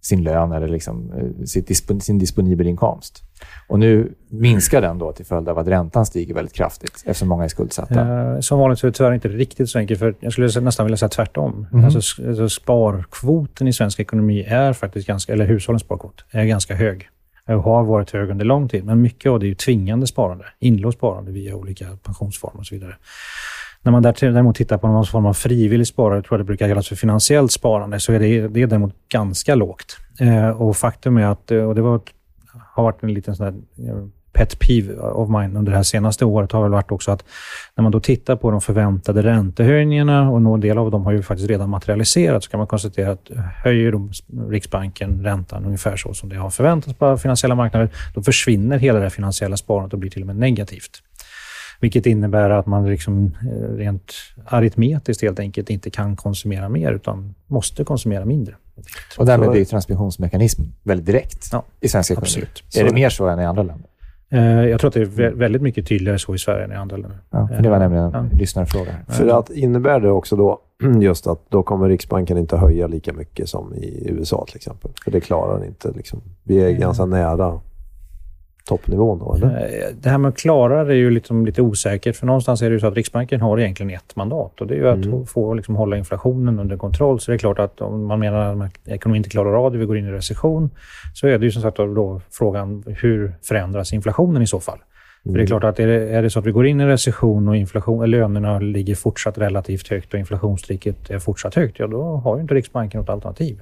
sin 0.00 0.22
lön 0.22 0.52
eller 0.52 0.68
liksom, 0.68 1.12
eh, 1.12 1.98
sin 2.00 2.18
disponibel 2.18 2.66
inkomst. 2.66 3.22
Och 3.68 3.78
nu 3.78 4.12
minskar 4.30 4.80
den 4.80 4.98
då 4.98 5.12
till 5.12 5.26
följd 5.26 5.48
av 5.48 5.58
att 5.58 5.66
räntan 5.66 6.06
stiger 6.06 6.34
väldigt 6.34 6.54
kraftigt 6.54 7.02
eftersom 7.06 7.28
många 7.28 7.44
är 7.44 7.48
skuldsatta. 7.48 8.34
Eh, 8.34 8.40
som 8.40 8.58
vanligt 8.58 8.78
så 8.78 8.86
är 8.86 8.90
det 8.90 8.96
tyvärr 8.96 9.14
inte 9.14 9.28
riktigt 9.28 9.70
så 9.70 9.78
enkelt. 9.78 10.00
För 10.00 10.14
jag 10.20 10.32
skulle 10.32 10.60
nästan 10.60 10.86
vilja 10.86 10.96
säga 10.96 11.08
tvärtom. 11.08 11.66
Mhm. 11.72 11.84
Alltså, 11.84 12.22
alltså 12.28 12.48
sparkvoten 12.48 13.68
i 13.68 13.72
svensk 13.72 14.00
ekonomi 14.00 14.42
är 14.42 14.72
faktiskt 14.72 15.06
ganska, 15.06 15.32
eller 15.32 15.46
hushållens 15.46 15.82
sparkvot, 15.82 16.24
är 16.30 16.44
ganska 16.44 16.74
hög. 16.74 17.08
Och 17.46 17.62
har 17.62 17.84
varit 17.84 18.10
hög 18.10 18.30
under 18.30 18.44
lång 18.44 18.68
tid. 18.68 18.84
Men 18.84 19.02
mycket 19.02 19.30
av 19.30 19.40
det 19.40 19.46
är 19.46 19.48
ju 19.48 19.54
tvingande 19.54 20.06
sparande. 20.06 20.44
Inlåst 20.58 20.98
sparande 20.98 21.32
via 21.32 21.54
olika 21.54 21.86
pensionsformer 22.02 22.58
och 22.58 22.66
så 22.66 22.74
vidare. 22.74 22.96
När 23.82 23.92
man 23.92 24.02
däremot 24.02 24.56
tittar 24.56 24.78
på 24.78 24.88
någon 24.88 25.06
form 25.06 25.26
av 25.26 25.34
frivilligt 25.34 25.88
sparande, 25.88 26.22
tror 26.22 26.38
jag 26.38 26.40
det 26.40 26.46
brukar 26.46 26.68
kallas 26.68 26.88
för 26.88 26.96
finansiellt 26.96 27.52
sparande, 27.52 28.00
så 28.00 28.12
är 28.12 28.18
det, 28.18 28.48
det 28.48 28.62
är 28.62 28.66
däremot 28.66 28.94
ganska 29.08 29.54
lågt. 29.54 29.96
Eh, 30.20 30.48
och 30.48 30.76
faktum 30.76 31.16
är 31.16 31.26
att, 31.26 31.50
eh, 31.50 31.62
och 31.62 31.74
det 31.74 31.82
var, 31.82 32.00
har 32.74 32.82
varit 32.82 33.02
en 33.02 33.14
liten 33.14 33.36
sån 33.36 33.46
där 33.46 33.88
eh, 33.88 34.04
pet 34.32 34.58
peeve 34.58 34.94
of 34.94 35.28
mine 35.28 35.58
under 35.58 35.72
det 35.72 35.76
här 35.76 35.82
senaste 35.82 36.24
året, 36.24 36.52
har 36.52 36.62
väl 36.62 36.70
varit 36.70 36.92
också 36.92 37.10
att 37.10 37.24
när 37.74 37.82
man 37.82 37.92
då 37.92 38.00
tittar 38.00 38.36
på 38.36 38.50
de 38.50 38.60
förväntade 38.60 39.22
räntehöjningarna 39.22 40.30
och 40.30 40.42
någon 40.42 40.60
del 40.60 40.78
av 40.78 40.90
dem 40.90 41.04
har 41.04 41.12
ju 41.12 41.22
faktiskt 41.22 41.50
redan 41.50 41.70
materialiserats, 41.70 42.44
så 42.44 42.50
kan 42.50 42.58
man 42.58 42.66
konstatera 42.66 43.10
att 43.10 43.30
höjer 43.64 43.92
de 43.92 44.10
Riksbanken 44.48 45.24
räntan 45.24 45.64
ungefär 45.64 45.96
så 45.96 46.14
som 46.14 46.28
det 46.28 46.36
har 46.36 46.50
förväntats 46.50 46.98
på 46.98 47.16
finansiella 47.16 47.54
marknader, 47.54 47.90
då 48.14 48.22
försvinner 48.22 48.78
hela 48.78 48.98
det 48.98 49.10
finansiella 49.10 49.56
sparandet 49.56 49.92
och 49.92 49.98
blir 49.98 50.10
till 50.10 50.22
och 50.22 50.26
med 50.26 50.36
negativt. 50.36 51.02
Vilket 51.80 52.06
innebär 52.06 52.50
att 52.50 52.66
man 52.66 52.86
liksom 52.90 53.26
eh, 53.42 53.76
rent 53.76 54.12
aritmetiskt 54.46 55.22
helt 55.22 55.40
enkelt 55.40 55.70
inte 55.70 55.90
kan 55.90 56.16
konsumera 56.16 56.68
mer, 56.68 56.92
utan 56.92 57.34
måste 57.46 57.84
konsumera 57.84 58.24
mindre. 58.24 58.54
Och 59.18 59.26
därmed 59.26 59.50
blir 59.50 59.64
transmissionsmekanismen 59.64 60.72
väldigt 60.82 61.06
direkt 61.06 61.48
Ja, 61.52 61.64
i 61.80 61.88
svensk 61.88 62.10
ekonomi. 62.10 62.26
absolut. 62.26 62.64
Är 62.78 62.84
det 62.84 62.94
mer 62.94 63.08
så 63.08 63.26
än 63.28 63.40
i 63.40 63.44
andra 63.44 63.62
länder? 63.62 63.86
Eh, 64.30 64.40
Jag 64.68 64.80
tror 64.80 64.88
att 64.88 64.94
det 64.94 65.00
är 65.00 65.06
vä- 65.06 65.34
väldigt 65.34 65.62
mycket 65.62 65.86
tydligare 65.88 66.18
så 66.18 66.34
i 66.34 66.38
Sverige 66.38 66.64
än 66.64 66.72
i 66.72 66.74
andra 66.74 66.96
länder. 66.96 67.18
Ja, 67.30 67.48
det 67.62 67.68
var 67.68 67.78
nämligen 67.78 68.04
en 68.04 68.12
Ja. 68.32 68.38
lyssnarfråga. 68.38 68.90
För 69.08 69.28
att 69.38 69.50
innebär 69.50 70.00
det 70.00 70.10
också 70.10 70.36
då 70.36 70.60
just 71.00 71.26
att 71.26 71.50
då 71.50 71.62
kommer 71.62 71.88
Riksbanken 71.88 72.38
inte 72.38 72.56
höja 72.56 72.86
lika 72.86 73.12
mycket 73.12 73.48
som 73.48 73.74
i 73.74 74.06
USA 74.10 74.44
till 74.48 74.56
exempel? 74.56 74.90
För 75.04 75.10
det 75.10 75.20
klarar 75.20 75.64
inte. 75.64 75.90
Liksom. 75.92 76.20
Vi 76.42 76.58
är 76.60 76.70
ganska 76.70 77.04
nära 77.06 77.60
toppnivån 78.64 79.18
då, 79.18 79.34
eller? 79.34 79.46
Eh, 79.46 79.94
Det 80.00 80.08
här 80.10 80.18
med 80.18 80.28
att 80.28 80.36
klara 80.38 80.84
det 80.84 80.92
är 80.92 80.96
ju 80.96 81.10
liksom 81.10 81.46
lite 81.46 81.62
osäkert, 81.62 82.16
för 82.16 82.26
någonstans 82.26 82.62
är 82.62 82.70
det 82.70 82.74
ju 82.74 82.80
så 82.80 82.86
att 82.86 82.94
Riksbanken 82.94 83.40
har 83.40 83.60
egentligen 83.60 83.90
ett 83.90 84.16
mandat 84.16 84.60
och 84.60 84.66
det 84.66 84.74
är 84.74 84.78
ju 84.78 84.88
att 84.88 85.04
Mm. 85.06 85.26
få 85.26 85.54
liksom 85.54 85.76
hålla 85.76 85.96
inflationen 85.96 86.58
under 86.60 86.76
kontroll. 86.76 87.20
Så 87.20 87.30
det 87.30 87.34
är 87.34 87.38
klart 87.38 87.58
att 87.58 87.80
om 87.80 88.06
man 88.06 88.18
menar 88.20 88.64
att 88.64 88.88
ekonomin 88.88 89.20
inte 89.20 89.30
klarar 89.30 89.64
av 89.66 89.72
det, 89.72 89.78
vi 89.78 89.86
går 89.86 89.98
in 89.98 90.06
i 90.06 90.10
recession, 90.12 90.70
så 91.14 91.26
är 91.26 91.38
det 91.38 91.44
ju 91.44 91.50
som 91.50 91.62
sagt 91.62 91.76
då 91.76 92.20
frågan 92.30 92.84
hur 92.86 93.32
förändras 93.42 93.92
inflationen 93.92 94.42
i 94.42 94.46
så 94.46 94.60
fall? 94.60 94.78
För 95.22 95.32
det 95.32 95.42
är 95.42 95.46
klart 95.46 95.64
att 95.64 95.78
är 95.80 95.86
det, 95.86 96.08
är 96.08 96.22
det 96.22 96.30
så 96.30 96.38
att 96.38 96.46
vi 96.46 96.50
går 96.52 96.66
in 96.66 96.80
i 96.80 96.86
recession 96.86 97.48
och 97.48 97.56
inflation, 97.56 98.10
lönerna 98.10 98.58
ligger 98.58 98.94
fortsatt 98.94 99.38
relativt 99.38 99.88
högt 99.88 100.14
och 100.14 100.20
inflationstrycket 100.20 101.10
är 101.10 101.18
fortsatt 101.18 101.54
högt, 101.54 101.78
ja 101.78 101.86
då 101.86 102.02
har 102.02 102.36
ju 102.36 102.42
inte 102.42 102.54
Riksbanken 102.54 103.00
något 103.00 103.08
alternativ. 103.10 103.60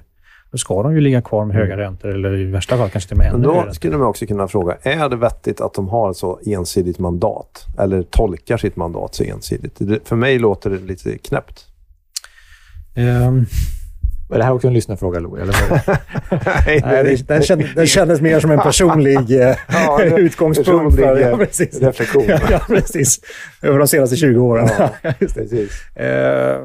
Då 0.51 0.57
ska 0.57 0.83
de 0.83 0.93
ju 0.95 1.01
ligga 1.01 1.21
kvar 1.21 1.45
med 1.45 1.55
höga 1.55 1.77
räntor 1.77 2.09
eller 2.09 2.37
i 2.37 2.45
värsta 2.45 2.77
fall 2.77 2.89
kanske 2.89 3.07
till 3.07 3.15
och 3.15 3.23
med 3.23 3.33
ännu 3.33 3.43
då 3.43 3.73
skulle 3.73 3.97
man 3.97 4.07
också 4.07 4.25
kunna 4.25 4.47
fråga, 4.47 4.77
är 4.81 5.09
det 5.09 5.15
vettigt 5.15 5.61
att 5.61 5.73
de 5.73 5.89
har 5.89 6.13
så 6.13 6.39
ensidigt 6.45 6.99
mandat? 6.99 7.65
Eller 7.79 8.03
tolkar 8.03 8.57
sitt 8.57 8.75
mandat 8.75 9.15
så 9.15 9.23
ensidigt? 9.23 9.79
För 10.05 10.15
mig 10.15 10.39
låter 10.39 10.69
det 10.69 10.77
lite 10.77 11.17
knäppt. 11.17 11.65
Ehm, 12.95 13.45
Är 14.33 14.37
det 14.37 14.43
här 14.43 14.53
också 14.53 14.67
en 14.67 14.73
lyssnarfråga, 14.73 15.19
Lo? 15.19 15.35
Eller? 15.35 15.55
Nej, 16.65 16.81
Nej, 16.85 17.03
det, 17.03 17.27
den, 17.27 17.41
kändes, 17.41 17.73
den 17.75 17.87
kändes 17.87 18.21
mer 18.21 18.39
som 18.39 18.51
en 18.51 18.59
personlig 18.59 19.41
eh, 19.41 19.55
Ja, 19.67 20.03
utgångspunkt. 20.03 20.69
För, 20.69 20.89
personlig, 20.89 21.03
ja, 21.21 21.29
eh, 21.31 21.37
precis. 21.37 21.81
reflektion. 21.81 22.23
Ja, 22.27 22.39
ja, 22.49 22.59
precis. 22.67 23.19
Över 23.61 23.79
de 23.79 23.87
senaste 23.87 24.15
20 24.15 24.39
åren. 24.39 24.69
Ja. 24.79 25.13
Precis. 25.19 25.95
Eh, 25.95 26.59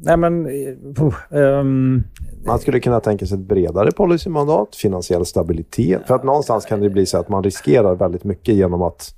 nej, 0.00 0.16
men... 0.16 0.46
Uh, 0.46 1.14
um, 1.30 2.04
Man 2.46 2.58
skulle 2.58 2.80
kunna 2.80 3.00
tänka 3.00 3.26
sig 3.26 3.34
ett 3.34 3.44
bredare 3.48 3.92
policymandat, 3.92 4.76
finansiell 4.76 5.26
stabilitet. 5.26 6.06
För 6.06 6.14
att 6.14 6.24
någonstans 6.24 6.64
kan 6.64 6.80
det 6.80 6.90
bli 6.90 7.06
så 7.06 7.18
att 7.18 7.28
man 7.28 7.42
riskerar 7.42 7.94
väldigt 7.94 8.24
mycket 8.24 8.54
genom 8.54 8.82
att 8.82 9.14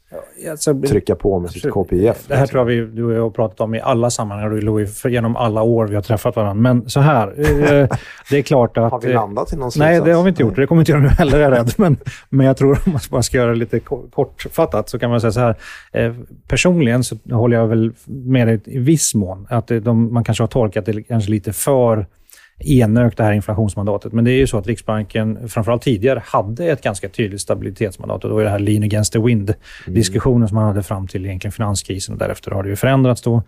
alltså, 0.51 0.83
trycka 0.83 1.15
på 1.15 1.39
med 1.39 1.51
sitt 1.51 1.65
Absolut. 1.67 1.89
KPIF. 1.89 2.27
Det 2.29 2.37
här 2.37 2.47
tror 2.47 2.61
jag 2.61 2.65
vi, 2.65 2.81
du 2.97 3.05
och 3.05 3.13
jag 3.13 3.23
har 3.23 3.31
pratat 3.31 3.61
om 3.61 3.75
i 3.75 3.81
alla 3.81 4.11
sammanhang, 4.11 4.51
du, 4.51 4.61
Louis, 4.61 5.05
genom 5.05 5.37
alla 5.37 5.63
år 5.63 5.87
vi 5.87 5.95
har 5.95 6.03
träffat 6.03 6.37
varandra. 6.37 6.55
Men 6.75 6.91
så 6.91 7.01
här, 7.01 7.27
eh, 7.27 7.89
det 8.31 8.39
är 8.39 8.43
klart 8.43 8.77
att... 8.79 8.93
Har 8.93 9.01
vi 9.01 9.09
eh, 9.09 9.15
landat 9.15 9.53
i 9.53 9.57
någon 9.57 9.63
Nej, 9.65 9.73
slutsats? 9.73 10.05
det 10.05 10.13
har 10.13 10.23
vi 10.23 10.29
inte 10.29 10.43
gjort. 10.43 10.57
Det 10.57 10.67
kommer 10.67 10.83
inte 10.83 10.93
göra 10.93 11.03
nu 11.03 11.09
heller, 11.09 11.39
är 11.39 11.43
jag 11.43 11.53
rädd. 11.53 11.73
Men, 11.77 11.97
men 12.29 12.47
jag 12.47 12.57
tror, 12.57 12.79
om 12.87 12.93
man 12.93 13.01
bara 13.11 13.23
ska 13.23 13.37
göra 13.37 13.51
det 13.51 13.57
lite 13.57 13.81
ko- 13.81 14.09
kortfattat, 14.15 14.89
så 14.89 14.99
kan 14.99 15.11
man 15.11 15.21
säga 15.21 15.33
så 15.33 15.41
här. 15.41 15.57
Eh, 15.93 16.15
personligen 16.49 17.05
så 17.05 17.17
håller 17.31 17.57
jag 17.57 17.67
väl 17.67 17.93
med 18.07 18.49
dig 18.49 18.61
i 18.65 18.79
viss 18.79 19.15
mån. 19.15 19.47
Att 19.51 19.67
de, 19.69 20.13
man 20.15 20.25
kanske 20.25 20.43
har 20.43 20.49
tolkat 20.49 20.87
det 20.87 21.03
kanske 21.03 21.31
lite 21.31 21.53
för 21.53 22.07
enögt, 22.61 23.17
det 23.17 23.25
här 23.25 23.33
inflationsmandatet. 23.33 24.13
Men 24.13 24.25
det 24.25 24.31
är 24.31 24.39
ju 24.39 24.47
så 24.47 24.59
att 24.59 24.67
Riksbanken, 24.67 25.49
framförallt 25.49 25.83
tidigare, 25.83 26.23
hade 26.25 26.67
ett 26.67 26.83
ganska 26.83 27.09
tydligt 27.09 27.41
stabilitetsmandat. 27.41 28.25
Och 28.25 28.31
då 28.31 28.39
är 28.39 28.45
det 28.45 28.51
här 28.51 28.59
lean 28.59 28.83
against 28.83 29.13
the 29.13 29.19
wind-diskussionen 29.19 30.49
som 30.49 30.55
man 30.55 30.65
hade 30.65 30.83
fram 30.83 31.07
till 31.07 31.27
egentligen 31.27 31.53
finanskrisen. 31.53 32.13
Och 32.13 32.19
därefter 32.19 32.51
har 32.51 32.63
det 32.63 32.69
ju 32.69 32.77
förändrats 32.77 33.23
då. 33.23 33.43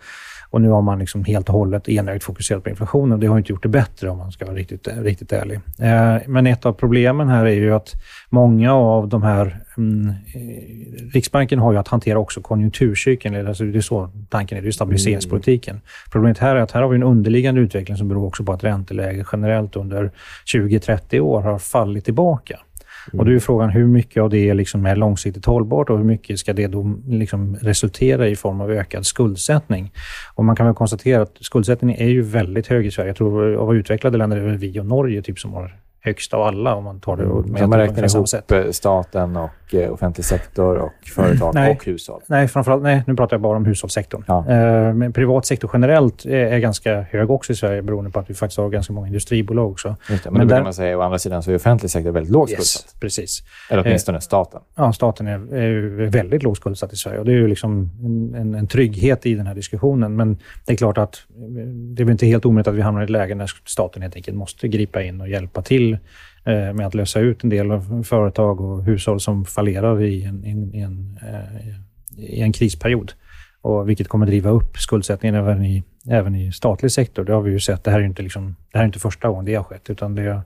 Och 0.52 0.60
nu 0.60 0.68
har 0.68 0.82
man 0.82 0.98
liksom 0.98 1.24
helt 1.24 1.48
och 1.48 1.54
hållet 1.54 1.88
enögt 1.88 2.24
fokuserat 2.24 2.64
på 2.64 2.70
inflationen. 2.70 3.20
Det 3.20 3.26
har 3.26 3.38
inte 3.38 3.52
gjort 3.52 3.62
det 3.62 3.68
bättre 3.68 4.08
om 4.08 4.18
man 4.18 4.32
ska 4.32 4.44
vara 4.44 4.56
riktigt, 4.56 4.88
riktigt 4.88 5.32
ärlig. 5.32 5.60
Eh, 5.78 6.16
men 6.26 6.46
ett 6.46 6.66
av 6.66 6.72
problemen 6.72 7.28
här 7.28 7.46
är 7.46 7.54
ju 7.54 7.74
att 7.74 7.92
många 8.30 8.74
av 8.74 9.08
de 9.08 9.22
här... 9.22 9.60
Mm, 9.76 10.08
eh, 10.08 11.12
Riksbanken 11.12 11.58
har 11.58 11.72
ju 11.72 11.78
att 11.78 11.88
hantera 11.88 12.18
också 12.18 12.40
konjunkturcykeln. 12.40 13.46
Alltså 13.46 13.64
det 13.64 13.78
är 13.78 13.80
så 13.80 14.10
tanken 14.28 14.58
är. 14.58 14.62
Det 14.62 14.68
är 14.68 14.72
stabiliseringspolitiken. 14.72 15.80
Problemet 16.12 16.38
här 16.38 16.56
är 16.56 16.60
att 16.60 16.70
här 16.72 16.82
har 16.82 16.88
vi 16.88 16.96
en 16.96 17.02
underliggande 17.02 17.60
utveckling 17.60 17.96
som 17.96 18.08
beror 18.08 18.26
också 18.26 18.44
på 18.44 18.52
att 18.52 18.64
ränteläget 18.64 19.26
generellt 19.32 19.76
under 19.76 20.10
20-30 20.54 21.20
år 21.20 21.42
har 21.42 21.58
fallit 21.58 22.04
tillbaka. 22.04 22.58
Och 23.12 23.24
då 23.24 23.32
är 23.32 23.38
frågan 23.38 23.70
hur 23.70 23.86
mycket 23.86 24.22
av 24.22 24.30
det 24.30 24.54
liksom 24.54 24.86
är 24.86 24.96
långsiktigt 24.96 25.44
hållbart 25.44 25.90
och 25.90 25.98
hur 25.98 26.04
mycket 26.04 26.38
ska 26.38 26.52
det 26.52 26.66
då 26.66 26.94
liksom 27.06 27.56
resultera 27.60 28.28
i 28.28 28.36
form 28.36 28.60
av 28.60 28.70
ökad 28.70 29.06
skuldsättning. 29.06 29.92
Och 30.34 30.44
man 30.44 30.56
kan 30.56 30.66
väl 30.66 30.74
konstatera 30.74 31.22
att 31.22 31.36
skuldsättningen 31.40 32.00
är 32.00 32.08
ju 32.08 32.22
väldigt 32.22 32.66
hög 32.66 32.86
i 32.86 32.90
Sverige. 32.90 33.08
Jag 33.08 33.16
tror 33.16 33.54
av 33.54 33.74
utvecklade 33.74 34.18
länder 34.18 34.36
är 34.36 34.50
det 34.50 34.56
vi 34.56 34.80
och 34.80 34.86
Norge 34.86 35.22
typ 35.22 35.38
som 35.38 35.52
har 35.52 35.76
högst 36.00 36.34
av 36.34 36.42
alla 36.42 36.74
om 36.74 36.84
man 36.84 37.00
tar 37.00 37.16
det 37.16 37.24
och 37.24 37.44
Så 37.44 37.52
mäter 37.52 37.66
man 37.66 37.78
räknar 37.78 38.16
ihop 38.16 38.28
sätt. 38.28 38.52
eh, 38.52 38.70
staten 38.70 39.36
och 39.36 39.50
eh, 39.74 39.92
offentlig 39.92 40.24
sektor 40.24 40.76
och 40.76 40.92
företag 41.14 41.54
Nej. 41.54 41.70
och 41.76 41.84
hushåll. 41.84 42.20
Nej, 42.26 42.48
framförallt, 42.48 42.82
nej, 42.82 43.02
nu 43.06 43.16
pratar 43.16 43.34
jag 43.36 43.40
bara 43.40 43.56
om 43.56 43.64
hushållssektorn. 43.64 44.24
Ja. 44.26 44.38
Eh, 44.50 44.94
men 44.94 45.12
privat 45.12 45.46
sektor 45.46 45.70
generellt 45.72 46.24
är, 46.26 46.58
ganska 46.58 47.00
hög 47.00 47.30
också 47.30 47.52
i 47.52 47.56
Sverige 47.56 47.82
beroende 47.82 48.10
på 48.10 48.18
att 48.20 48.30
vi 48.30 48.34
faktiskt 48.34 48.58
har 48.58 48.68
ganska 48.68 48.92
många 48.92 49.06
industribolag 49.06 49.70
också. 49.70 49.96
Just 50.10 50.24
det. 50.24 50.30
Men, 50.30 50.38
Men 50.38 50.46
brukar 50.48 50.56
där- 50.56 50.64
man 50.64 50.74
säga 50.74 50.98
å 50.98 51.00
andra 51.00 51.18
sidan 51.18 51.42
så 51.42 51.50
är 51.50 51.56
offentlig 51.56 51.90
sektor 51.90 52.10
väldigt 52.10 52.32
lågt 52.32 52.50
skuldsatt. 52.50 52.94
precis. 53.00 53.42
Eller 53.70 53.82
åtminstone 53.86 54.20
staten. 54.20 54.60
Ja, 54.74 54.92
staten 54.92 55.26
är, 55.26 55.54
är 55.56 56.06
väldigt 56.06 56.42
lågt 56.42 56.56
skuldsatt 56.56 56.92
i 56.92 56.96
Sverige 56.96 57.18
och 57.18 57.24
det 57.24 57.32
är 57.32 57.36
ju 57.36 57.48
liksom 57.48 57.90
en, 58.02 58.34
en, 58.40 58.54
en 58.54 58.66
trygghet 58.66 59.26
i 59.26 59.34
den 59.34 59.46
här 59.46 59.54
diskussionen. 59.54 60.16
Men 60.16 60.38
det 60.66 60.72
är 60.72 60.76
klart 60.76 60.98
att 60.98 61.14
eh, 61.36 61.42
det 61.66 62.02
är 62.02 62.04
väl 62.04 62.12
inte 62.12 62.26
helt 62.26 62.44
omöjligt 62.44 62.68
att 62.68 62.74
vi 62.74 62.80
hamnar 62.80 63.00
i 63.00 63.04
ett 63.04 63.10
läge 63.10 63.34
när 63.34 63.50
staten 63.64 64.02
helt 64.02 64.16
enkelt 64.16 64.36
måste 64.36 64.68
gripa 64.68 65.02
in 65.02 65.20
och 65.20 65.28
hjälpa 65.28 65.62
till 65.62 65.92
eh, 65.92 65.98
med 66.44 66.86
att 66.86 66.94
lösa 66.94 67.20
ut 67.20 67.44
en 67.44 67.50
del 67.50 67.70
av 67.70 68.02
företag 68.02 68.60
och 68.60 68.84
hushåll 68.84 69.20
som 69.20 69.44
fallerar 69.44 70.02
i 70.02 70.24
en, 70.24 70.44
i 70.44 70.50
en, 70.50 70.74
i 70.74 70.80
en, 70.80 71.18
eh, 71.22 71.68
i 72.16 72.40
en 72.40 72.52
krisperiod. 72.52 73.12
Och 73.60 73.88
vilket 73.88 74.08
kommer 74.08 74.26
driva 74.26 74.50
upp 74.50 74.78
skuldsättningen 74.78 75.34
även 75.34 75.64
i, 75.64 75.82
även 76.08 76.34
i 76.34 76.52
statlig 76.52 76.92
sektor. 76.92 77.24
Det 77.24 77.32
har 77.32 77.42
vi 77.42 77.50
ju 77.50 77.60
sett. 77.60 77.84
Det 77.84 77.90
här 77.90 78.00
är 78.00 78.04
inte, 78.04 78.22
liksom, 78.22 78.56
det 78.72 78.78
här 78.78 78.84
är 78.84 78.86
inte 78.86 78.98
första 78.98 79.28
gången 79.28 79.44
det 79.44 79.54
har 79.54 79.64
skett, 79.64 79.90
utan 79.90 80.14
det 80.14 80.42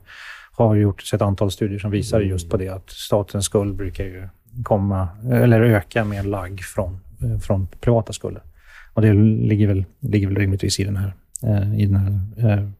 har 0.51 0.75
gjorts 0.75 1.13
ett 1.13 1.21
antal 1.21 1.51
studier 1.51 1.79
som 1.79 1.91
visar 1.91 2.21
just 2.21 2.49
på 2.49 2.57
det, 2.57 2.69
att 2.69 2.89
statens 2.89 3.45
skuld 3.45 3.75
brukar 3.75 4.03
ju 4.03 4.27
komma, 4.63 5.07
eller 5.31 5.61
öka 5.61 6.05
med 6.05 6.25
lagg 6.25 6.61
från, 6.61 6.99
från 7.41 7.67
privata 7.67 8.13
skulder. 8.13 8.43
Och 8.93 9.01
det 9.01 9.13
ligger 9.13 9.67
väl, 9.67 9.85
ligger 9.99 10.27
väl 10.27 10.37
rimligtvis 10.37 10.79
i 10.79 10.83
den 10.83 10.97
här, 10.97 11.13
i 11.77 11.85
den 11.85 11.95
här 11.95 12.71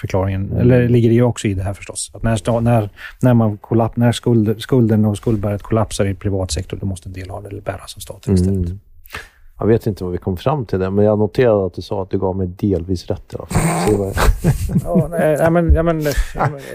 förklaringen, 0.00 0.52
eller 0.52 0.88
ligger 0.88 1.08
det 1.08 1.14
ju 1.14 1.22
också 1.22 1.48
i 1.48 1.54
det 1.54 1.62
här 1.62 1.74
förstås. 1.74 2.10
Att 2.14 2.22
när, 2.22 2.60
när, 2.60 2.90
när, 3.20 3.34
man 3.34 3.58
kollaps, 3.58 3.96
när 3.96 4.12
skuld, 4.12 4.62
skulden 4.62 5.04
och 5.04 5.16
skuldberget 5.16 5.62
kollapsar 5.62 6.06
i 6.06 6.14
privat 6.14 6.50
sektor, 6.50 6.76
då 6.76 6.86
måste 6.86 7.08
en 7.08 7.12
del 7.12 7.30
av 7.30 7.42
det 7.42 7.64
bäras 7.64 7.96
av 7.96 8.00
staten 8.00 8.34
istället. 8.34 8.66
Mm. 8.66 8.80
Jag 9.60 9.66
vet 9.66 9.86
inte 9.86 10.04
vad 10.04 10.12
vi 10.12 10.18
kom 10.18 10.36
fram 10.36 10.66
till 10.66 10.78
det, 10.78 10.90
men 10.90 11.04
jag 11.04 11.18
noterade 11.18 11.66
att 11.66 11.74
du 11.74 11.82
sa 11.82 12.02
att 12.02 12.10
du 12.10 12.18
gav 12.18 12.36
mig 12.36 12.46
delvis 12.46 13.06
rätt 13.06 13.34
i 13.34 13.36
alla 13.36 13.46
fall. 13.46 14.24
ja, 14.84 15.08
nej, 15.10 15.50
men, 15.50 15.74
ja, 15.74 15.82
men, 15.82 16.02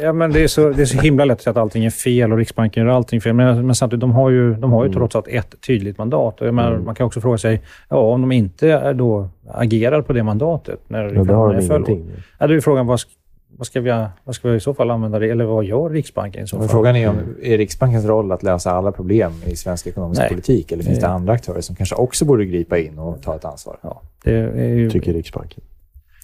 ja, 0.02 0.14
men 0.14 0.32
det, 0.32 0.44
är 0.44 0.48
så, 0.48 0.70
det 0.70 0.82
är 0.82 0.86
så 0.86 0.98
himla 0.98 1.26
lätt 1.26 1.38
att 1.38 1.42
säga 1.42 1.52
att 1.52 1.58
allting 1.58 1.86
är 1.86 1.90
fel 1.90 2.32
och 2.32 2.38
Riksbanken 2.38 2.86
gör 2.86 2.94
allting 2.94 3.22
fel. 3.22 3.34
Men, 3.34 3.66
men 3.66 3.76
samtidigt, 3.76 4.02
de 4.02 4.12
har 4.12 4.30
ju, 4.30 4.54
de 4.54 4.72
har 4.72 4.84
ju 4.84 4.88
mm. 4.88 4.98
trots 4.98 5.16
allt 5.16 5.28
ett 5.28 5.56
tydligt 5.68 5.98
mandat. 5.98 6.42
Och 6.42 6.54
menar, 6.54 6.72
mm. 6.72 6.86
Man 6.86 6.96
kan 6.96 7.08
också 7.08 7.22
fråga 7.22 7.38
sig, 7.38 7.62
ja, 7.90 7.98
om 7.98 8.22
de 8.22 8.32
inte 8.32 8.94
då 8.94 9.30
agerar 9.48 10.02
på 10.02 10.14
det 10.14 10.24
mandatet 10.24 10.80
när 10.88 11.04
ja, 11.04 11.24
det 11.24 11.34
har 11.34 11.54
de 11.54 11.66
ingenting. 11.66 12.12
Ja, 12.40 12.48
då 12.48 12.54
är 12.54 12.60
frågan, 12.60 12.88
vad, 12.88 13.00
vad 13.58 13.68
ska, 13.68 13.82
vi, 13.82 14.06
vad 14.24 14.36
ska 14.36 14.50
vi 14.50 14.56
i 14.56 14.60
så 14.60 14.74
fall 14.74 14.92
använda 14.92 15.20
det 15.20 15.30
Eller 15.30 15.46
vad 15.46 15.66
gör 15.66 15.90
Riksbanken 15.90 16.44
i 16.44 16.48
så 16.48 16.58
fall? 16.58 16.68
Frågan 16.68 16.96
är 16.96 17.10
om 17.10 17.36
är 17.42 17.58
Riksbankens 17.58 18.06
roll 18.06 18.32
att 18.32 18.44
lösa 18.44 18.72
alla 18.72 18.92
problem 18.92 19.34
i 19.46 19.56
svensk 19.56 19.88
ekonomisk 19.88 20.22
Nej. 20.22 20.30
politik? 20.30 20.72
Eller 20.72 20.84
finns 20.84 21.00
det 21.00 21.08
andra 21.08 21.34
aktörer 21.34 21.62
som 21.62 21.76
kanske 21.76 21.96
också 21.96 22.26
borde 22.26 22.46
gripa 22.46 22.78
in 22.78 23.00
och 23.00 23.22
ta 23.22 23.36
ett 23.36 23.46
ansvar? 23.46 23.78
Ja, 23.82 24.02
det 24.24 24.32
ju... 24.32 24.90
Tycker 24.90 25.14
Riksbanken. 25.14 25.64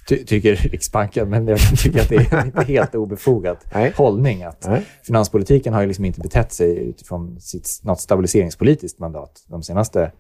Ty 0.10 0.26
tycker 0.26 0.56
Riksbanken, 0.56 1.30
men 1.30 1.48
jag 1.48 1.60
tycka 1.60 2.02
att 2.02 2.10
det 2.10 2.16
är 2.16 2.52
en 2.56 2.66
helt 2.66 2.96
obefogad 2.96 3.58
Nej. 3.74 3.94
hållning. 3.96 4.44
Att 4.44 4.68
Nej. 4.68 4.86
Finanspolitiken 5.04 5.74
har 5.74 5.82
ju 5.82 5.88
liksom 5.88 6.06
inte 6.06 6.20
betett 6.20 6.54
sig 6.54 6.78
utifrån 6.78 7.40
sitt, 7.40 7.80
något 7.84 8.00
stabiliseringspolitiskt 8.00 9.00
mandat 9.00 9.44
de 9.48 9.64
senaste 9.64 10.12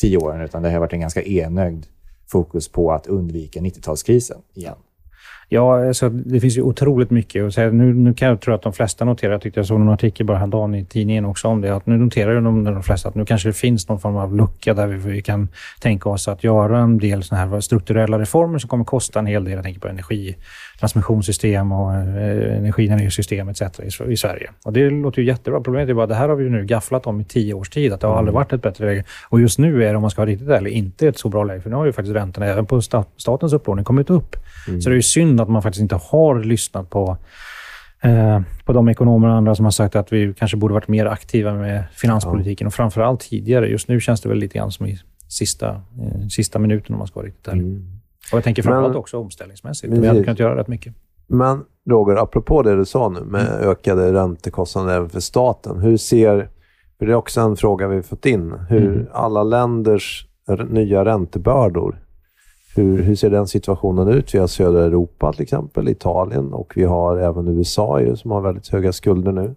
tio 0.00 0.18
åren, 0.18 0.40
utan 0.40 0.62
det 0.62 0.70
har 0.70 0.78
varit 0.78 0.92
en 0.92 1.00
ganska 1.00 1.22
enögd 1.22 1.86
fokus 2.26 2.68
på 2.68 2.92
att 2.92 3.06
undvika 3.06 3.60
90-talskrisen 3.60 4.38
igen. 4.54 4.76
Ja, 5.50 5.86
alltså, 5.86 6.08
det 6.08 6.40
finns 6.40 6.56
ju 6.56 6.62
otroligt 6.62 7.10
mycket 7.10 7.44
att 7.44 7.54
säga. 7.54 7.70
Nu, 7.70 7.94
nu 7.94 8.14
kan 8.14 8.28
jag 8.28 8.40
tro 8.40 8.54
att 8.54 8.62
de 8.62 8.72
flesta 8.72 9.04
noterar, 9.04 9.32
jag 9.32 9.42
tyckte 9.42 9.60
jag 9.60 9.66
såg 9.66 9.80
en 9.80 9.88
artikel 9.88 10.26
bara 10.26 10.36
häromdagen 10.38 10.74
i 10.74 10.84
tidningen 10.84 11.24
också 11.24 11.48
om 11.48 11.60
det, 11.60 11.76
att 11.76 11.86
nu 11.86 11.96
noterar 11.96 12.32
ju 12.32 12.40
de, 12.40 12.64
de 12.64 12.82
flesta 12.82 13.08
att 13.08 13.14
nu 13.14 13.24
kanske 13.24 13.48
det 13.48 13.52
finns 13.52 13.88
någon 13.88 14.00
form 14.00 14.16
av 14.16 14.36
lucka 14.36 14.74
där 14.74 14.86
vi, 14.86 15.12
vi 15.12 15.22
kan 15.22 15.48
tänka 15.80 16.08
oss 16.08 16.28
att 16.28 16.44
göra 16.44 16.78
en 16.78 16.98
del 16.98 17.22
såna 17.22 17.40
här 17.40 17.60
strukturella 17.60 18.18
reformer 18.18 18.58
som 18.58 18.68
kommer 18.68 18.84
kosta 18.84 19.18
en 19.18 19.26
hel 19.26 19.44
del. 19.44 19.54
Jag 19.54 19.64
tänker 19.64 19.80
på 19.80 19.88
energi, 19.88 20.36
transmissionssystem 20.80 21.72
och 21.72 21.94
eh, 21.94 22.56
energinergysystem 22.58 23.48
etc. 23.48 23.62
I, 24.08 24.16
Sverige. 24.16 24.50
Och 24.64 24.72
det 24.72 24.90
låter 24.90 25.22
ju 25.22 25.28
jättebra. 25.28 25.60
Problemet 25.60 25.88
är 25.88 25.94
bara 25.94 26.02
att 26.02 26.08
det 26.08 26.14
här 26.14 26.28
har 26.28 26.36
vi 26.36 26.50
nu 26.50 26.64
gafflat 26.64 27.06
om 27.06 27.20
i 27.20 27.24
tio 27.24 27.54
års 27.54 27.70
tid, 27.70 27.92
att 27.92 28.00
det 28.00 28.06
har 28.06 28.14
aldrig 28.14 28.32
mm. 28.32 28.40
varit 28.40 28.52
ett 28.52 28.62
bättre 28.62 28.86
läge. 28.86 29.04
Och 29.28 29.40
just 29.40 29.58
nu 29.58 29.84
är 29.84 29.90
det, 29.90 29.96
om 29.96 30.02
man 30.02 30.10
ska 30.10 30.20
vara 30.22 30.30
riktigt 30.30 30.48
ärlig, 30.48 30.72
inte 30.72 31.08
ett 31.08 31.18
så 31.18 31.28
bra 31.28 31.44
läge. 31.44 31.60
För 31.60 31.70
nu 31.70 31.76
har 31.76 31.86
ju 31.86 31.92
faktiskt 31.92 32.16
räntorna, 32.16 32.46
även 32.46 32.66
på 32.66 32.82
statens 33.16 33.52
upplåning, 33.52 33.84
kommit 33.84 34.10
upp. 34.10 34.36
Mm. 34.68 34.80
Så 34.80 34.88
det 34.88 34.92
är 34.92 34.96
ju 34.96 35.02
synd 35.02 35.40
att 35.40 35.48
man 35.48 35.62
faktiskt 35.62 35.82
inte 35.82 35.94
har 35.94 36.42
lyssnat 36.42 36.90
på 36.90 37.16
eh, 38.00 38.40
på 38.64 38.72
de 38.72 38.88
ekonomer 38.88 39.28
och 39.28 39.34
andra 39.34 39.54
som 39.54 39.64
har 39.64 39.72
sagt 39.72 39.96
att 39.96 40.12
vi 40.12 40.34
kanske 40.34 40.56
borde 40.56 40.74
varit 40.74 40.88
mer 40.88 41.06
aktiva 41.06 41.54
med 41.54 41.84
finanspolitiken 41.92 42.64
ja. 42.64 42.66
och 42.66 42.74
framför 42.74 43.00
allt 43.00 43.20
tidigare. 43.20 43.68
Just 43.68 43.88
nu 43.88 44.00
känns 44.00 44.20
det 44.20 44.28
väl 44.28 44.38
lite 44.38 44.58
grann 44.58 44.72
som 44.72 44.86
i 44.86 44.98
sista, 45.28 45.68
eh, 45.70 46.28
sista 46.30 46.58
minuten 46.58 46.94
om 46.94 46.98
man 46.98 47.06
ska 47.06 47.20
vara 47.20 47.26
riktigt 47.26 47.48
ärlig. 47.48 47.62
Mm. 47.62 47.98
Och 48.32 48.36
jag 48.36 48.44
tänker 48.44 48.62
framförallt 48.62 48.96
också 48.96 49.18
omställningsmässigt. 49.18 49.92
Vi 49.92 50.06
hade 50.06 50.24
kunnat 50.24 50.38
göra 50.38 50.56
rätt 50.56 50.68
mycket. 50.68 50.94
Men 51.26 51.64
Roger, 51.90 52.16
apropå 52.16 52.62
det 52.62 52.76
du 52.76 52.84
sa 52.84 53.08
nu 53.08 53.20
med 53.20 53.48
mm. 53.48 53.70
ökade 53.70 54.12
räntekostnader 54.12 54.96
även 54.96 55.08
för 55.08 55.20
staten. 55.20 55.78
Hur 55.78 55.96
ser, 55.96 56.48
för 56.98 57.06
det 57.06 57.12
är 57.12 57.16
också 57.16 57.40
en 57.40 57.56
fråga 57.56 57.88
vi 57.88 58.02
fått 58.02 58.26
in, 58.26 58.52
hur 58.68 58.92
mm. 58.92 59.06
alla 59.12 59.42
länders 59.42 60.26
nya 60.68 61.04
räntebördor 61.04 61.98
hur, 62.78 63.02
hur 63.02 63.14
ser 63.14 63.30
den 63.30 63.46
situationen 63.46 64.08
ut? 64.08 64.34
Vi 64.34 64.38
har 64.38 64.46
södra 64.46 64.84
Europa 64.84 65.32
till 65.32 65.42
exempel, 65.42 65.88
Italien 65.88 66.52
och 66.52 66.72
vi 66.76 66.84
har 66.84 67.18
även 67.18 67.48
USA 67.48 68.00
ju, 68.00 68.16
som 68.16 68.30
har 68.30 68.40
väldigt 68.40 68.68
höga 68.68 68.92
skulder 68.92 69.32
nu. 69.32 69.40
Mm. 69.40 69.56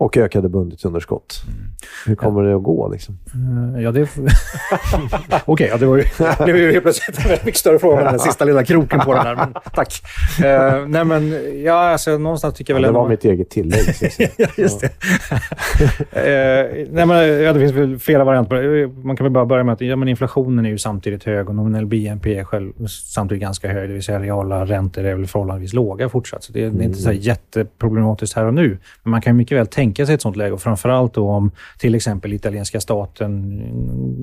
Och 0.00 0.16
ökade 0.16 0.48
budgetunderskott. 0.48 1.42
Mm. 1.46 1.58
Hur 2.06 2.14
kommer 2.14 2.42
det 2.42 2.56
att 2.56 2.62
gå? 2.62 2.88
Liksom? 2.88 3.18
Uh, 3.34 3.82
ja, 3.82 3.92
det... 3.92 4.02
Okej, 4.02 5.40
okay, 5.46 5.68
ja, 5.68 5.76
det 5.76 5.86
var 5.86 5.96
ju, 5.96 6.04
blev 6.44 6.56
ju 6.56 6.72
helt 6.72 6.82
plötsligt 6.82 7.18
en 7.18 7.30
mycket 7.30 7.56
större 7.56 7.78
fråga 7.78 8.00
än 8.00 8.06
den 8.06 8.18
sista 8.18 8.44
lilla 8.44 8.64
kroken 8.64 9.00
på 9.00 9.14
den 9.14 9.26
här. 9.26 9.36
Men, 9.36 9.54
tack. 9.74 10.02
Uh, 10.38 10.88
nej, 10.88 11.04
men 11.04 11.34
ja, 11.62 11.74
alltså, 11.74 12.18
någonstans 12.18 12.54
tycker 12.54 12.72
jag 12.72 12.76
väl... 12.76 12.82
Ja, 12.82 12.88
det 12.88 12.98
var 12.98 13.08
mitt 13.08 13.24
eget 13.24 13.50
tillägg. 13.50 13.80
ja, 14.36 14.46
just 14.56 14.80
det. 14.80 14.86
uh, 14.86 16.88
nej, 16.90 17.06
men, 17.06 17.42
ja, 17.42 17.52
det 17.52 17.60
finns 17.60 17.72
väl 17.72 17.98
flera 17.98 18.24
varianter. 18.24 18.86
Man 19.04 19.16
kan 19.16 19.24
väl 19.24 19.32
bara 19.32 19.46
börja 19.46 19.64
med 19.64 19.72
att 19.72 19.80
ja, 19.80 19.96
men 19.96 20.08
inflationen 20.08 20.66
är 20.66 20.70
ju 20.70 20.78
samtidigt 20.78 21.24
hög 21.24 21.48
och 21.48 21.54
nominell 21.54 21.86
BNP 21.86 22.38
är 22.38 22.44
själv, 22.44 22.72
samtidigt 22.88 23.42
ganska 23.42 23.68
hög. 23.68 23.88
Det 23.88 23.94
vill 23.94 24.02
säga 24.02 24.20
reala 24.20 24.64
räntor 24.64 25.04
är 25.04 25.14
väl 25.14 25.26
förhållandevis 25.26 25.72
låga 25.72 26.08
fortsatt. 26.08 26.44
Så 26.44 26.52
det, 26.52 26.64
mm. 26.64 26.78
det 26.78 26.84
är 26.84 26.86
inte 26.86 27.00
så 27.00 27.12
jätteproblematiskt 27.12 28.36
här 28.36 28.44
och 28.44 28.54
nu. 28.54 28.78
Men 29.02 29.10
man 29.10 29.20
kan 29.20 29.36
mycket 29.36 29.58
väl 29.58 29.66
tänka 29.66 29.89
tänka 29.90 30.06
sig 30.06 30.14
ett 30.14 30.22
sånt 30.22 30.36
läge 30.36 30.52
och 30.52 30.60
framförallt 30.60 31.14
då 31.14 31.28
om 31.28 31.50
till 31.78 31.94
exempel 31.94 32.32
italienska 32.32 32.80
staten 32.80 33.62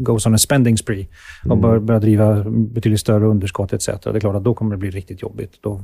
goes 0.03 0.25
on 0.25 0.33
a 0.33 0.37
spending 0.37 0.77
spree 0.77 1.07
och 1.45 1.51
mm. 1.51 1.61
bör, 1.61 1.79
börjar 1.79 2.01
driva 2.01 2.43
betydligt 2.49 2.99
större 2.99 3.25
underskott 3.25 3.73
etc. 3.73 3.85
Det 3.85 4.09
är 4.09 4.19
klart 4.19 4.35
att 4.35 4.43
då 4.43 4.53
kommer 4.53 4.71
det 4.71 4.77
bli 4.77 4.89
riktigt 4.89 5.21
jobbigt. 5.21 5.59
Då 5.61 5.81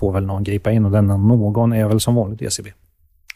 får 0.00 0.12
väl 0.12 0.26
någon 0.26 0.44
gripa 0.44 0.72
in 0.72 0.84
och 0.84 0.90
denna 0.90 1.16
någon 1.16 1.72
är 1.72 1.88
väl 1.88 2.00
som 2.00 2.14
vanligt 2.14 2.42
ECB. 2.42 2.72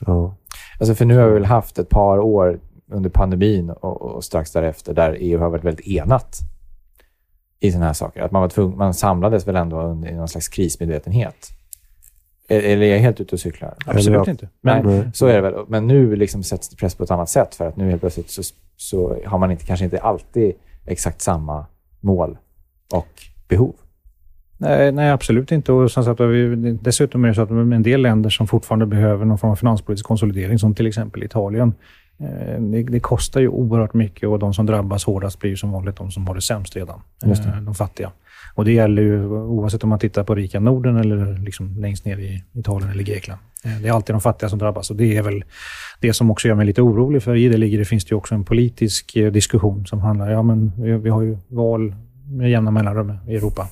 Ja. 0.07 0.37
Alltså 0.81 0.94
för 0.94 1.05
nu 1.05 1.18
har 1.18 1.26
vi 1.26 1.35
väl 1.35 1.44
haft 1.44 1.79
ett 1.79 1.88
par 1.88 2.18
år 2.18 2.61
under 2.92 3.11
pandemin 3.11 3.70
och, 3.70 4.03
och 4.03 4.24
strax 4.24 4.53
därefter 4.53 4.94
där 4.94 5.16
EU 5.20 5.38
har 5.38 5.50
varit 5.50 5.64
väldigt 5.64 5.87
enat 5.87 6.40
i 7.61 7.70
sådana 7.70 7.87
här 7.87 7.92
saker. 7.92 8.22
Att 8.22 8.31
man, 8.31 8.42
var 8.42 8.48
tvungen, 8.48 8.79
man 8.79 8.94
samlades 8.94 9.48
väl 9.48 9.57
ändå 9.57 9.81
under 9.81 10.12
någon 10.12 10.29
slags 10.29 10.48
krismedvetenhet. 10.48 11.59
Eller 12.50 12.82
är 12.82 12.92
jag 12.92 12.98
helt 12.98 13.20
ute 13.20 13.34
och 13.34 13.40
cyklar? 13.40 13.74
Absolut 13.86 14.28
inte. 14.28 14.48
Men, 14.60 14.86
Nej, 14.86 15.10
så 15.14 15.26
är 15.26 15.34
det 15.34 15.40
väl. 15.40 15.54
Men 15.68 15.86
nu 15.86 16.16
liksom 16.16 16.42
sätts 16.42 16.68
det 16.68 16.76
press 16.76 16.94
på 16.94 17.04
ett 17.04 17.10
annat 17.10 17.28
sätt 17.28 17.54
för 17.54 17.68
att 17.68 17.76
nu 17.76 17.88
helt 17.90 18.00
plötsligt 18.00 18.30
så, 18.30 18.42
så 18.76 19.16
har 19.26 19.38
man 19.38 19.50
inte, 19.50 19.64
kanske 19.64 19.84
inte 19.84 19.98
alltid 19.98 20.52
exakt 20.86 21.20
samma 21.20 21.66
mål 22.00 22.38
och 22.92 23.22
behov. 23.48 23.74
Nej, 24.58 24.92
nej, 24.92 25.10
absolut 25.10 25.52
inte. 25.52 25.72
Och 25.72 25.90
som 25.90 26.04
sagt, 26.04 26.20
dessutom 26.80 27.24
är 27.24 27.28
det 27.28 27.34
så 27.34 27.42
att 27.42 27.50
en 27.50 27.82
del 27.82 28.02
länder 28.02 28.30
som 28.30 28.46
fortfarande 28.46 28.86
behöver 28.86 29.24
någon 29.24 29.38
form 29.38 29.50
av 29.50 29.56
finanspolitisk 29.56 30.06
konsolidering, 30.06 30.58
som 30.58 30.74
till 30.74 30.86
exempel 30.86 31.22
Italien, 31.22 31.74
det, 32.59 32.83
det, 32.83 33.00
kostar 33.00 33.40
ju 33.40 33.48
oerhört 33.48 33.94
mycket 33.94 34.28
och 34.28 34.38
de 34.38 34.54
som 34.54 34.66
drabbas 34.66 35.04
hårdast 35.04 35.38
blir 35.38 35.56
som 35.56 35.72
vanligt 35.72 35.96
de 35.96 36.11
som 36.11 36.26
har 36.26 36.35
det 36.35 36.40
sämst 36.40 36.76
redan. 36.76 37.00
Eh, 37.24 37.62
de 37.62 37.74
fattiga. 37.74 38.12
Och 38.54 38.64
det 38.64 38.72
gäller 38.72 39.02
ju 39.02 39.26
oavsett 39.28 39.85
om 39.85 39.90
man 39.90 39.98
tittar 39.98 40.24
på 40.24 40.35
rika 40.35 40.61
Norden 40.61 40.96
eller 40.96 41.38
liksom 41.38 41.76
längst 41.78 42.04
ner 42.04 42.18
i 42.18 42.44
Italien 42.52 42.90
eller 42.90 43.02
Grekland. 43.02 43.40
Eh, 43.64 43.83
det 43.83 43.88
är 43.88 43.92
alltid 43.92 44.14
de 44.14 44.20
fattiga 44.20 44.48
som 44.48 44.59
drabbas 44.59 44.90
och 44.90 44.96
det 44.96 45.16
är 45.16 45.22
väl 45.22 45.44
det 46.00 46.12
som 46.12 46.30
också 46.30 46.48
gör 46.48 46.54
mig 46.54 46.66
lite 46.66 46.83
orolig. 46.83 47.22
För 47.22 47.37
i 47.37 47.48
det 47.48 47.56
ligger 47.56 47.78
det 47.78 47.85
finns 47.85 48.04
det 48.04 48.11
ju 48.11 48.16
också 48.16 48.35
en 48.35 48.44
politisk 48.44 49.16
eh, 49.16 49.33
diskussion 49.33 49.87
som 49.87 50.00
handlar, 50.00 50.30
ja 50.30 50.42
men 50.42 50.72
vi 51.02 51.11
har 51.11 51.22
ju 51.22 51.38
val 51.48 51.94
med 52.30 52.50
jämna 52.50 52.70
mellanrum 52.70 53.12
i 53.28 53.37
Europa. 53.37 53.68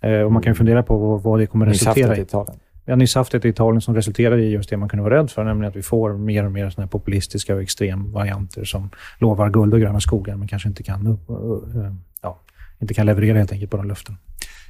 Eh, 0.00 0.20
och 0.20 0.32
man 0.32 0.42
kan 0.42 0.50
ju 0.50 0.54
fundera 0.54 0.82
på 0.82 1.16
vad 1.16 1.38
det 1.38 1.46
kommer 1.46 1.66
resultera 1.66 2.16
i. 2.16 2.20
Italien. 2.20 2.58
Vi 2.86 2.92
har 2.92 2.96
nyss 2.96 3.14
haft 3.14 3.34
ett 3.34 3.44
i 3.44 3.48
Italien 3.48 3.80
som 3.80 3.94
resulterade 3.94 4.42
i 4.42 4.50
just 4.50 4.70
det 4.70 4.76
man 4.76 4.88
kunde 4.88 5.02
vara 5.02 5.18
rädd 5.18 5.30
för, 5.30 5.44
nämligen 5.44 5.70
att 5.70 5.76
vi 5.76 5.82
får 5.82 6.12
mer 6.12 6.44
och 6.44 6.52
mer 6.52 6.70
såna 6.70 6.86
populistiska 6.86 7.54
och 7.54 7.62
extremvarianter 7.62 8.64
som 8.64 8.90
lovar 9.18 9.50
guld 9.50 9.74
och 9.74 9.80
gröna 9.80 10.00
skogar, 10.00 10.36
men 10.36 10.48
kanske 10.48 10.68
inte 10.68 10.82
kan 10.82 11.18
ja, 12.22 12.40
inte 12.78 12.94
kan 12.94 13.06
leverera 13.06 13.38
helt 13.38 13.52
enkelt 13.52 13.70
på 13.70 13.76
de 13.76 13.88
löften. 13.88 14.16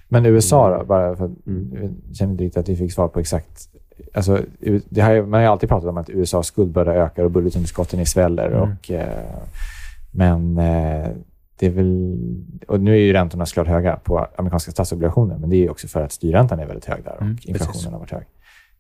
Men 0.08 0.26
USA 0.26 0.78
då? 0.78 0.84
Bara 0.84 1.16
för, 1.16 1.30
mm. 1.46 1.94
Jag 2.08 2.16
känner 2.16 2.32
inte 2.32 2.44
riktigt 2.44 2.60
att 2.60 2.68
vi 2.68 2.76
fick 2.76 2.92
svar 2.92 3.08
på 3.08 3.20
exakt... 3.20 3.68
Alltså, 4.14 4.32
har, 4.32 5.22
man 5.22 5.32
har 5.32 5.40
ju 5.40 5.46
alltid 5.46 5.68
pratat 5.68 5.88
om 5.88 5.96
att 5.96 6.10
USAs 6.10 6.46
skuldbörda 6.46 6.94
ökar 6.94 7.24
och 7.24 7.30
budgetunderskotten 7.30 8.06
sväller. 8.06 8.50
Mm. 8.50 8.60
Och, 8.62 8.90
eh, 8.90 9.38
men 10.10 10.58
eh, 10.58 11.08
det 11.58 11.66
är 11.66 11.70
väl... 11.70 12.16
Och 12.68 12.80
nu 12.80 12.92
är 12.92 12.96
ju 12.96 13.12
räntorna 13.12 13.46
såklart 13.46 13.66
höga 13.66 13.96
på 13.96 14.26
amerikanska 14.36 14.70
statsobligationer, 14.70 15.38
men 15.38 15.50
det 15.50 15.56
är 15.56 15.70
också 15.70 15.88
för 15.88 16.02
att 16.02 16.12
styrräntan 16.12 16.60
är 16.60 16.66
väldigt 16.66 16.84
hög 16.84 17.04
där 17.04 17.16
och 17.16 17.22
mm, 17.22 17.38
inflationen 17.42 17.72
precis. 17.72 17.86
har 17.86 17.98
varit 17.98 18.10
hög. 18.10 18.24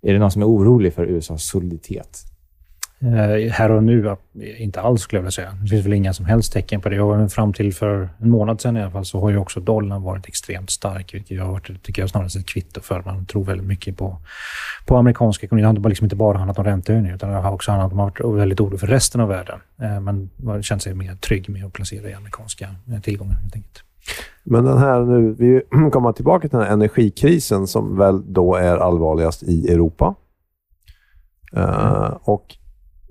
Är 0.02 0.12
det 0.12 0.18
någon 0.18 0.30
som 0.30 0.42
är 0.42 0.46
orolig 0.46 0.92
för 0.92 1.06
USAs 1.06 1.48
soliditet? 1.48 2.35
Eh, 2.98 3.52
här 3.52 3.70
och 3.70 3.82
nu, 3.82 4.16
inte 4.58 4.80
alls 4.80 5.02
skulle 5.02 5.18
jag 5.18 5.22
vilja 5.22 5.30
säga. 5.30 5.52
Det 5.62 5.68
finns 5.68 5.86
väl 5.86 5.92
inga 5.92 6.12
som 6.12 6.26
helst 6.26 6.52
tecken 6.52 6.80
på 6.80 6.88
det. 6.88 7.00
Och 7.00 7.32
fram 7.32 7.52
till 7.52 7.74
för 7.74 8.08
en 8.18 8.30
månad 8.30 8.60
sedan 8.60 8.76
i 8.76 8.82
alla 8.82 8.90
fall 8.90 9.04
så 9.04 9.20
har 9.20 9.30
ju 9.30 9.36
också 9.36 9.60
dollarn 9.60 10.02
varit 10.02 10.26
extremt 10.26 10.70
stark, 10.70 11.14
vilket 11.14 11.36
jag 11.36 11.44
har 11.44 11.52
varit, 11.52 11.82
tycker 11.82 12.02
jag 12.02 12.10
snarast 12.10 12.36
ett 12.36 12.46
kvitto 12.46 12.80
för. 12.80 13.02
Man 13.02 13.26
tror 13.26 13.44
väldigt 13.44 13.66
mycket 13.66 13.96
på, 13.96 14.16
på 14.86 14.96
amerikanska 14.96 15.46
ekonomi. 15.46 15.62
Det 15.62 15.80
har 15.80 15.88
liksom 15.88 16.04
inte 16.04 16.16
bara 16.16 16.38
handlat 16.38 16.58
om 16.58 16.64
räntehöjningar, 16.64 17.14
utan 17.14 17.30
det 17.30 17.36
har 17.36 17.52
också 17.52 17.70
handlat 17.70 17.92
om 17.92 18.00
att 18.00 18.18
man 18.18 18.30
varit 18.30 18.38
väldigt 18.38 18.60
orolig 18.60 18.80
för 18.80 18.86
resten 18.86 19.20
av 19.20 19.28
världen. 19.28 19.60
Eh, 19.82 20.00
man 20.00 20.30
men 20.36 20.54
har 20.54 20.62
känt 20.62 20.82
sig 20.82 20.94
mer 20.94 21.14
trygg 21.14 21.48
med 21.48 21.64
att 21.64 21.72
placera 21.72 22.10
i 22.10 22.14
amerikanska 22.14 22.68
eh, 22.92 23.00
tillgångar 23.00 23.34
helt 23.34 23.54
enkelt. 23.54 23.82
Men 24.44 24.64
den 24.64 24.78
här 24.78 25.00
nu, 25.00 25.34
vi 25.38 25.62
kommer 25.92 26.12
tillbaka 26.12 26.48
till 26.48 26.58
den 26.58 26.66
här 26.66 26.72
energikrisen 26.72 27.66
som 27.66 27.96
väl 27.96 28.32
då 28.32 28.54
är 28.54 28.76
allvarligast 28.76 29.42
i 29.42 29.68
Europa. 29.72 30.14
Mm. 31.52 31.68
Uh, 31.68 32.18
och 32.22 32.56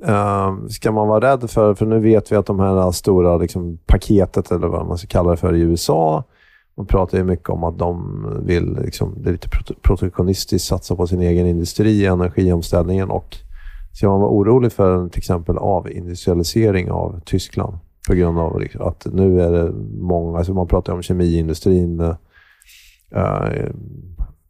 uh, 0.10 0.68
Ska 0.68 0.92
man 0.92 1.08
vara 1.08 1.32
rädd 1.32 1.50
för, 1.50 1.74
för 1.74 1.86
nu 1.86 2.00
vet 2.00 2.32
vi 2.32 2.36
att 2.36 2.46
de 2.46 2.60
här 2.60 2.92
stora 2.92 3.38
liksom, 3.38 3.78
paketet, 3.86 4.52
eller 4.52 4.68
vad 4.68 4.88
man 4.88 4.98
ska 4.98 5.08
kalla 5.08 5.32
det 5.32 5.38
för, 5.38 5.56
i 5.56 5.62
USA, 5.62 6.24
man 6.78 6.86
pratar 6.86 7.18
ju 7.18 7.24
mycket 7.24 7.50
om 7.50 7.64
att 7.64 7.80
de 7.80 8.26
vill, 8.46 8.78
liksom, 8.82 9.16
det 9.18 9.30
är 9.30 9.32
lite 9.32 9.50
protektionistiskt, 9.82 10.68
satsa 10.68 10.96
på 10.96 11.08
sin 11.08 11.22
egen 11.22 11.48
industri 11.48 11.92
i 11.92 12.06
energiomställningen. 12.06 13.10
Och 13.10 13.38
ska 13.94 14.10
man 14.10 14.20
vara 14.20 14.32
orolig 14.32 14.72
för 14.72 15.10
till 15.10 15.20
exempel 15.20 15.58
avindustrialisering 15.58 16.92
av 16.92 17.22
Tyskland? 17.26 17.78
På 18.08 18.14
grund 18.14 18.40
av 18.40 18.60
liksom, 18.60 18.82
att 18.82 19.08
nu 19.14 19.42
är 19.42 19.52
det 19.52 19.72
många, 20.00 20.38
alltså 20.38 20.54
man 20.54 20.68
pratar 20.68 20.94
om 20.94 21.02
kemiindustrin, 21.02 22.00
äh, 22.00 22.16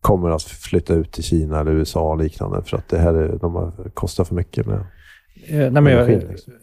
kommer 0.02 0.30
att 0.30 0.44
flytta 0.44 0.94
ut 0.94 1.12
till 1.12 1.24
Kina 1.24 1.60
eller 1.60 1.72
USA 1.72 2.10
och 2.10 2.18
liknande 2.18 2.63
för 2.63 2.78
att 2.78 2.89
det 2.89 2.98
här 2.98 3.13
är, 3.13 3.38
de 3.41 3.72
kostar 3.94 4.24
för 4.24 4.36
mycket. 4.36 4.65
Med, 4.65 4.86
nej, 5.48 5.71
men 5.71 5.88
jag, 5.88 6.12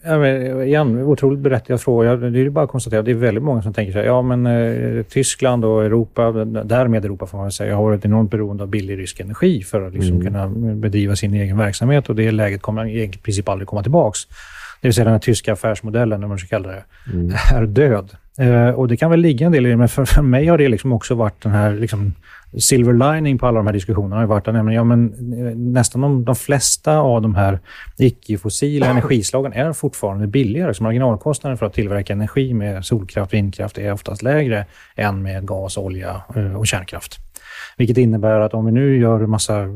jag, 0.02 0.20
men, 0.20 0.62
igen, 0.62 1.02
otroligt 1.02 1.38
berättigad 1.38 1.80
fråga. 1.80 2.16
Det 2.16 2.40
är 2.40 2.50
bara 2.50 2.64
att 2.64 2.70
konstatera 2.70 3.00
att 3.00 3.06
det 3.06 3.10
är 3.10 3.14
väldigt 3.14 3.44
många 3.44 3.62
som 3.62 3.72
tänker 3.72 3.92
så 3.92 3.98
här, 3.98 4.06
ja 4.06 4.22
men 4.22 4.46
eh, 4.46 5.02
Tyskland 5.02 5.64
och 5.64 5.84
Europa, 5.84 6.32
därmed 6.44 7.04
Europa 7.04 7.26
får 7.26 7.38
man 7.38 7.44
väl 7.44 7.52
säga, 7.52 7.76
har 7.76 7.82
varit 7.82 8.04
enormt 8.04 8.30
beroende 8.30 8.62
av 8.62 8.68
billig 8.68 8.98
rysk 8.98 9.20
energi 9.20 9.62
för 9.62 9.86
att 9.86 9.94
liksom 9.94 10.20
mm. 10.20 10.26
kunna 10.26 10.48
bedriva 10.74 11.16
sin 11.16 11.34
egen 11.34 11.58
verksamhet 11.58 12.08
och 12.08 12.16
det 12.16 12.30
läget 12.30 12.62
kommer 12.62 12.86
i 12.86 13.08
princip 13.08 13.48
aldrig 13.48 13.68
komma 13.68 13.82
tillbaks. 13.82 14.20
Det 14.82 14.88
vill 14.88 14.94
säga 14.94 15.04
den 15.04 15.12
här 15.12 15.20
tyska 15.20 15.52
affärsmodellen, 15.52 16.22
om 16.22 16.28
man 16.28 16.38
ska 16.38 16.48
kalla 16.48 16.68
det, 16.68 16.84
mm. 17.12 17.32
är 17.54 17.66
död. 17.66 18.16
Eh, 18.38 18.68
och 18.68 18.88
det 18.88 18.96
kan 18.96 19.10
väl 19.10 19.20
ligga 19.20 19.46
en 19.46 19.52
del 19.52 19.66
i 19.66 19.70
det, 19.70 19.76
men 19.76 19.88
för, 19.88 20.04
för 20.04 20.22
mig 20.22 20.46
har 20.46 20.58
det 20.58 20.68
liksom 20.68 20.92
också 20.92 21.14
varit 21.14 21.42
den 21.42 21.52
här 21.52 21.72
liksom, 21.72 22.12
silver 22.58 23.14
lining 23.14 23.38
på 23.38 23.46
alla 23.46 23.56
de 23.56 23.66
här 23.66 23.74
diskussionerna 23.74 24.16
har 24.16 24.26
varit 24.26 24.48
att 24.48 24.72
ja, 24.74 24.84
men, 24.84 25.12
eh, 25.32 25.56
nästan 25.56 26.00
de, 26.00 26.24
de 26.24 26.36
flesta 26.36 26.98
av 26.98 27.22
de 27.22 27.34
här 27.34 27.60
icke-fossila 27.98 28.86
energislagen 28.86 29.52
är 29.52 29.72
fortfarande 29.72 30.26
billigare. 30.26 30.74
Så 30.74 30.82
marginalkostnaden 30.82 31.58
för 31.58 31.66
att 31.66 31.74
tillverka 31.74 32.12
energi 32.12 32.54
med 32.54 32.84
solkraft 32.84 33.32
och 33.32 33.34
vindkraft 33.34 33.78
är 33.78 33.92
oftast 33.92 34.22
lägre 34.22 34.66
än 34.96 35.22
med 35.22 35.46
gas, 35.46 35.76
olja 35.76 36.22
eh, 36.36 36.54
och 36.54 36.66
kärnkraft. 36.66 37.18
Vilket 37.76 37.98
innebär 37.98 38.40
att 38.40 38.54
om 38.54 38.66
vi 38.66 38.72
nu 38.72 38.96
gör 38.96 39.20
en 39.20 39.30
massa 39.30 39.66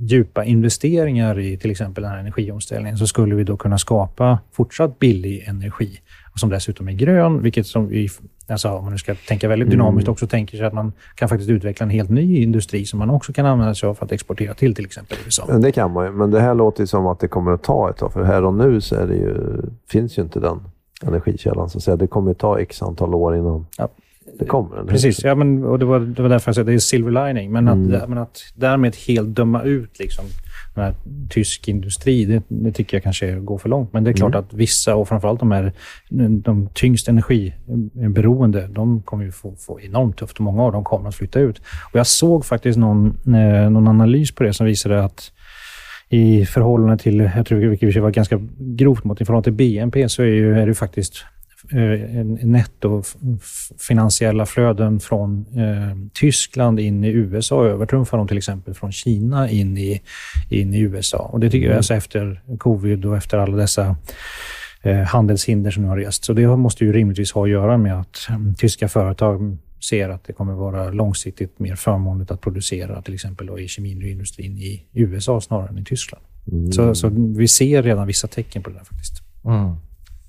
djupa 0.00 0.44
investeringar 0.44 1.38
i 1.38 1.56
till 1.56 1.70
exempel 1.70 2.02
den 2.02 2.12
här 2.12 2.18
energiomställningen 2.18 2.98
så 2.98 3.06
skulle 3.06 3.34
vi 3.34 3.44
då 3.44 3.56
kunna 3.56 3.78
skapa 3.78 4.38
fortsatt 4.52 4.98
billig 4.98 5.44
energi 5.48 5.98
som 6.34 6.50
dessutom 6.50 6.88
är 6.88 6.92
grön, 6.92 7.42
vilket 7.42 7.66
som 7.66 7.88
vi, 7.88 8.08
alltså 8.48 8.68
om 8.68 8.84
man 8.84 8.92
nu 8.92 8.98
ska 8.98 9.14
tänka 9.14 9.48
väldigt 9.48 9.66
mm. 9.66 9.78
dynamiskt, 9.78 10.08
också 10.08 10.26
tänker 10.26 10.56
sig 10.56 10.66
att 10.66 10.72
man 10.72 10.92
kan 11.14 11.28
faktiskt 11.28 11.50
utveckla 11.50 11.84
en 11.84 11.90
helt 11.90 12.10
ny 12.10 12.42
industri 12.42 12.84
som 12.84 12.98
man 12.98 13.10
också 13.10 13.32
kan 13.32 13.46
använda 13.46 13.74
sig 13.74 13.88
av 13.88 13.94
för 13.94 14.04
att 14.04 14.12
exportera 14.12 14.54
till 14.54 14.74
till 14.74 14.84
exempel 14.84 15.18
USA. 15.24 15.58
Det 15.58 15.72
kan 15.72 15.92
man 15.92 16.06
ju, 16.06 16.12
men 16.12 16.30
det 16.30 16.40
här 16.40 16.54
låter 16.54 16.86
som 16.86 17.06
att 17.06 17.20
det 17.20 17.28
kommer 17.28 17.52
att 17.52 17.62
ta 17.62 17.90
ett 17.90 17.96
tag, 17.96 18.12
för 18.12 18.22
här 18.24 18.44
och 18.44 18.54
nu 18.54 18.80
så 18.80 18.94
ju, 18.94 19.62
finns 19.88 20.18
ju 20.18 20.22
inte 20.22 20.40
den 20.40 20.60
energikällan. 21.02 21.70
Så 21.70 21.78
att 21.78 21.84
säga. 21.84 21.96
Det 21.96 22.06
kommer 22.06 22.30
att 22.30 22.38
ta 22.38 22.58
x 22.58 22.82
antal 22.82 23.14
år 23.14 23.36
innan 23.36 23.66
ja. 23.78 23.88
Det 24.42 24.48
kommer. 24.48 24.84
Precis, 24.84 25.24
ja, 25.24 25.34
men, 25.34 25.64
och 25.64 25.78
det, 25.78 25.84
var, 25.84 26.00
det 26.00 26.22
var 26.22 26.28
därför 26.28 26.48
jag 26.48 26.54
sa 26.54 26.60
att 26.60 26.66
det 26.66 26.74
är 26.74 26.78
silver 26.78 27.26
lining. 27.26 27.52
Men, 27.52 27.68
mm. 27.68 28.02
att, 28.02 28.08
men 28.08 28.18
att 28.18 28.38
därmed 28.54 28.96
helt 28.96 29.28
döma 29.28 29.62
ut 29.62 29.98
liksom, 29.98 30.24
här, 30.76 30.94
tysk 31.30 31.68
industri, 31.68 32.24
det, 32.24 32.42
det, 32.48 32.72
tycker 32.72 32.96
jag 32.96 33.02
kanske 33.02 33.32
går 33.32 33.58
för 33.58 33.68
långt. 33.68 33.92
Men 33.92 34.04
det 34.04 34.10
är 34.10 34.14
klart 34.14 34.34
mm. 34.34 34.44
att 34.44 34.54
vissa, 34.54 34.94
och 34.94 35.08
framförallt 35.08 35.40
de 35.40 35.50
här 35.50 35.72
de 36.44 36.68
tyngst 36.74 37.08
energiberoende, 37.08 38.66
de 38.66 39.02
kommer 39.02 39.24
ju 39.24 39.32
få, 39.32 39.54
få 39.56 39.80
enormt 39.80 40.16
tufft 40.16 40.38
många 40.38 40.62
av 40.62 40.72
dem 40.72 40.84
kommer 40.84 41.08
att 41.08 41.14
flytta 41.14 41.40
ut. 41.40 41.58
Och 41.92 41.98
jag 41.98 42.06
såg 42.06 42.44
faktiskt 42.44 42.78
någon, 42.78 43.06
eh, 43.26 43.70
någon 43.70 43.88
analys 43.88 44.34
på 44.34 44.42
det 44.42 44.52
som 44.52 44.66
visade 44.66 45.04
att 45.04 45.32
i 46.08 46.46
förhållande 46.46 46.98
till, 46.98 47.30
jag 47.36 47.46
tror 47.46 47.58
vilket 47.58 48.02
var 48.02 48.10
ganska 48.10 48.40
grovt 48.58 49.04
mot, 49.04 49.20
i 49.20 49.24
förhållande 49.24 49.44
till 49.44 49.52
BNP 49.52 50.08
så 50.08 50.22
är, 50.22 50.26
ju, 50.26 50.54
är 50.58 50.66
det 50.66 50.74
faktiskt 50.74 51.24
nettofinansiella 52.42 54.46
flöden 54.46 55.00
från 55.00 55.46
eh, 55.56 55.96
Tyskland 56.12 56.80
in 56.80 57.04
i 57.04 57.08
USA 57.08 57.66
övertrumfar 57.66 58.18
de 58.18 58.28
till 58.28 58.38
exempel 58.38 58.74
från 58.74 58.92
Kina 58.92 59.50
in 59.50 59.78
i, 59.78 60.02
in 60.48 60.74
i 60.74 60.80
USA. 60.80 61.18
Och 61.18 61.40
Det 61.40 61.50
tycker 61.50 61.64
jag, 61.64 61.70
mm. 61.70 61.76
alltså 61.76 61.94
efter 61.94 62.42
covid 62.58 63.04
och 63.04 63.16
efter 63.16 63.38
alla 63.38 63.56
dessa 63.56 63.96
eh, 64.82 65.02
handelshinder 65.02 65.70
som 65.70 65.82
nu 65.82 65.88
har 65.88 65.96
rest. 65.96 66.24
Så 66.24 66.32
det 66.32 66.56
måste 66.56 66.84
ju 66.84 66.92
rimligtvis 66.92 67.32
ha 67.32 67.44
att 67.44 67.50
göra 67.50 67.78
med 67.78 68.00
att 68.00 68.28
um, 68.30 68.54
tyska 68.54 68.88
företag 68.88 69.58
ser 69.80 70.08
att 70.08 70.24
det 70.24 70.32
kommer 70.32 70.52
vara 70.52 70.90
långsiktigt 70.90 71.58
mer 71.58 71.76
förmånligt 71.76 72.30
att 72.30 72.40
producera 72.40 73.02
till 73.02 73.14
exempel 73.14 73.46
då 73.46 73.58
i 73.58 73.68
kemiindustrin 73.68 74.58
i 74.58 74.86
USA 74.92 75.40
snarare 75.40 75.68
än 75.68 75.78
i 75.78 75.84
Tyskland. 75.84 76.24
Mm. 76.52 76.72
Så, 76.72 76.94
så, 76.94 77.08
vi 77.36 77.48
ser 77.48 77.82
redan 77.82 78.06
vissa 78.06 78.28
tecken 78.28 78.62
på 78.62 78.70
det 78.70 78.76
där 78.76 78.84
faktiskt. 78.84 79.22
Mm. 79.44 79.76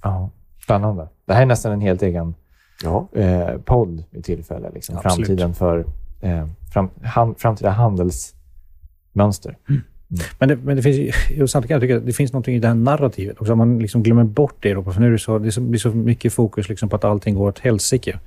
Ja. 0.01 0.31
Spännande. 0.63 1.07
Det 1.25 1.33
här 1.33 1.41
är 1.41 1.45
nästan 1.45 1.71
en 1.71 1.81
helt 1.81 2.01
egen 2.01 2.35
ja. 2.83 3.07
eh, 3.13 3.57
podd 3.57 4.03
i 4.11 4.21
tillfälle. 4.21 4.71
Liksom. 4.73 5.01
Framtiden 5.01 5.53
för 5.53 5.85
eh, 6.21 6.47
fram, 6.73 6.89
han, 7.03 7.35
framtida 7.35 7.69
handelsmönster. 7.69 9.57
Mm. 9.69 9.81
Mm. 10.13 10.23
Men, 10.39 10.49
det, 10.49 10.55
men 10.55 10.75
det 10.75 10.81
finns, 10.81 11.15
samtidigt 11.51 11.67
kan 11.67 11.75
jag 11.75 11.81
tycka 11.81 11.97
att 11.97 12.05
det 12.05 12.13
finns 12.13 12.33
något 12.33 12.47
i 12.47 12.59
det 12.59 12.67
här 12.67 12.75
narrativet 12.75 13.41
också. 13.41 13.55
Man 13.55 13.79
liksom 13.79 14.03
glömmer 14.03 14.23
bort 14.23 14.55
det 14.59 14.67
i 14.67 14.71
Europa. 14.71 14.91
För 14.91 15.01
nu 15.01 15.07
är 15.07 15.11
det, 15.11 15.19
så, 15.19 15.39
det 15.39 15.57
blir 15.57 15.79
så 15.79 15.89
mycket 15.89 16.33
fokus 16.33 16.69
liksom 16.69 16.89
på 16.89 16.95
att 16.95 17.03
allting 17.03 17.35
går 17.35 17.47
åt 17.47 17.59
helsike. 17.59 18.19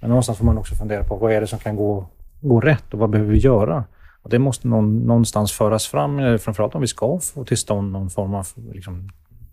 Men 0.00 0.10
någonstans 0.10 0.38
får 0.38 0.44
man 0.44 0.58
också 0.58 0.74
fundera 0.74 1.04
på 1.04 1.16
vad 1.16 1.32
är 1.32 1.40
det 1.40 1.46
som 1.46 1.58
kan 1.58 1.76
gå, 1.76 2.06
gå 2.40 2.60
rätt 2.60 2.94
och 2.94 2.98
vad 2.98 3.10
behöver 3.10 3.32
vi 3.32 3.38
göra? 3.38 3.84
Och 4.22 4.30
det 4.30 4.38
måste 4.38 4.68
någon, 4.68 4.98
någonstans 4.98 5.52
föras 5.52 5.86
fram, 5.86 6.38
framförallt 6.38 6.74
om 6.74 6.80
vi 6.80 6.86
ska 6.86 7.18
få 7.18 7.44
till 7.44 7.56
stånd 7.56 7.92
någon 7.92 8.10
form 8.10 8.34
av 8.34 8.46
liksom, 8.72 9.10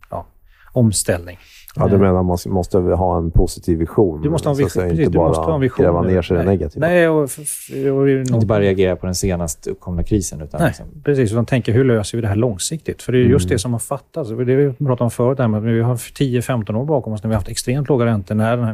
ja, 0.10 0.25
omställning. 0.71 1.38
Ja, 1.75 1.88
du 1.88 1.97
menar 1.97 2.23
man 2.23 2.38
måste 2.45 2.77
ha 2.77 3.17
en 3.17 3.32
positiv 3.32 3.77
vision? 3.77 4.21
Du 4.21 4.29
måste 4.29 4.49
ha 4.49 4.53
en 4.53 4.58
vision. 4.58 4.84
Precis, 4.84 4.99
inte 4.99 5.17
bara 5.17 5.34
ha 5.34 5.55
en 5.55 5.62
vision. 5.62 5.84
gräva 5.84 6.01
ner 6.01 6.21
sig 6.21 6.38
i 6.38 6.39
det 6.39 6.45
negativa. 6.45 6.88
Nej, 6.88 7.10
och, 7.10 7.23
och, 7.23 7.97
och, 7.97 8.10
inte 8.10 8.45
bara 8.45 8.60
reagera 8.60 8.95
på 8.95 9.05
den 9.05 9.15
senast 9.15 9.67
uppkomna 9.67 10.03
krisen. 10.03 10.41
Utan 10.41 10.60
nej, 10.60 10.67
liksom... 10.67 10.86
precis. 11.03 11.32
Utan 11.32 11.45
tänka 11.45 11.71
hur 11.71 11.86
löser 11.86 12.17
vi 12.17 12.21
det 12.21 12.27
här 12.27 12.36
långsiktigt? 12.36 13.01
För 13.01 13.12
det 13.12 13.17
är 13.17 13.23
just 13.23 13.45
mm. 13.45 13.55
det 13.55 13.60
som 13.60 13.73
har 13.73 13.79
fattats. 13.79 14.29
Det 14.29 14.36
vi 14.36 14.73
pratade 14.73 15.03
om 15.03 15.12
förut, 15.12 15.38
där 15.38 15.47
med 15.47 15.62
vi 15.62 15.82
har 15.82 15.95
10-15 15.95 16.75
år 16.75 16.86
bakom 16.86 17.13
oss 17.13 17.23
när 17.23 17.27
vi 17.29 17.34
har 17.34 17.39
haft 17.39 17.49
extremt 17.49 17.89
låga 17.89 18.05
räntor, 18.05 18.36
när 18.36 18.58
den 18.58 18.65
här 18.65 18.73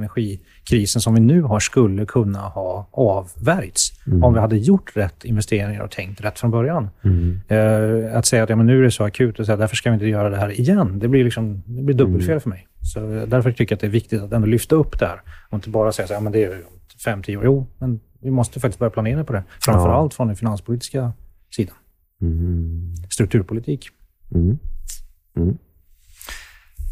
energikrisen 0.66 1.02
som 1.02 1.14
vi 1.14 1.20
nu 1.20 1.42
har 1.42 1.60
skulle 1.60 2.06
kunna 2.06 2.40
ha 2.40 2.88
avvärjts. 2.92 3.92
Mm. 4.08 4.24
Om 4.24 4.34
vi 4.34 4.40
hade 4.40 4.58
gjort 4.58 4.92
rätt 4.96 5.26
investeringar 5.26 5.82
och 5.82 5.92
tänkt 5.92 6.22
rätt 6.22 6.40
från 6.40 6.52
början. 6.52 6.90
Mm. 7.04 7.42
Uh, 7.52 8.18
att 8.18 8.26
säga 8.26 8.44
att 8.44 8.50
ja, 8.50 8.56
men 8.56 8.66
nu 8.66 8.80
är 8.80 8.84
det 8.84 8.92
så 8.92 9.04
akut 9.04 9.40
och 9.40 9.46
säga, 9.46 9.58
därför 9.58 9.76
ska 9.76 9.90
vi 9.90 9.94
inte 9.94 10.06
göra 10.06 10.30
det 10.30 10.38
här 10.38 10.60
igen. 10.60 11.00
Det 11.00 11.08
blir, 11.08 11.24
liksom, 11.24 11.64
det 11.66 11.84
blir 11.84 11.96
dubbelfel 11.96 12.30
mm. 12.30 12.42
för 12.42 12.50
mig. 12.50 12.68
Så 12.82 13.00
därför 13.28 13.52
tycker 13.52 13.74
jag 13.74 13.78
att 13.78 13.82
det 13.82 13.88
är 13.88 13.92
viktigt 13.92 14.22
att 14.22 14.32
ändå 14.32 14.48
lyfta 14.48 14.76
upp 14.76 15.00
det 15.00 15.06
här. 15.06 15.22
Och 15.50 15.56
inte 15.56 15.70
bara 15.70 15.92
säga 15.92 16.18
att 16.18 16.24
ja, 16.24 16.30
det 16.30 16.44
är 16.44 16.62
fem, 17.04 17.24
tio 17.24 17.38
år. 17.38 17.46
Jo, 17.46 17.68
men 17.78 18.00
vi 18.22 18.32
måste 18.32 18.60
faktiskt 18.60 18.80
börja 18.80 18.90
planera 18.90 19.24
på 19.24 19.34
det. 19.34 19.44
Framför 19.60 19.90
allt 19.90 20.14
från 20.14 20.28
den 20.28 20.36
finanspolitiska 20.36 21.14
sidan. 21.56 21.76
Mm. 22.22 22.94
Strukturpolitik. 23.10 23.90
Mm. 24.34 24.58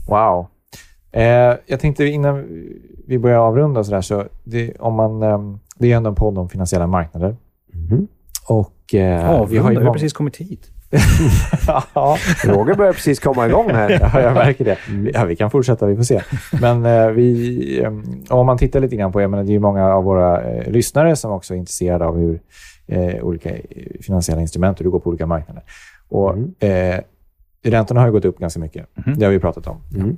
Wow. 0.07 0.47
Eh, 1.13 1.55
jag 1.65 1.79
tänkte 1.79 2.05
innan 2.05 2.45
vi 3.07 3.19
börjar 3.19 3.37
avrunda 3.37 3.83
så, 3.83 3.91
där, 3.91 4.01
så 4.01 4.25
det, 4.43 4.75
om 4.79 4.93
man, 4.93 5.23
eh, 5.23 5.39
det 5.75 5.91
är 5.91 5.97
ändå 5.97 6.09
en 6.09 6.15
podd 6.15 6.37
om 6.37 6.49
finansiella 6.49 6.87
marknader. 6.87 7.35
Mm. 7.73 8.07
Och, 8.47 8.95
eh, 8.95 9.29
Avrunda? 9.29 9.45
Vi 9.51 9.57
har, 9.57 9.71
ju 9.71 9.79
har 9.79 9.93
precis 9.93 10.13
kommit 10.13 10.37
hit 10.37 10.73
ja. 11.95 12.17
Roger 12.43 12.75
börjar 12.75 12.93
precis 12.93 13.19
komma 13.19 13.47
igång 13.47 13.69
här. 13.69 13.89
ja, 14.13 14.21
jag 14.21 14.33
märker 14.33 14.65
det. 14.65 14.77
Ja, 15.13 15.25
vi 15.25 15.35
kan 15.35 15.51
fortsätta, 15.51 15.85
vi 15.85 15.95
får 15.95 16.03
se. 16.03 16.21
Men 16.61 16.85
eh, 16.85 17.07
vi, 17.07 17.81
eh, 17.83 17.91
om 18.29 18.45
man 18.45 18.57
tittar 18.57 18.79
lite 18.79 18.95
grann 18.95 19.11
på, 19.11 19.21
jag 19.21 19.29
menar, 19.29 19.43
det 19.43 19.49
är 19.49 19.53
ju 19.53 19.59
många 19.59 19.93
av 19.93 20.03
våra 20.03 20.41
eh, 20.41 20.71
lyssnare 20.71 21.15
som 21.15 21.31
också 21.31 21.53
är 21.53 21.57
intresserade 21.57 22.05
av 22.05 22.17
hur 22.17 22.39
eh, 22.87 23.23
olika 23.23 23.49
finansiella 24.01 24.41
instrument 24.41 24.77
och 24.77 24.83
du 24.83 24.89
går 24.89 24.99
på 24.99 25.09
olika 25.09 25.25
marknader. 25.25 25.63
Och, 26.09 26.33
mm. 26.33 26.53
eh, 26.59 26.99
räntorna 27.63 27.99
har 27.99 28.07
ju 28.07 28.13
gått 28.13 28.25
upp 28.25 28.39
ganska 28.39 28.59
mycket. 28.59 28.87
Mm. 29.05 29.19
Det 29.19 29.25
har 29.25 29.31
vi 29.31 29.39
pratat 29.39 29.67
om. 29.67 29.77
Mm. 29.95 30.17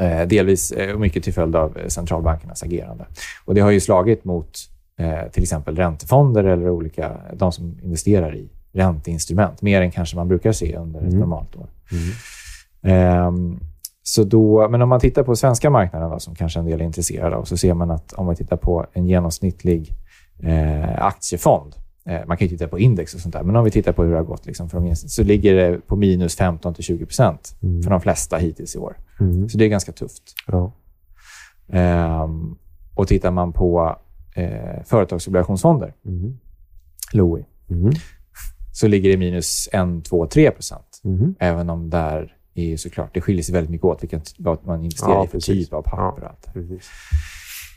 Eh, 0.00 0.26
delvis 0.26 0.72
eh, 0.72 0.98
mycket 0.98 1.24
till 1.24 1.32
följd 1.32 1.56
av 1.56 1.78
centralbankernas 1.88 2.62
agerande. 2.62 3.06
Och 3.44 3.54
Det 3.54 3.60
har 3.60 3.70
ju 3.70 3.80
slagit 3.80 4.24
mot 4.24 4.58
eh, 4.98 5.30
till 5.32 5.42
exempel 5.42 5.76
räntefonder 5.76 6.44
eller 6.44 6.70
olika, 6.70 7.16
de 7.32 7.52
som 7.52 7.78
investerar 7.82 8.36
i 8.36 8.48
ränteinstrument. 8.72 9.62
Mer 9.62 9.82
än 9.82 9.90
kanske 9.90 10.16
man 10.16 10.28
brukar 10.28 10.52
se 10.52 10.76
under 10.76 11.00
ett 11.00 11.06
mm. 11.06 11.20
normalt 11.20 11.56
år. 11.56 11.66
Mm. 12.82 13.26
Um, 13.26 13.60
så 14.02 14.24
då, 14.24 14.68
men 14.68 14.82
om 14.82 14.88
man 14.88 15.00
tittar 15.00 15.22
på 15.22 15.36
svenska 15.36 15.70
marknaden, 15.70 16.10
då, 16.10 16.18
som 16.18 16.34
kanske 16.34 16.58
en 16.58 16.66
del 16.66 16.80
är 16.80 16.84
intresserade 16.84 17.36
av, 17.36 17.44
så 17.44 17.56
ser 17.56 17.74
man 17.74 17.90
att 17.90 18.12
om 18.12 18.26
man 18.26 18.36
tittar 18.36 18.56
på 18.56 18.86
en 18.92 19.06
genomsnittlig 19.06 19.92
eh, 20.42 21.04
aktiefond 21.04 21.74
eh, 21.74 21.82
man 22.26 22.36
kan 22.36 22.46
ju 22.46 22.48
titta 22.48 22.68
på 22.68 22.78
index 22.78 23.14
och 23.14 23.20
sånt 23.20 23.32
där, 23.34 23.42
men 23.42 23.56
om 23.56 23.64
vi 23.64 23.70
tittar 23.70 23.92
på 23.92 24.02
hur 24.04 24.10
det 24.10 24.16
har 24.16 24.24
gått 24.24 24.46
liksom, 24.46 24.68
för 24.70 24.80
de, 24.80 24.96
så 24.96 25.22
ligger 25.22 25.54
det 25.54 25.86
på 25.86 25.96
minus 25.96 26.36
15 26.36 26.74
till 26.74 26.84
20 26.84 27.06
procent 27.06 27.56
Mm. 27.62 27.82
för 27.82 27.90
de 27.90 28.00
flesta 28.00 28.36
hittills 28.36 28.74
i 28.76 28.78
år. 28.78 28.96
Mm. 29.20 29.48
Så 29.48 29.58
det 29.58 29.64
är 29.64 29.68
ganska 29.68 29.92
tufft. 29.92 30.22
Ja. 30.46 30.72
Ehm, 31.72 32.56
och 32.94 33.08
tittar 33.08 33.30
man 33.30 33.52
på 33.52 33.96
eh, 34.34 34.82
företagsobligationsfonder, 34.84 35.94
Mm. 36.06 36.38
LOI, 37.12 37.44
Mm. 37.70 37.92
så 38.72 38.86
ligger 38.88 39.10
det 39.10 39.16
minus 39.16 39.68
1, 39.72 40.04
2, 40.04 40.26
3 40.26 40.50
procent. 40.50 41.00
Mm. 41.04 41.34
Även 41.38 41.70
om 41.70 41.90
där 41.90 42.34
är 42.54 42.76
såklart, 42.76 43.14
det 43.14 43.20
skiljer 43.20 43.42
sig 43.42 43.52
väldigt 43.54 43.70
mycket 43.70 43.84
åt 43.84 44.02
vilken, 44.02 44.20
vad 44.38 44.66
man 44.66 44.78
investerar 44.84 45.10
Ja, 45.14 45.24
i 45.24 45.28
för 45.28 45.32
precis. 45.38 45.64
typ 45.66 45.72
av 45.74 45.82
papper. 45.82 46.22
och 46.22 46.28
allt. 46.30 46.48
det. 46.54 46.60
Men 46.60 46.78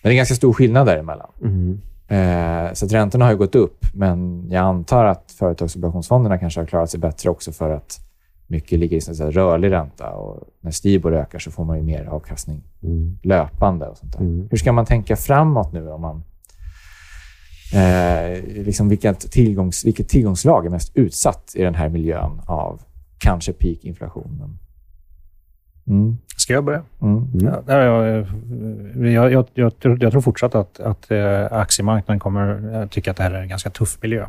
det 0.04 0.10
är 0.10 0.13
ganska 0.13 0.36
stor 0.36 0.54
skillnad 0.54 0.88
däremellan. 0.88 1.32
Mm. 1.44 1.82
Eh, 2.12 2.74
så 2.74 2.86
att 2.86 2.91
räntorna 2.91 3.26
har 3.26 3.32
ju 3.32 3.38
gått 3.38 3.56
upp, 3.56 3.86
men 3.93 4.47
jag 4.50 4.63
antar 4.63 5.06
att 5.06 5.32
företagsobligationsfonderna 5.32 6.38
kanske 6.38 6.60
har 6.60 6.65
klarat 6.67 6.89
sig 6.89 7.00
bättre 7.00 7.30
också 7.30 7.52
för 7.52 7.69
att 7.69 8.00
mycket 8.47 8.80
ligger 8.80 8.97
i 8.97 9.02
så 9.02 9.32
rörlig 9.32 9.71
ränta 9.71 10.10
och 10.10 10.47
när 10.62 10.71
Stibor 10.71 11.13
ökar 11.15 11.39
så 11.39 11.52
får 11.52 11.65
man 11.65 11.78
ju 11.78 11.84
mer 11.84 12.06
avkastning 12.06 12.63
Mm. 12.84 13.17
löpande. 13.24 13.86
och 13.88 13.97
sånt. 13.97 14.19
Mm. 14.19 14.47
Hur 14.52 14.58
ska 14.58 14.71
man 14.71 14.86
tänka 14.86 15.15
framåt 15.15 15.74
nu 15.74 15.89
om 15.89 16.02
man... 16.02 16.24
Eh, 17.74 18.43
liksom 18.43 18.89
vilket, 18.89 19.32
tillgångs, 19.32 19.86
vilket 19.86 20.10
tillgångslag 20.10 20.65
är 20.65 20.69
mest 20.69 20.91
utsatt 20.97 21.52
i 21.56 21.63
den 21.63 21.76
här 21.76 21.89
miljön 21.89 22.41
av 22.45 22.82
kanske 23.17 23.54
peak-inflationen? 23.54 24.58
Mm. 25.88 26.17
Ska 26.41 26.54
jag 26.54 26.63
börja? 26.63 26.82
Mm. 27.01 27.27
Ja, 27.34 27.73
är 27.73 27.86
jag, 27.86 28.19
eh, 28.19 29.13
jag, 29.13 29.32
jag, 29.32 29.45
jag, 29.54 29.80
tror- 29.80 30.04
jag 30.04 30.12
tror 30.12 30.21
fortsatt 30.21 30.56
att, 30.56 30.80
att 30.80 31.12
eh, 31.12 31.45
aktiemarknaden 31.51 32.19
kommer 32.19 32.75
eh, 32.82 32.88
tycka 32.88 33.12
att 33.12 33.17
det 33.17 33.23
här 33.23 33.32
är 33.32 33.41
en 33.41 33.49
ganska 33.49 33.69
tuff 33.69 33.97
miljö. 34.01 34.25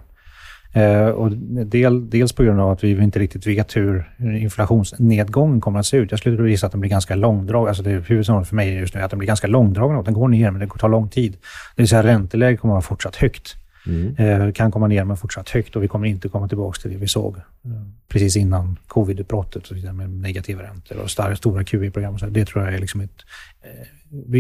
Eh, 0.75 1.07
och 1.07 1.33
del, 1.67 2.11
dels 2.11 2.33
på 2.33 2.43
grund 2.43 2.61
av 2.61 2.71
att 2.71 2.85
vi 2.85 3.03
inte 3.03 3.19
riktigt 3.19 3.47
vet 3.47 3.77
hur 3.77 4.11
inflationsnedgången 4.19 5.61
kommer 5.61 5.79
att 5.79 5.87
se 5.87 5.97
ut. 5.97 6.11
Jag 6.11 6.21
skulle 6.21 6.51
gissa 6.51 6.67
att 6.67 6.73
den 6.73 6.81
blir 6.81 6.91
ganska 6.91 7.15
långdragen. 7.15 7.69
Alltså 7.69 7.83
det 7.83 7.91
är 7.91 8.01
huvudsakligen 8.01 8.45
för 8.45 8.57
mig 8.57 8.75
just 8.75 8.95
nu 8.95 9.01
att 9.01 9.11
den 9.11 9.19
blir 9.19 9.27
ganska 9.27 9.47
långdragen. 9.47 10.05
Den 10.05 10.15
går 10.15 10.29
ner, 10.29 10.51
men 10.51 10.61
det 10.61 10.67
tar 10.79 10.89
lång 10.89 11.09
tid. 11.09 11.33
Det 11.77 11.83
vill 11.83 11.89
säga 11.89 12.03
ränteläget 12.03 12.61
kommer 12.61 12.75
att 12.75 12.77
vara 12.77 12.83
fortsatt 12.83 13.17
högt. 13.17 13.55
Mm. 13.87 14.17
Eh, 14.47 14.53
kan 14.53 14.71
komma 14.71 14.87
ner, 14.87 15.05
men 15.05 15.17
fortsatt 15.17 15.49
högt. 15.51 15.77
Och 15.77 15.83
vi 15.83 15.89
kommer 15.89 16.07
inte 16.07 16.29
komma 16.29 16.49
tillbaka 16.49 16.81
till 16.81 16.91
det 16.91 16.97
vi 16.97 17.09
såg 17.09 17.37
eh, 17.37 17.43
precis 18.09 18.37
innan 18.37 18.79
covid-utbrottet, 18.87 19.71
med 19.95 20.11
negativa 20.11 20.63
räntor 20.63 20.97
och 21.03 21.11
starka, 21.11 21.37
stora 21.37 21.65
QE-program. 21.65 22.17
Det 22.31 22.45
tror 22.45 22.65
jag 22.65 22.75
är 22.75 22.79
liksom 22.79 23.01
ett... 23.01 23.23
Eh, 23.63 23.87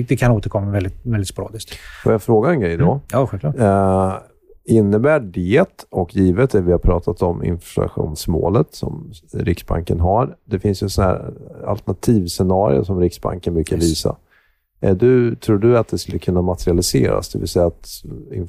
det 0.08 0.16
kan 0.16 0.30
återkomma 0.32 0.70
väldigt, 0.70 0.96
väldigt 1.02 1.28
sporadiskt. 1.28 1.74
Får 2.02 2.12
jag 2.12 2.22
fråga 2.22 2.50
en 2.50 2.60
grej 2.60 2.76
då? 2.76 3.00
Ja, 3.12 3.26
självklart. 3.26 3.56
Eh, 3.58 4.14
innebär 4.64 5.20
det, 5.20 5.86
och 5.90 6.16
givet 6.16 6.50
det 6.50 6.60
vi 6.60 6.72
har 6.72 6.78
pratat 6.78 7.22
om, 7.22 7.44
inflationsmålet 7.44 8.74
som 8.74 9.12
Riksbanken 9.32 10.00
har. 10.00 10.36
Det 10.44 10.58
finns 10.58 10.82
ju 10.82 10.88
sådana 10.88 11.12
här 11.12 11.32
alternativscenarier 11.66 12.82
som 12.82 13.00
Riksbanken 13.00 13.54
brukar 13.54 13.76
Yes. 13.76 13.84
visa. 13.84 14.16
Är 14.84 14.94
du, 14.94 15.34
tror 15.34 15.58
du 15.58 15.78
att 15.78 15.88
det 15.88 15.98
skulle 15.98 16.18
kunna 16.18 16.42
materialiseras? 16.42 17.28
Det 17.28 17.38
vill 17.38 17.48
säga 17.48 17.66
att 17.66 17.88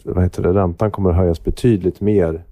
vad 0.04 0.24
heter 0.24 0.44
det, 0.44 0.54
räntan 0.54 0.92
kommer 0.92 1.10
att 1.10 1.16
höjas 1.16 1.44
betydligt 1.44 2.02
mer 2.02 2.46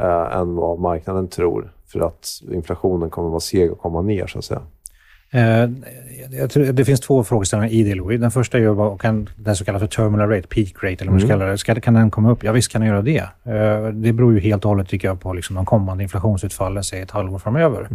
eh, 0.00 0.36
än 0.36 0.54
vad 0.54 0.78
marknaden 0.78 1.28
tror 1.28 1.72
för 1.86 2.00
att 2.00 2.28
inflationen 2.52 3.10
kommer 3.10 3.28
att 3.28 3.32
vara 3.32 3.40
seg 3.40 3.72
och 3.72 3.78
komma 3.78 4.02
ner, 4.02 4.26
så 4.26 4.38
att 4.38 4.44
säga. 4.44 4.62
Eh, 5.34 5.68
jag 6.30 6.50
tror, 6.50 6.64
det 6.64 6.84
finns 6.84 7.00
två 7.00 7.24
frågeställningar 7.24 7.74
i 7.74 7.82
det, 7.82 7.94
Louis. 7.94 8.20
Den 8.20 8.30
första 8.30 8.58
är 8.58 8.62
ju 8.62 8.74
vad 8.74 9.00
kan 9.00 9.28
den 9.36 9.56
så 9.56 9.64
kallade 9.64 9.86
för 9.86 9.96
terminal 9.96 10.28
rate, 10.28 10.48
peak 10.48 10.74
rate, 10.74 10.86
eller 10.86 11.04
vad 11.04 11.12
man 11.12 11.20
ska 11.20 11.28
kalla 11.28 11.44
det. 11.44 11.58
Ska, 11.58 11.74
kan 11.74 11.94
den 11.94 12.10
komma 12.10 12.30
upp? 12.30 12.44
Ja, 12.44 12.52
visst 12.52 12.72
kan 12.72 12.80
den 12.80 12.90
göra 12.90 13.02
det. 13.02 13.18
Eh, 13.18 13.88
det 13.92 14.12
beror 14.12 14.34
ju 14.34 14.40
helt 14.40 14.64
och 14.64 14.68
hållet, 14.68 14.88
tycker 14.88 15.08
jag, 15.08 15.20
på 15.20 15.32
liksom 15.32 15.56
de 15.56 15.66
kommande 15.66 16.02
inflationsutfallen, 16.02 16.84
säg 16.84 17.00
ett 17.00 17.10
halvår 17.10 17.38
framöver. 17.38 17.88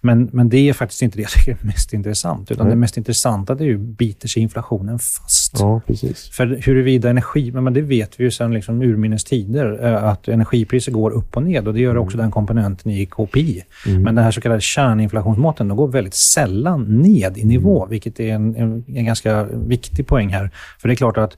Men, 0.00 0.28
men 0.32 0.48
det 0.48 0.68
är 0.68 0.72
faktiskt 0.72 1.02
inte 1.02 1.18
det 1.18 1.22
jag 1.22 1.30
tycker 1.44 1.52
är 1.52 1.66
mest 1.66 1.92
intressant. 1.92 2.50
Utan 2.50 2.68
det 2.68 2.76
mest 2.76 2.96
intressanta 2.96 3.54
det 3.54 3.64
är 3.64 3.68
ju, 3.68 3.78
biter 3.78 4.28
sig 4.28 4.42
inflationen 4.42 4.98
fast? 4.98 5.60
Ja, 5.60 5.80
precis. 5.86 6.28
För 6.28 6.46
huruvida 6.46 7.10
energi, 7.10 7.52
men 7.52 7.74
det 7.74 7.80
vet 7.80 8.20
vi 8.20 8.24
ju 8.24 8.30
sedan 8.30 8.54
liksom 8.54 8.82
urminnes 8.82 9.24
tider, 9.24 9.84
eh, 9.86 10.04
att 10.04 10.28
energipriser 10.28 10.92
går 10.92 11.10
upp 11.10 11.36
och 11.36 11.42
ned 11.42 11.68
och 11.68 11.74
det 11.74 11.80
gör 11.80 11.96
också 11.96 12.18
den 12.18 12.30
komponenten 12.30 12.92
i 12.92 13.06
KPI. 13.06 13.64
Men 13.86 14.14
den 14.14 14.24
här 14.24 14.30
så 14.30 14.40
kallade 14.40 14.60
kärninflationsmåtten, 14.60 15.68
de 15.68 15.76
går 15.76 15.88
väldigt 15.88 16.14
sällan 16.14 16.63
ned 16.76 17.38
i 17.38 17.44
nivå, 17.44 17.86
vilket 17.86 18.20
är 18.20 18.34
en, 18.34 18.56
en, 18.56 18.84
en 18.88 19.04
ganska 19.04 19.44
viktig 19.44 20.06
poäng 20.06 20.28
här. 20.28 20.50
För 20.78 20.88
det 20.88 20.94
är 20.94 20.96
klart 20.96 21.16
att 21.16 21.36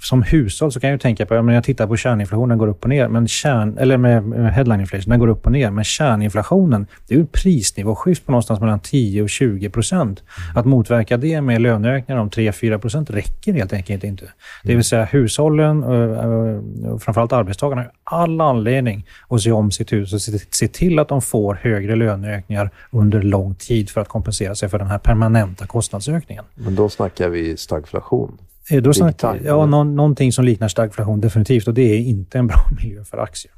som 0.00 0.22
hushåll 0.22 0.72
så 0.72 0.80
kan 0.80 0.90
jag 0.90 1.00
tänka 1.00 1.26
på, 1.26 1.42
men 1.42 1.54
jag 1.54 1.64
tittar 1.64 1.86
på 1.86 1.96
kärninflationen, 1.96 2.58
går 2.58 2.68
upp 2.68 2.82
och 2.82 2.88
ner, 2.88 3.08
men 3.08 3.28
kärn, 3.28 3.78
eller 3.78 3.96
med 3.96 4.52
headline 4.52 4.80
inflation, 4.80 5.10
den 5.10 5.20
går 5.20 5.28
upp 5.28 5.46
och 5.46 5.52
ner. 5.52 5.70
Men 5.70 5.84
kärninflationen, 5.84 6.86
det 7.08 7.14
är 7.14 7.18
ju 7.18 7.20
en 7.20 7.26
prisnivåskift 7.26 8.26
på 8.26 8.32
någonstans 8.32 8.60
mellan 8.60 8.80
10 8.80 9.22
och 9.22 9.28
20 9.28 9.70
procent. 9.70 10.22
Att 10.54 10.64
motverka 10.64 11.16
det 11.16 11.40
med 11.40 11.60
löneökningar 11.60 12.20
om 12.20 12.30
3-4 12.30 12.78
procent 12.78 13.10
räcker 13.10 13.52
helt 13.52 13.72
enkelt 13.72 14.04
inte. 14.04 14.24
Det 14.62 14.74
vill 14.74 14.84
säga 14.84 15.04
hushållen, 15.04 15.84
och, 15.84 17.02
framförallt 17.02 17.32
arbetstagarna, 17.32 17.84
har 18.04 18.22
all 18.22 18.40
anledning 18.40 19.06
att 19.28 19.40
se 19.40 19.52
om 19.52 19.70
sitt 19.70 19.92
hus 19.92 20.12
och 20.12 20.20
se 20.50 20.68
till 20.68 20.98
att 20.98 21.08
de 21.08 21.22
får 21.22 21.54
högre 21.54 21.96
löneökningar 21.96 22.70
under 22.90 23.22
lång 23.22 23.54
tid 23.54 23.90
för 23.90 24.00
att 24.00 24.08
kompensera 24.08 24.54
sig 24.54 24.68
för 24.68 24.78
den 24.78 24.88
här 24.88 24.98
permanenta 24.98 25.66
kostnadsökningen. 25.66 26.44
Men 26.54 26.74
då 26.74 26.88
snackar 26.88 27.28
vi 27.28 27.56
stagflation. 27.56 28.38
Eh, 28.70 28.82
Då 28.82 28.92
snack, 28.92 29.16
time, 29.16 29.38
ja, 29.44 29.66
någon, 29.66 29.94
någonting 29.96 30.32
som 30.32 30.44
liknar 30.44 30.68
stagflation 30.68 31.20
definitivt 31.20 31.68
och 31.68 31.74
det 31.74 31.82
är 31.82 31.98
inte 31.98 32.38
en 32.38 32.46
bra 32.46 32.56
miljö 32.82 33.04
för 33.04 33.18
aktier. 33.18 33.52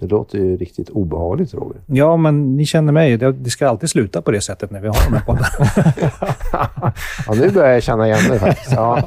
Det 0.00 0.06
låter 0.06 0.38
ju 0.38 0.56
riktigt 0.56 0.90
obehagligt, 0.90 1.54
Roger. 1.54 1.80
Ja, 1.86 2.16
men 2.16 2.56
ni 2.56 2.66
känner 2.66 2.92
mig. 2.92 3.16
Det, 3.16 3.32
det 3.32 3.50
ska 3.50 3.68
alltid 3.68 3.90
sluta 3.90 4.22
på 4.22 4.30
det 4.30 4.40
sättet 4.40 4.70
när 4.70 4.80
vi 4.80 4.88
har 4.88 4.96
de 5.10 5.16
här 5.16 5.24
poddarna. 5.24 5.46
Ja, 7.26 7.34
nu 7.34 7.50
börjar 7.50 7.72
jag 7.72 7.82
känna 7.82 8.06
igen 8.06 8.18
det 8.30 8.38
faktiskt. 8.38 8.72
Ja. 8.72 9.02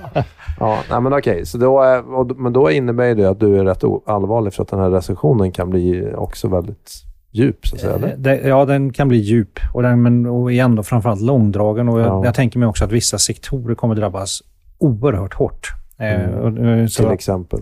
Ja, 0.60 0.78
nej, 0.90 1.02
men 1.02 1.14
okej. 1.14 1.46
Så 1.46 1.58
då 1.58 1.82
är, 1.82 2.14
och- 2.16 2.38
men 2.40 2.54
då 2.54 2.72
innebär 2.72 3.16
det 3.16 3.26
att 3.30 3.40
du 3.40 3.60
är 3.60 3.64
rätt 3.66 3.84
allvarlig 4.06 4.54
för 4.54 4.64
att 4.64 4.70
den 4.70 4.80
här 4.80 4.90
recessionen 4.90 5.52
kan 5.52 5.70
bli 5.70 6.12
också 6.16 6.48
väldigt 6.48 6.92
djup, 7.32 7.68
så 7.68 7.76
att 7.76 7.82
säga. 7.82 7.94
Eh, 7.96 8.04
Eller? 8.04 8.16
det, 8.18 8.36
ja, 8.48 8.66
den 8.66 8.94
kan 8.94 9.08
bli 9.08 9.18
djup 9.18 9.60
och, 9.74 9.82
den, 9.84 10.02
men, 10.02 10.26
och 10.26 10.52
igen 10.52 10.76
då 10.76 10.84
framförallt 10.84 11.22
långdragen. 11.22 11.90
Och 11.90 12.00
jag, 12.00 12.08
Ja. 12.08 12.26
jag 12.26 12.36
tänker 12.36 12.60
mig 12.60 12.68
också 12.68 12.86
att 12.86 12.92
vissa 12.92 13.18
sektorer 13.18 13.76
kommer 13.76 13.96
drabbas 13.96 14.44
oerhört 14.82 15.34
hårt. 15.34 15.68
Eh, 15.98 16.22
Mm. 16.22 16.80
eh, 16.80 16.88
så, 16.88 17.04
Till 17.04 17.12
exempel. 17.12 17.60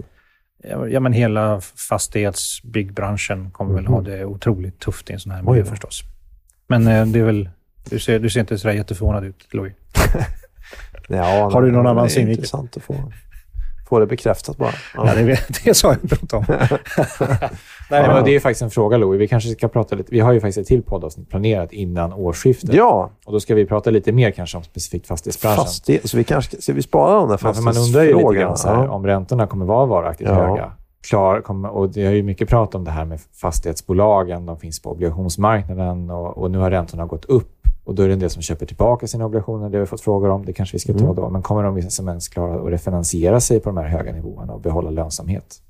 ja, 0.89 0.99
men 0.99 1.13
hela 1.13 1.61
fastighetsbyggbranschen 1.89 3.51
kommer 3.51 3.73
väl 3.73 3.83
Mhm. 3.83 3.93
ha 3.93 4.01
det 4.01 4.25
otroligt 4.25 4.79
tufft 4.79 5.09
i 5.09 5.13
en 5.13 5.19
sån 5.19 5.31
här 5.31 5.41
miljö 5.41 5.65
förstås. 5.65 6.01
Men 6.67 6.87
eh, 6.87 7.05
det 7.05 7.19
är 7.19 7.23
väl... 7.23 7.49
Du 7.89 7.99
ser, 7.99 8.19
du 8.19 8.29
ser 8.29 8.39
inte 8.39 8.57
sådär 8.57 8.75
jätteförvånad 8.75 9.23
ut, 9.23 9.47
Louis. 9.53 9.73
Ja, 11.11 11.49
Har 11.53 11.61
du 11.61 11.71
någon 11.71 11.87
annan 11.87 12.09
synvinkel? 12.09 12.35
intressant 12.37 12.77
att 12.77 12.83
få, 12.83 13.11
få 13.89 13.99
det 13.99 14.05
bekräftat 14.05 14.57
bara. 14.57 14.71
Ja. 14.95 15.03
Ja, 15.07 15.15
det, 15.23 15.39
det 15.65 15.73
sa 15.73 15.87
jag 15.87 15.97
inte 16.21 16.35
om. 16.35 16.45
Nej, 17.91 18.07
men 18.07 18.23
det 18.23 18.35
är 18.35 18.39
faktiskt 18.39 18.61
en 18.61 18.69
fråga, 18.69 18.97
Louis. 18.97 19.21
Vi 19.21 19.27
kanske 19.27 19.49
ska 19.49 19.67
prata 19.67 19.95
lite... 19.95 20.11
Vi 20.11 20.19
har 20.19 20.31
ju 20.33 20.39
faktiskt 20.39 20.57
ett 20.57 20.67
till 20.67 20.83
poddavsnitt 20.83 21.29
planerat 21.29 21.73
innan 21.73 22.13
årsskiftet. 22.13 22.73
ja, 22.73 23.09
Och 23.25 23.33
då 23.33 23.39
ska 23.39 23.55
vi 23.55 23.65
prata 23.65 23.89
lite 23.89 24.11
mer 24.11 24.31
kanske 24.31 24.57
om 24.57 24.63
specifikt 24.63 25.07
fastighetsbranschen. 25.07 25.63
fastighet. 25.63 26.09
Så 26.09 26.17
vi 26.17 26.23
kanske 26.23 26.61
ska, 26.61 26.73
vi 26.73 26.81
spara 26.81 27.15
de 27.19 27.29
där 27.29 27.37
för 27.37 27.61
man 27.61 27.77
undrar 27.77 28.01
ju 28.03 28.07
lite 28.07 28.23
fastighetsfrågorna? 28.23 28.41
grann 28.41 28.57
så 28.57 28.67
här, 28.67 28.83
Ja. 28.83 28.89
om 28.91 29.05
räntorna 29.07 29.47
kommer 29.47 29.65
vara 29.65 29.85
varaktigt 29.85 30.29
Ja. 30.29 30.35
höga. 30.35 30.71
Klar, 31.09 31.65
och 31.65 31.89
det 31.89 32.05
är 32.05 32.11
ju 32.11 32.23
mycket 32.23 32.49
prat 32.49 32.75
om 32.75 32.83
det 32.83 32.91
här 32.91 33.05
med 33.05 33.19
fastighetsbolagen. 33.41 34.45
De 34.45 34.57
finns 34.57 34.81
på 34.81 34.91
obligationsmarknaden 34.91 36.09
och, 36.09 36.37
och 36.37 36.51
nu 36.51 36.57
har 36.57 36.71
räntorna 36.71 37.05
gått 37.05 37.25
upp. 37.25 37.58
Och 37.89 37.95
då 37.95 38.03
är 38.03 38.07
det 38.07 38.13
en 38.13 38.19
del 38.19 38.29
som 38.29 38.41
köper 38.41 38.65
tillbaka 38.65 39.07
sina 39.07 39.25
obligationer. 39.25 39.69
Det 39.69 39.77
har 39.77 39.79
vi 39.79 39.85
fått 39.85 40.01
frågor 40.01 40.29
om. 40.29 40.45
Det 40.45 40.53
kanske 40.53 40.75
vi 40.75 40.79
ska 40.79 40.93
ta 40.93 41.03
Mm. 41.03 41.15
då. 41.15 41.29
Men 41.29 41.41
kommer 41.41 41.63
de 41.63 41.81
som 41.81 42.07
ens 42.07 42.27
klara 42.27 42.61
att 42.61 42.71
refinansiera 42.71 43.39
sig 43.39 43.59
på 43.59 43.69
de 43.69 43.77
här 43.77 43.87
höga 43.87 44.11
nivåerna 44.13 44.53
och 44.53 44.61
behålla 44.61 44.89
lönsamhet? 44.89 45.61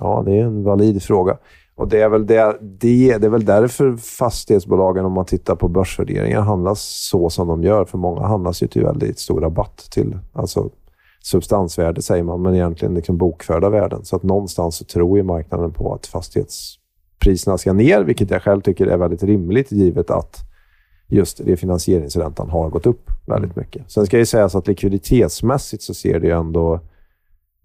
Ja, 0.00 0.22
det 0.26 0.38
är 0.38 0.44
en 0.44 0.64
valid 0.64 1.02
fråga. 1.02 1.38
Och 1.76 1.88
det 1.88 2.00
är, 2.00 2.08
väl 2.08 2.26
det, 2.26 2.58
det, 2.60 3.18
det 3.18 3.26
är 3.26 3.30
väl 3.30 3.44
därför 3.44 3.96
fastighetsbolagen, 3.96 5.04
om 5.04 5.12
man 5.12 5.24
tittar 5.24 5.54
på 5.54 5.68
börsvärderingar, 5.68 6.40
handlas 6.40 7.08
så 7.10 7.30
som 7.30 7.48
de 7.48 7.62
gör. 7.62 7.84
För 7.84 7.98
många 7.98 8.26
handlas 8.26 8.62
ju 8.62 8.66
till 8.66 8.82
väldigt 8.82 9.18
stor 9.18 9.40
rabatt 9.40 9.76
till 9.90 10.18
alltså 10.32 10.70
substansvärde, 11.22 12.02
säger 12.02 12.22
man, 12.22 12.42
men 12.42 12.54
egentligen 12.54 12.94
liksom 12.94 13.16
bokförda 13.16 13.70
värden. 13.70 14.04
Så 14.04 14.16
att 14.16 14.22
någonstans 14.22 14.76
så 14.76 14.84
tror 14.84 15.18
ju 15.18 15.24
marknaden 15.24 15.72
på 15.72 15.94
att 15.94 16.06
fastighetspriserna 16.06 17.58
ska 17.58 17.72
ner, 17.72 18.04
vilket 18.04 18.30
jag 18.30 18.42
själv 18.42 18.60
tycker 18.60 18.86
är 18.86 18.96
väldigt 18.96 19.22
rimligt, 19.22 19.72
givet 19.72 20.10
att 20.10 20.47
just 21.08 21.40
refinansieringsräntan 21.40 22.50
har 22.50 22.70
gått 22.70 22.86
upp 22.86 23.10
väldigt 23.26 23.56
mycket. 23.56 23.90
Sen 23.90 24.06
ska 24.06 24.18
ju 24.18 24.26
sägas 24.26 24.54
att 24.54 24.66
likviditetsmässigt 24.66 25.82
så 25.82 25.94
ser 25.94 26.20
det 26.20 26.30
ändå 26.30 26.80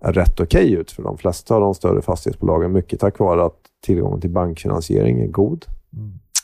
rätt 0.03 0.39
okej 0.39 0.74
ut 0.74 0.91
för 0.91 1.03
de 1.03 1.17
flesta 1.17 1.55
av 1.55 1.61
de 1.61 1.74
större 1.74 2.01
fastighetsbolagen. 2.01 2.72
Mycket 2.72 2.99
tack 2.99 3.20
vare 3.20 3.45
att 3.45 3.59
tillgången 3.86 4.22
till 4.22 4.30
bankfinansiering 4.30 5.20
är 5.22 5.28
god. 5.28 5.65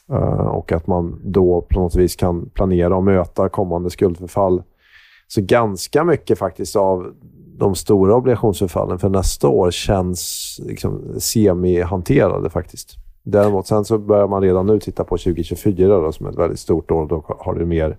Eh, 0.09 0.47
och 0.47 0.71
att 0.71 0.87
man 0.87 1.21
då 1.23 1.61
på 1.61 1.79
något 1.79 1.95
vis 1.95 2.15
kan 2.15 2.49
planera 2.49 2.95
och 2.95 3.03
möta 3.03 3.49
kommande 3.49 3.89
skuldförfall. 3.89 4.63
Så 5.27 5.41
ganska 5.41 6.03
mycket 6.03 6.39
faktiskt 6.39 6.75
av 6.75 7.13
de 7.57 7.75
stora 7.75 8.15
obligationsförfallen 8.15 8.99
för 8.99 9.09
nästa 9.09 9.47
år 9.47 9.71
känns 9.71 10.55
liksom 10.63 11.15
semi-hanterade 11.19 12.49
faktiskt. 12.49 12.95
Däremot 13.23 13.67
sen 13.67 13.85
så 13.85 13.97
börjar 13.97 14.27
man 14.27 14.41
redan 14.41 14.65
nu 14.65 14.79
titta 14.79 15.03
på 15.03 15.17
2024 15.17 15.97
då, 15.97 16.11
som 16.11 16.25
är 16.25 16.29
ett 16.29 16.37
väldigt 16.37 16.59
stort 16.59 16.91
år. 16.91 17.07
Då 17.07 17.23
har 17.39 17.53
du 17.53 17.65
mer 17.65 17.97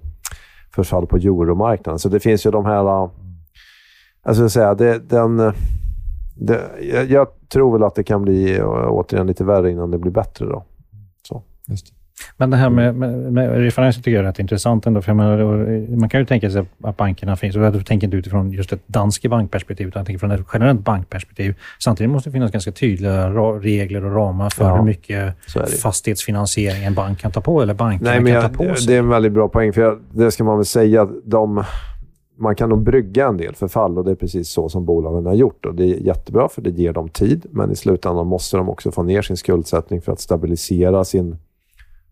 förfall 0.74 1.06
på 1.06 1.16
euromarknaden. 1.16 1.98
Så 1.98 2.08
det 2.08 2.20
finns 2.20 2.46
ju 2.46 2.50
de 2.50 2.64
här... 2.64 3.10
Alltså 4.22 4.42
jag 4.42 4.50
säga, 4.50 4.74
det, 4.74 4.98
den, 4.98 5.40
äh, 5.40 5.52
det, 6.36 6.70
jag, 6.80 7.10
jag, 7.10 7.28
tror 7.48 7.72
väl 7.72 7.82
att 7.82 7.94
det 7.94 8.02
kan 8.02 8.22
bli 8.22 8.58
äh, 8.58 8.66
återigen 8.66 9.26
lite 9.26 9.44
värre 9.44 9.70
innan 9.70 9.90
det 9.90 9.98
blir 9.98 10.12
bättre. 10.12 10.46
Då. 10.46 10.64
Så. 11.28 11.42
Just 11.66 11.86
det. 11.86 11.99
Men 12.36 12.50
det 12.50 12.56
här 12.56 12.70
med, 12.70 12.94
med, 12.94 13.32
med 13.32 13.58
referenser 13.58 14.02
tycker 14.02 14.10
jag 14.10 14.24
är 14.24 14.28
rätt 14.28 14.38
intressant 14.38 14.86
ändå. 14.86 15.02
För 15.02 15.14
menar, 15.14 15.96
man 15.96 16.08
kan 16.08 16.20
ju 16.20 16.26
tänka 16.26 16.50
sig 16.50 16.64
att 16.82 16.96
bankerna 16.96 17.36
finns, 17.36 17.56
och 17.56 17.62
jag 17.62 17.86
tänker 17.86 18.06
inte 18.06 18.16
utifrån 18.16 18.52
just 18.52 18.72
ett 18.72 18.82
danskt 18.86 19.30
bankperspektiv, 19.30 19.88
utan 19.88 20.00
jag 20.00 20.06
tänker 20.06 20.18
från 20.18 20.30
ett 20.30 20.46
generellt 20.52 20.80
bankperspektiv. 20.80 21.54
Samtidigt 21.78 22.12
måste 22.12 22.30
det 22.30 22.32
finnas 22.32 22.52
ganska 22.52 22.72
tydliga 22.72 23.30
regler 23.58 24.04
och 24.04 24.14
ramar 24.14 24.50
för 24.50 24.64
ja, 24.64 24.76
hur 24.76 24.82
mycket 24.82 25.34
fastighetsfinansiering 25.82 26.84
en 26.84 26.94
bank 26.94 27.18
kan 27.18 27.32
ta 27.32 27.40
på, 27.40 27.62
eller 27.62 27.74
bankerna 27.74 28.10
Nej, 28.10 28.20
men 28.20 28.32
kan 28.32 28.42
jag, 28.42 28.52
ta 28.52 28.64
på 28.64 28.74
sig. 28.74 28.86
Det 28.86 28.94
är 28.94 28.98
en 28.98 29.08
väldigt 29.08 29.32
bra 29.32 29.48
poäng, 29.48 29.72
för 29.72 29.80
jag, 29.80 29.98
det 30.12 30.30
ska 30.30 30.44
man 30.44 30.56
väl 30.56 30.64
säga. 30.64 31.08
De, 31.24 31.64
man 32.38 32.54
kan 32.56 32.68
nog 32.68 32.82
brygga 32.82 33.26
en 33.26 33.36
del 33.36 33.54
förfall 33.54 33.98
och 33.98 34.04
det 34.04 34.10
är 34.10 34.14
precis 34.14 34.48
så 34.48 34.68
som 34.68 34.84
bolagen 34.84 35.26
har 35.26 35.34
gjort. 35.34 35.66
Och 35.66 35.74
det 35.74 35.84
är 35.84 35.96
jättebra 35.96 36.48
för 36.48 36.62
det 36.62 36.70
ger 36.70 36.92
dem 36.92 37.08
tid, 37.08 37.46
men 37.50 37.72
i 37.72 37.76
slutändan 37.76 38.26
måste 38.26 38.56
de 38.56 38.68
också 38.68 38.90
få 38.90 39.02
ner 39.02 39.22
sin 39.22 39.36
skuldsättning 39.36 40.00
för 40.00 40.12
att 40.12 40.20
stabilisera 40.20 41.04
sin 41.04 41.36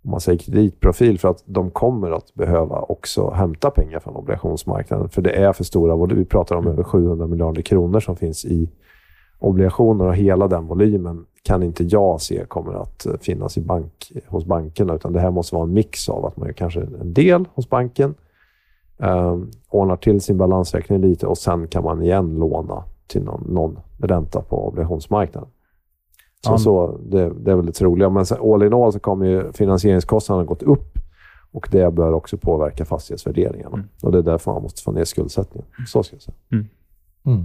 om 0.08 0.10
man 0.10 0.20
säger 0.20 0.38
kreditprofil 0.38 1.18
för 1.18 1.28
att 1.28 1.42
de 1.46 1.70
kommer 1.70 2.10
att 2.10 2.34
behöva 2.34 2.80
också 2.80 3.30
hämta 3.30 3.70
pengar 3.70 4.00
från 4.00 4.16
obligationsmarknaden. 4.16 5.08
För 5.08 5.22
det 5.22 5.30
är 5.30 5.52
för 5.52 5.64
stora 5.64 5.96
volymer. 5.96 6.20
Vi 6.20 6.24
pratar 6.24 6.56
om 6.56 6.66
över 6.66 6.82
700 6.82 7.26
miljarder 7.26 7.62
kronor 7.62 8.00
som 8.00 8.16
finns 8.16 8.44
i 8.44 8.70
obligationer 9.38 10.06
och 10.06 10.16
hela 10.16 10.48
den 10.48 10.66
volymen 10.66 11.26
kan 11.42 11.62
inte 11.62 11.84
jag 11.84 12.20
se 12.20 12.44
kommer 12.48 12.82
att 12.82 13.06
finnas 13.20 13.58
i 13.58 13.60
bank, 13.60 14.12
hos 14.26 14.44
bankerna. 14.44 14.94
Utan 14.94 15.12
det 15.12 15.20
här 15.20 15.30
måste 15.30 15.54
vara 15.54 15.64
en 15.64 15.72
mix 15.72 16.08
av 16.08 16.26
att 16.26 16.36
man 16.36 16.46
gör 16.46 16.52
kanske 16.52 16.80
en 16.80 17.14
del 17.14 17.44
hos 17.54 17.68
banken, 17.68 18.14
eh, 18.98 19.38
ordnar 19.68 19.96
till 19.96 20.20
sin 20.20 20.38
balansräkning 20.38 21.00
lite 21.00 21.26
och 21.26 21.38
sen 21.38 21.68
kan 21.68 21.84
man 21.84 22.02
igen 22.02 22.34
låna 22.34 22.84
till 23.06 23.22
någon, 23.22 23.54
någon 23.54 23.78
ränta 23.98 24.42
på 24.42 24.68
obligationsmarknaden. 24.68 25.48
Så, 26.44 26.52
ja. 26.52 26.58
så 26.58 27.00
det, 27.10 27.30
det, 27.30 27.50
är 27.50 27.56
väl 27.56 27.66
det 27.66 27.72
troliga. 27.72 28.10
Men 28.10 28.24
all 28.40 28.62
in 28.62 28.74
all 28.74 28.92
så 28.92 29.00
kommer 29.00 29.26
ju 29.26 29.52
finansieringskostnaderna 29.52 30.46
gått 30.46 30.62
upp 30.62 30.98
och 31.52 31.68
det 31.70 31.94
bör 31.94 32.12
också 32.12 32.36
påverka 32.36 32.84
fastighetsvärderingarna. 32.84 33.76
Mm. 33.76 33.88
Och 34.02 34.12
Det 34.12 34.18
är 34.18 34.22
därför 34.22 34.52
man 34.52 34.62
måste 34.62 34.82
få 34.82 34.92
ner 34.92 35.04
skuldsättningen. 35.04 35.68
Så 35.86 36.02
ska 36.02 36.16
jag 36.16 36.22
säga. 36.22 36.34
Mm. 36.52 36.66
Mm. 37.26 37.44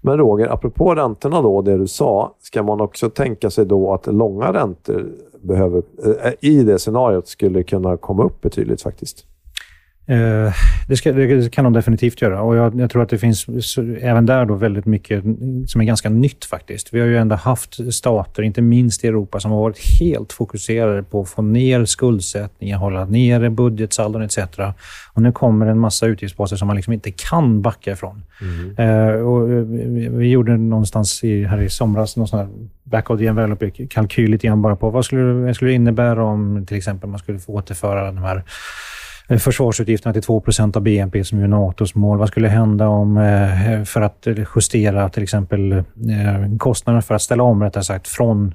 Men 0.00 0.18
Roger, 0.18 0.48
apropå 0.48 0.94
räntorna 0.94 1.42
då, 1.42 1.62
det 1.62 1.78
du 1.78 1.86
sa, 1.86 2.34
ska 2.38 2.62
man 2.62 2.80
också 2.80 3.10
tänka 3.10 3.50
sig 3.50 3.66
då 3.66 3.94
att 3.94 4.06
långa 4.06 4.52
räntor 4.52 5.06
behöver, 5.40 5.82
äh, 6.22 6.32
i 6.40 6.62
det 6.62 6.78
scenariot 6.78 7.28
skulle 7.28 7.62
kunna 7.62 7.96
komma 7.96 8.24
upp 8.24 8.40
betydligt 8.40 8.82
faktiskt? 8.82 9.26
Eh, 10.08 10.52
det, 10.88 10.96
ska, 10.96 11.12
det, 11.12 11.52
kan 11.52 11.64
de 11.64 11.72
definitivt 11.72 12.22
göra 12.22 12.42
och 12.42 12.56
jag, 12.56 12.80
jag, 12.80 12.90
tror 12.90 13.02
att 13.02 13.08
det 13.08 13.18
finns 13.18 13.46
även 14.00 14.26
där 14.26 14.44
då 14.44 14.54
väldigt 14.54 14.86
mycket 14.86 15.24
som 15.66 15.80
är 15.80 15.84
ganska 15.84 16.08
nytt 16.08 16.44
faktiskt. 16.44 16.94
Vi 16.94 17.00
har 17.00 17.06
ju 17.06 17.16
ändå 17.16 17.36
haft 17.36 17.94
stater, 17.94 18.42
inte 18.42 18.62
minst 18.62 19.04
i 19.04 19.08
Europa, 19.08 19.40
som 19.40 19.50
har 19.50 19.60
varit 19.60 20.00
helt 20.00 20.32
fokuserade 20.32 21.02
på 21.02 21.20
att 21.20 21.28
få 21.28 21.42
ner 21.42 21.84
skuldsättningen, 21.84 22.78
hålla 22.78 23.04
ner 23.04 23.48
budgetsaldon 23.48 24.22
etc. 24.22 24.38
Och 25.12 25.22
nu 25.22 25.32
kommer 25.32 25.66
en 25.66 25.78
massa 25.78 26.06
utgiftsposter 26.06 26.56
som 26.56 26.66
man 26.66 26.76
liksom 26.76 26.92
inte 26.92 27.10
kan 27.10 27.62
backa 27.62 27.92
ifrån. 27.92 28.22
Mm. 28.40 28.76
Eh, 28.78 29.14
och 29.14 29.50
vi, 29.50 30.08
vi, 30.08 30.30
gjorde 30.30 30.56
någonstans 30.56 31.24
i, 31.24 31.44
här 31.44 31.60
i 31.60 31.70
somras 31.70 32.16
någon 32.16 32.28
sån 32.28 32.38
här 32.38 32.48
back 32.84 33.10
of 33.10 33.18
the 33.18 33.26
envelope-kalkyl 33.26 34.30
lite 34.30 34.46
grann 34.46 34.62
bara 34.62 34.76
på 34.76 34.90
vad 34.90 35.04
skulle, 35.04 35.22
vad 35.22 35.54
skulle 35.56 35.70
det 35.70 35.74
innebära 35.74 36.24
om 36.24 36.66
till 36.66 36.76
exempel 36.76 37.10
man 37.10 37.18
skulle 37.18 37.38
få 37.38 37.52
återföra 37.52 38.06
de 38.06 38.18
här 38.18 38.36
Eh, 38.36 38.44
försvarsutgifterna 39.28 40.12
till 40.12 40.22
2% 40.22 40.76
av 40.76 40.82
BNP 40.82 41.24
som 41.24 41.38
är 41.42 41.48
NATOs 41.48 41.94
mål. 41.94 42.18
Vad 42.18 42.28
skulle 42.28 42.48
hända 42.48 42.88
om, 42.88 43.16
eh, 43.16 43.84
för 43.84 44.00
att 44.00 44.26
justera 44.56 45.08
till 45.08 45.22
exempel 45.22 45.72
eh, 45.72 45.82
kostnaderna 46.58 47.02
för 47.02 47.14
att 47.14 47.22
ställa 47.22 47.42
om 47.42 47.62
rättare 47.62 47.84
sagt 47.84 48.08
från 48.08 48.54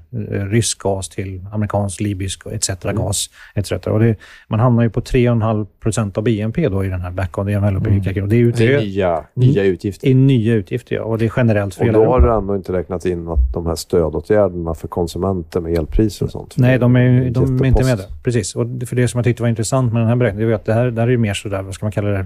rysk 0.51 0.79
gas 0.79 1.09
till 1.09 1.45
amerikansk, 1.51 2.01
libysk 2.01 2.41
etc. 2.51 2.69
Mm. 2.69 2.95
gas. 2.95 3.29
Etc. 3.55 3.71
Och 3.71 3.99
det, 3.99 4.15
man 4.47 4.59
hamnar 4.59 4.83
ju 4.83 4.89
på 4.89 5.01
3,5% 5.01 6.17
av 6.17 6.23
BNP 6.23 6.69
då 6.69 6.85
i 6.85 6.87
den 6.87 7.01
här 7.01 7.11
back 7.11 7.37
on 7.37 7.45
the 7.45 7.53
envelope. 7.53 7.89
Mm. 7.89 8.01
Det 8.01 8.09
är, 8.09 8.33
ju 8.33 8.51
det 8.51 8.73
är 8.73 8.81
nya, 8.81 9.23
nya 9.33 9.63
utgifter. 9.63 10.07
I 10.07 10.13
nya 10.13 10.53
utgifter, 10.53 10.95
ja. 10.95 11.03
Och 11.03 11.17
det 11.17 11.25
är 11.25 11.31
generellt 11.37 11.75
för 11.75 11.87
Och 11.87 11.93
då 11.93 12.05
har 12.05 12.19
du 12.19 12.33
ändå 12.33 12.55
inte 12.55 12.73
räknat 12.73 13.05
in 13.05 13.27
att 13.27 13.53
de 13.53 13.65
här 13.65 13.75
stödåtgärderna 13.75 14.73
för 14.73 14.87
konsumenter 14.87 15.59
med 15.59 15.77
elpriser 15.77 16.25
och 16.25 16.31
sånt. 16.31 16.53
Nej, 16.57 16.79
de 16.79 16.95
är, 16.95 17.29
de 17.29 17.61
är 17.61 17.65
inte 17.65 17.83
med 17.83 17.97
där. 17.97 18.05
Precis. 18.23 18.55
Och 18.55 18.67
för 18.87 18.95
det 18.95 19.07
som 19.07 19.17
jag 19.17 19.25
tyckte 19.25 19.43
var 19.43 19.49
intressant 19.49 19.93
med 19.93 20.01
den 20.01 20.09
här 20.09 20.15
beräkningen, 20.15 20.60
att 20.61 20.65
det 20.65 20.73
här, 20.73 20.91
det 20.91 21.01
här 21.01 21.09
är 21.09 21.17
mer 21.17 21.33
sådär, 21.33 21.61
vad 21.61 21.73
ska 21.73 21.85
man 21.85 21.91
kalla 21.91 22.09
det, 22.09 22.25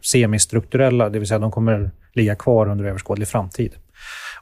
semistrukturella, 0.00 1.08
det 1.08 1.18
vill 1.18 1.28
säga 1.28 1.38
de 1.38 1.50
kommer 1.50 1.90
ligga 2.12 2.34
kvar 2.34 2.68
under 2.68 2.84
överskådlig 2.84 3.28
framtid. 3.28 3.72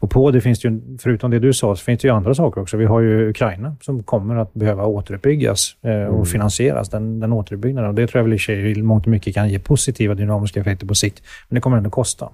Och 0.00 0.10
på 0.10 0.30
det 0.30 0.40
finns 0.40 0.60
det 0.60 0.68
ju, 0.68 0.80
förutom 0.98 1.30
det 1.30 1.38
du 1.38 1.52
sa, 1.52 1.76
så 1.76 1.84
finns 1.84 2.00
det 2.00 2.08
ju 2.08 2.14
andra 2.14 2.34
saker 2.34 2.60
också. 2.60 2.76
Vi 2.76 2.84
har 2.84 3.00
ju 3.00 3.30
Ukraina 3.30 3.76
som 3.80 4.02
kommer 4.02 4.36
att 4.36 4.54
behöva 4.54 4.86
återuppbyggas 4.86 5.76
eh, 5.82 5.90
och 5.90 6.14
mm. 6.14 6.24
finansieras, 6.24 6.88
den, 6.88 7.20
den 7.20 7.32
återuppbyggnaden. 7.32 7.90
Och 7.90 7.94
det 7.94 8.06
tror 8.06 8.18
jag 8.18 8.24
väl 8.24 8.32
i 8.32 8.38
sig 8.38 8.78
i 8.78 8.82
mångt 8.82 9.04
och 9.04 9.10
mycket 9.10 9.34
kan 9.34 9.48
ge 9.48 9.58
positiva 9.58 10.14
dynamiska 10.14 10.60
effekter 10.60 10.86
på 10.86 10.94
sikt, 10.94 11.22
men 11.48 11.54
det 11.54 11.60
kommer 11.60 11.76
ändå 11.76 11.90
kosta. 11.90 12.28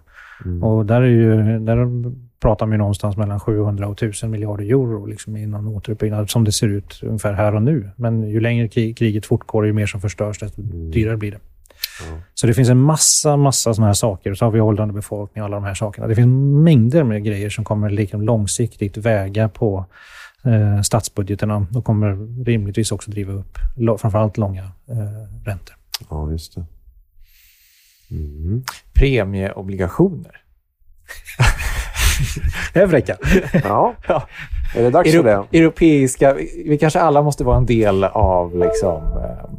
Mm. 0.45 0.63
Och 0.63 0.87
där, 0.87 1.03
är 1.03 1.07
ju, 1.07 1.59
där 1.59 1.77
pratar 2.41 2.67
man 2.67 2.73
ju 2.73 2.79
någonstans 2.79 3.17
mellan 3.17 3.41
700 3.41 3.89
och 3.89 4.03
1000 4.03 4.31
miljarder 4.31 4.65
euro 4.65 5.07
liksom 5.07 5.37
innan 5.37 5.67
återuppbyggnad, 5.67 6.31
som 6.31 6.45
det 6.45 6.53
ser 6.53 6.69
ut 6.69 7.01
ungefär 7.03 7.33
här 7.33 7.55
och 7.55 7.63
nu. 7.63 7.91
Men 7.97 8.29
ju 8.29 8.41
längre 8.41 8.69
kriget 8.69 9.27
fortgår, 9.27 9.67
ju 9.67 9.73
mer 9.73 9.87
som 9.87 10.01
förstörs, 10.01 10.39
desto 10.39 10.63
mm. 10.63 10.91
dyrare 10.91 11.17
blir 11.17 11.31
det. 11.31 11.41
Mm. 12.09 12.21
Så 12.35 12.47
det 12.47 12.55
finns 12.55 12.69
en 12.69 12.79
massa, 12.79 13.37
massa 13.37 13.75
såna 13.75 13.87
här 13.87 13.95
saker. 13.95 14.35
Så 14.35 14.45
har 14.45 14.53
vi 14.53 14.61
åldrande 14.61 14.95
befolkning 14.95 15.43
och 15.43 15.47
alla 15.47 15.57
de 15.57 15.65
här 15.65 15.75
sakerna. 15.75 16.07
Det 16.07 16.15
finns 16.15 16.63
mängder 16.65 17.05
med 17.05 17.25
grejer 17.25 17.51
som 17.51 17.65
kommer 17.65 17.91
liksom 17.91 18.23
långsiktigt 18.23 18.97
väga 18.97 19.49
på 19.49 19.85
eh, 20.45 20.83
statsbudgeterna 20.83 21.67
och 21.75 21.85
kommer 21.85 22.45
rimligtvis 22.45 22.93
också 22.93 23.11
driva 23.11 23.33
upp 23.33 23.59
framförallt 24.01 24.37
långa 24.37 24.63
eh, 24.63 25.45
räntor. 25.45 25.77
Ja, 26.11 26.31
just 26.31 26.55
det. 26.55 26.65
Mm. 28.11 28.65
Premieobligationer. 28.93 30.41
fräcka. 32.91 33.17
Ja. 33.65 33.95
ja. 34.09 34.23
Är 34.77 34.83
det 34.83 34.91
dags 34.91 35.15
Euro 35.15 35.23
för 35.23 35.47
det? 35.51 35.59
Europeiska... 35.59 36.35
Vi 36.67 36.79
kanske 36.81 37.01
alla 37.01 37.23
måste 37.23 37.45
vara 37.45 37.57
en 37.57 37.67
del 37.67 38.05
av 38.05 38.59
liksom... 38.59 39.03
Eh, 39.03 39.51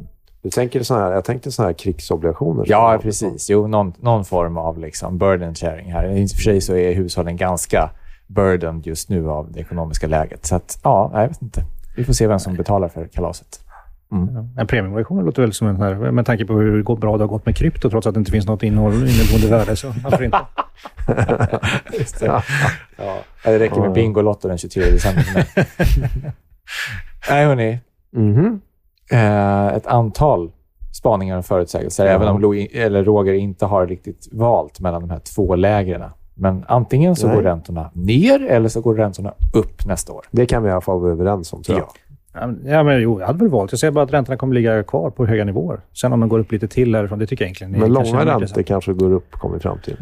du 0.41 0.49
tänker 0.49 0.83
så 0.83 0.95
här, 0.95 1.11
jag 1.11 1.25
tänkte 1.25 1.51
sådana 1.51 1.69
här 1.69 1.73
krigsobligationer. 1.73 2.65
Ja, 2.67 2.99
precis. 3.01 3.49
Jo, 3.49 3.67
någon, 3.67 3.93
någon 3.99 4.25
form 4.25 4.57
av 4.57 4.79
liksom 4.79 5.17
burden 5.17 5.55
sharing 5.55 5.91
här. 5.91 6.17
I 6.17 6.25
och 6.25 6.29
för 6.29 6.43
sig 6.43 6.61
så 6.61 6.75
är 6.75 6.93
hushållen 6.93 7.37
ganska 7.37 7.89
burdened 8.27 8.87
just 8.87 9.09
nu 9.09 9.29
av 9.29 9.51
det 9.51 9.59
ekonomiska 9.59 10.07
läget. 10.07 10.45
Så 10.45 10.55
att, 10.55 10.79
ja, 10.83 11.11
jag 11.13 11.27
vet 11.27 11.41
inte. 11.41 11.63
Vi 11.97 12.03
får 12.03 12.13
se 12.13 12.27
vem 12.27 12.39
som 12.39 12.55
betalar 12.55 12.87
för 12.87 13.07
kalaset. 13.07 13.59
Mm. 14.11 14.49
En 14.57 14.67
premieobligationer 14.67 15.23
låter 15.23 15.41
väl 15.41 15.53
som 15.53 15.67
en 15.67 15.81
här, 15.81 16.11
med 16.11 16.25
tanke 16.25 16.45
på 16.45 16.53
hur 16.53 16.95
bra 16.95 17.17
det 17.17 17.23
har 17.23 17.27
gått 17.27 17.45
med 17.45 17.55
krypto, 17.55 17.89
trots 17.89 18.07
att 18.07 18.13
det 18.13 18.17
inte 18.17 18.31
finns 18.31 18.47
något 18.47 18.63
innehåll, 18.63 18.93
inneboende 18.93 19.47
värde, 19.49 19.75
så 19.75 19.93
varför 20.03 20.23
inte? 20.23 20.39
Just 21.99 22.19
det. 22.19 22.25
Ja. 22.25 22.43
ja. 22.97 23.17
Det 23.43 23.59
räcker 23.59 23.81
med 23.81 23.91
Bingolotto 23.91 24.47
den 24.47 24.57
23 24.57 24.83
december. 24.83 25.25
Nej, 27.29 27.45
hörni. 27.45 27.79
Mm 28.15 28.35
-hmm. 28.35 28.59
eh, 29.11 29.75
ett 29.75 29.87
antal 29.87 30.51
spaningar 30.91 31.37
och 31.37 31.45
förutsägelser, 31.45 32.05
mm. 32.05 32.15
även 32.15 32.27
om 32.27 32.41
Lo 32.41 32.53
eller 32.53 33.03
Roger 33.03 33.33
inte 33.33 33.65
har 33.65 33.87
riktigt 33.87 34.27
valt 34.31 34.79
mellan 34.79 35.01
de 35.01 35.09
här 35.09 35.19
två 35.19 35.55
lägren. 35.55 36.03
Men 36.33 36.65
antingen 36.67 37.15
så 37.15 37.27
Nej. 37.27 37.35
går 37.35 37.43
räntorna 37.43 37.91
ner 37.93 38.45
eller 38.45 38.69
så 38.69 38.81
går 38.81 38.95
räntorna 38.95 39.33
upp 39.53 39.85
nästa 39.85 40.13
år. 40.13 40.25
Det 40.31 40.45
kan 40.45 40.63
vi 40.63 40.69
i 40.69 40.71
alla 40.71 40.81
fall 40.81 40.99
vara 40.99 41.11
överens 41.11 41.53
om, 41.53 41.63
tror 41.63 41.77
jag. 41.77 41.87
Ja. 41.87 42.08
Ja, 42.65 42.83
men 42.83 43.01
jo, 43.01 43.19
jag 43.19 43.27
hade 43.27 43.39
väl 43.39 43.49
valt. 43.49 43.71
Jag 43.71 43.79
säger 43.79 43.91
bara 43.91 44.03
att 44.03 44.13
räntorna 44.13 44.37
kommer 44.37 44.55
ligga 44.55 44.83
kvar 44.83 45.09
på 45.09 45.25
höga 45.25 45.45
nivåer. 45.45 45.79
Sen 46.01 46.13
om 46.13 46.19
de 46.19 46.29
går 46.29 46.39
upp 46.39 46.51
lite 46.51 46.67
till 46.67 46.95
härifrån, 46.95 47.19
det 47.19 47.27
tycker 47.27 47.45
jag 47.45 47.47
egentligen 47.47 47.71
Men 47.71 47.93
långa 47.93 48.25
räntor 48.25 48.63
kanske 48.63 48.93
går 48.93 49.13
upp, 49.13 49.31
kommer 49.31 49.59
fram 49.59 49.79
till? 49.79 49.97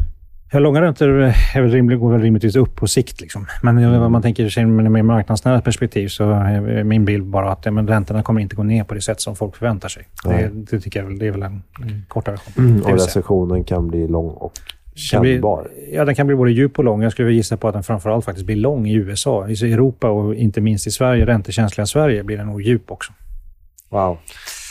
Ja, 0.52 0.58
långa 0.58 0.82
räntor 0.82 1.08
är 1.54 1.62
väl 1.62 1.70
rimlig, 1.70 1.98
går 1.98 2.12
väl 2.12 2.20
rimligtvis 2.20 2.56
upp 2.56 2.76
på 2.76 2.86
sikt. 2.86 3.20
Liksom. 3.20 3.46
Men 3.62 3.78
mm. 3.78 4.02
om 4.02 4.12
man 4.12 4.22
tänker 4.22 4.48
sig 4.48 4.66
med 4.66 4.90
mer 4.90 5.02
marknadsnära 5.02 5.60
perspektiv 5.60 6.08
så 6.08 6.30
är 6.30 6.84
min 6.84 7.04
bild 7.04 7.26
bara 7.26 7.52
att 7.52 7.64
ja, 7.64 7.70
men 7.70 7.88
räntorna 7.88 8.22
kommer 8.22 8.40
inte 8.40 8.56
gå 8.56 8.62
ner 8.62 8.84
på 8.84 8.94
det 8.94 9.00
sätt 9.00 9.20
som 9.20 9.36
folk 9.36 9.56
förväntar 9.56 9.88
sig. 9.88 10.08
Det, 10.24 10.50
det, 10.52 10.80
tycker 10.80 11.00
jag 11.00 11.06
väl, 11.06 11.18
det 11.18 11.26
är 11.26 11.30
väl 11.30 11.42
en, 11.42 11.62
en 11.80 12.04
kortare 12.08 12.34
version. 12.34 12.68
Mm, 12.68 12.82
och 12.82 12.90
recessionen 12.90 13.64
kan 13.64 13.88
bli 13.88 14.08
lång 14.08 14.30
och 14.30 14.52
kännbar. 14.98 15.62
Bli, 15.62 15.94
ja, 15.94 16.04
den 16.04 16.14
kan 16.14 16.26
bli 16.26 16.36
både 16.36 16.50
djup 16.52 16.78
och 16.78 16.84
lång. 16.84 17.02
Jag 17.02 17.12
skulle 17.12 17.32
gissa 17.32 17.56
på 17.56 17.68
att 17.68 17.74
den 17.74 17.82
framförallt 17.82 18.24
faktiskt 18.24 18.46
blir 18.46 18.56
lång 18.56 18.88
i 18.88 18.94
USA. 18.94 19.48
I 19.48 19.72
Europa 19.72 20.10
och 20.10 20.34
inte 20.34 20.60
minst 20.60 20.86
i 20.86 20.90
Sverige, 20.90 21.26
räntekänsliga 21.26 21.86
Sverige, 21.86 22.24
blir 22.24 22.36
den 22.36 22.46
nog 22.46 22.62
djup 22.62 22.90
också. 22.90 23.12
Wow. 23.88 24.18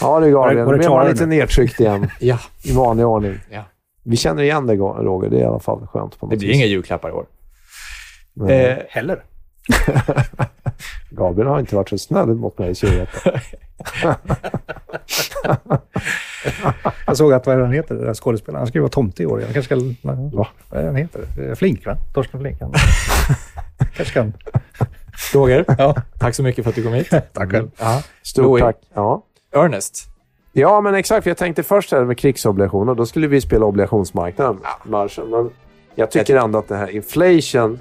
Ja 0.01 0.19
du 0.19 0.31
Gabriel, 0.31 0.67
nu 0.67 0.77
blir 0.77 0.89
man 0.89 1.07
lite 1.07 1.25
nedtryckt 1.25 1.79
igen. 1.79 2.09
ja. 2.19 2.39
I 2.63 2.71
vanlig 2.73 3.05
ordning. 3.05 3.39
Ja. 3.49 3.63
Vi 4.03 4.17
känner 4.17 4.43
igen 4.43 4.67
det, 4.67 4.75
Roger. 4.75 5.29
Det 5.29 5.37
är 5.37 5.41
i 5.41 5.45
alla 5.45 5.59
fall 5.59 5.87
skönt. 5.87 6.19
På 6.19 6.25
något 6.25 6.31
Det 6.31 6.37
blir 6.37 6.47
vis. 6.47 6.57
inga 6.57 6.65
julklappar 6.65 7.09
i 7.09 7.11
år. 7.11 7.25
Eh, 8.49 8.77
Heller. 8.89 9.23
Gabriel 11.09 11.47
har 11.47 11.59
inte 11.59 11.75
varit 11.75 11.89
så 11.89 11.97
snäll 11.97 12.27
mot 12.27 12.57
mig 12.57 12.69
i 12.69 12.75
21. 12.75 13.09
Jag 17.05 17.17
såg 17.17 17.33
att, 17.33 17.45
vad 17.45 17.55
är 17.55 17.61
han 17.61 17.71
heter, 17.73 17.95
den 17.95 18.05
där 18.05 18.13
skådespelaren? 18.13 18.59
Han 18.59 18.67
ska 18.67 18.77
ju 18.77 18.81
vara 18.81 18.89
tomte 18.89 19.23
i 19.23 19.25
år. 19.25 19.41
Jag 19.41 19.53
kanske 19.53 19.75
ska... 19.75 20.07
Va? 20.37 20.47
Vad 20.69 20.81
är 20.81 20.85
han 20.85 20.95
heter? 20.95 21.21
Eh, 21.49 21.55
Flink, 21.55 21.85
va? 21.85 21.97
Torsten 22.13 22.39
Flink. 22.39 22.61
Han. 22.61 22.73
kanske 23.95 24.13
kan... 24.13 24.33
Roger, 25.33 25.65
Ja. 25.77 25.95
tack 26.19 26.35
så 26.35 26.43
mycket 26.43 26.63
för 26.63 26.69
att 26.69 26.75
du 26.75 26.83
kom 26.83 26.93
hit. 26.93 27.09
Tack 27.33 27.51
själv. 27.51 27.71
Ja. 27.79 28.03
Stort 28.23 28.43
Louis. 28.45 28.61
tack. 28.61 28.77
Ja. 28.93 29.23
Ernest. 29.55 30.03
ja, 30.51 30.81
men 30.81 30.95
exakt. 30.95 31.23
För 31.23 31.29
jag 31.29 31.37
tänkte 31.37 31.63
först 31.63 31.91
här 31.91 32.03
med 32.05 32.17
krigsobligationer. 32.17 32.95
Då 32.95 33.05
skulle 33.05 33.27
vi 33.27 33.41
spela 33.41 33.65
obligationsmarknaden, 33.65 34.57
marschen. 34.83 35.29
Men 35.29 35.49
jag 35.95 36.11
tycker 36.11 36.35
ändå 36.37 36.59
att 36.59 36.67
det 36.67 36.75
här 36.75 36.87
Inflation 36.89 37.79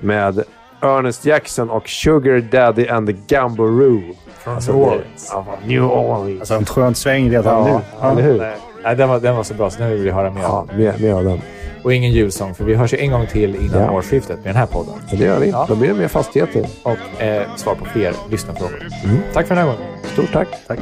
med 0.00 0.42
Ernest 0.82 1.24
Jackson 1.24 1.70
och 1.70 1.88
Sugar 1.88 2.40
Daddy 2.40 2.88
and 2.88 3.06
the 3.06 3.16
Gamboroo. 3.34 4.00
Från 4.38 4.54
Alltså, 4.54 4.72
New 4.72 4.82
Orleans. 4.82 5.30
Ja, 5.32 5.46
New 5.66 5.84
Orleans. 5.84 6.40
Alltså 6.40 6.54
en 6.54 6.64
skönt 6.64 6.96
sväng 6.96 7.30
redan 7.30 7.66
Ja, 7.68 7.82
nu. 8.14 8.20
eller 8.20 8.22
hur? 8.32 8.38
Nej, 8.38 8.56
nej, 8.84 8.96
den, 8.96 9.08
var, 9.08 9.20
den 9.20 9.36
var 9.36 9.42
så 9.42 9.54
bra, 9.54 9.70
så 9.70 9.80
nu 9.82 9.90
vill 9.94 10.02
vi 10.02 10.10
höra 10.10 10.30
mer. 10.30 10.42
Ja, 10.42 10.66
med, 10.76 11.00
med 11.00 11.24
den. 11.24 11.40
Och 11.84 11.92
ingen 11.94 12.10
julsång, 12.12 12.54
för 12.54 12.64
vi 12.64 12.74
hörs 12.74 12.92
ju 12.94 12.98
en 12.98 13.10
gång 13.10 13.26
till 13.26 13.54
innan 13.56 13.82
Ja. 13.82 13.90
årsskiftet 13.90 14.36
med 14.36 14.46
den 14.46 14.56
här 14.56 14.66
podden. 14.66 14.94
Men 15.10 15.18
det 15.18 15.24
gör 15.24 15.38
vi. 15.38 15.50
Ja. 15.50 15.64
Då 15.68 15.74
blir 15.74 15.88
det 15.88 15.94
mer 15.94 16.08
fastigheter. 16.08 16.66
Och 16.82 17.22
eh, 17.22 17.42
svar 17.56 17.74
på 17.74 17.84
fler 17.84 18.14
lyssnarfrågor. 18.30 18.86
Tack 19.32 19.46
för 19.46 19.54
den 19.54 19.64
här 19.66 19.72
gången. 19.74 19.90
Stort 20.12 20.32
tack. 20.32 20.48
Tack. 20.66 20.78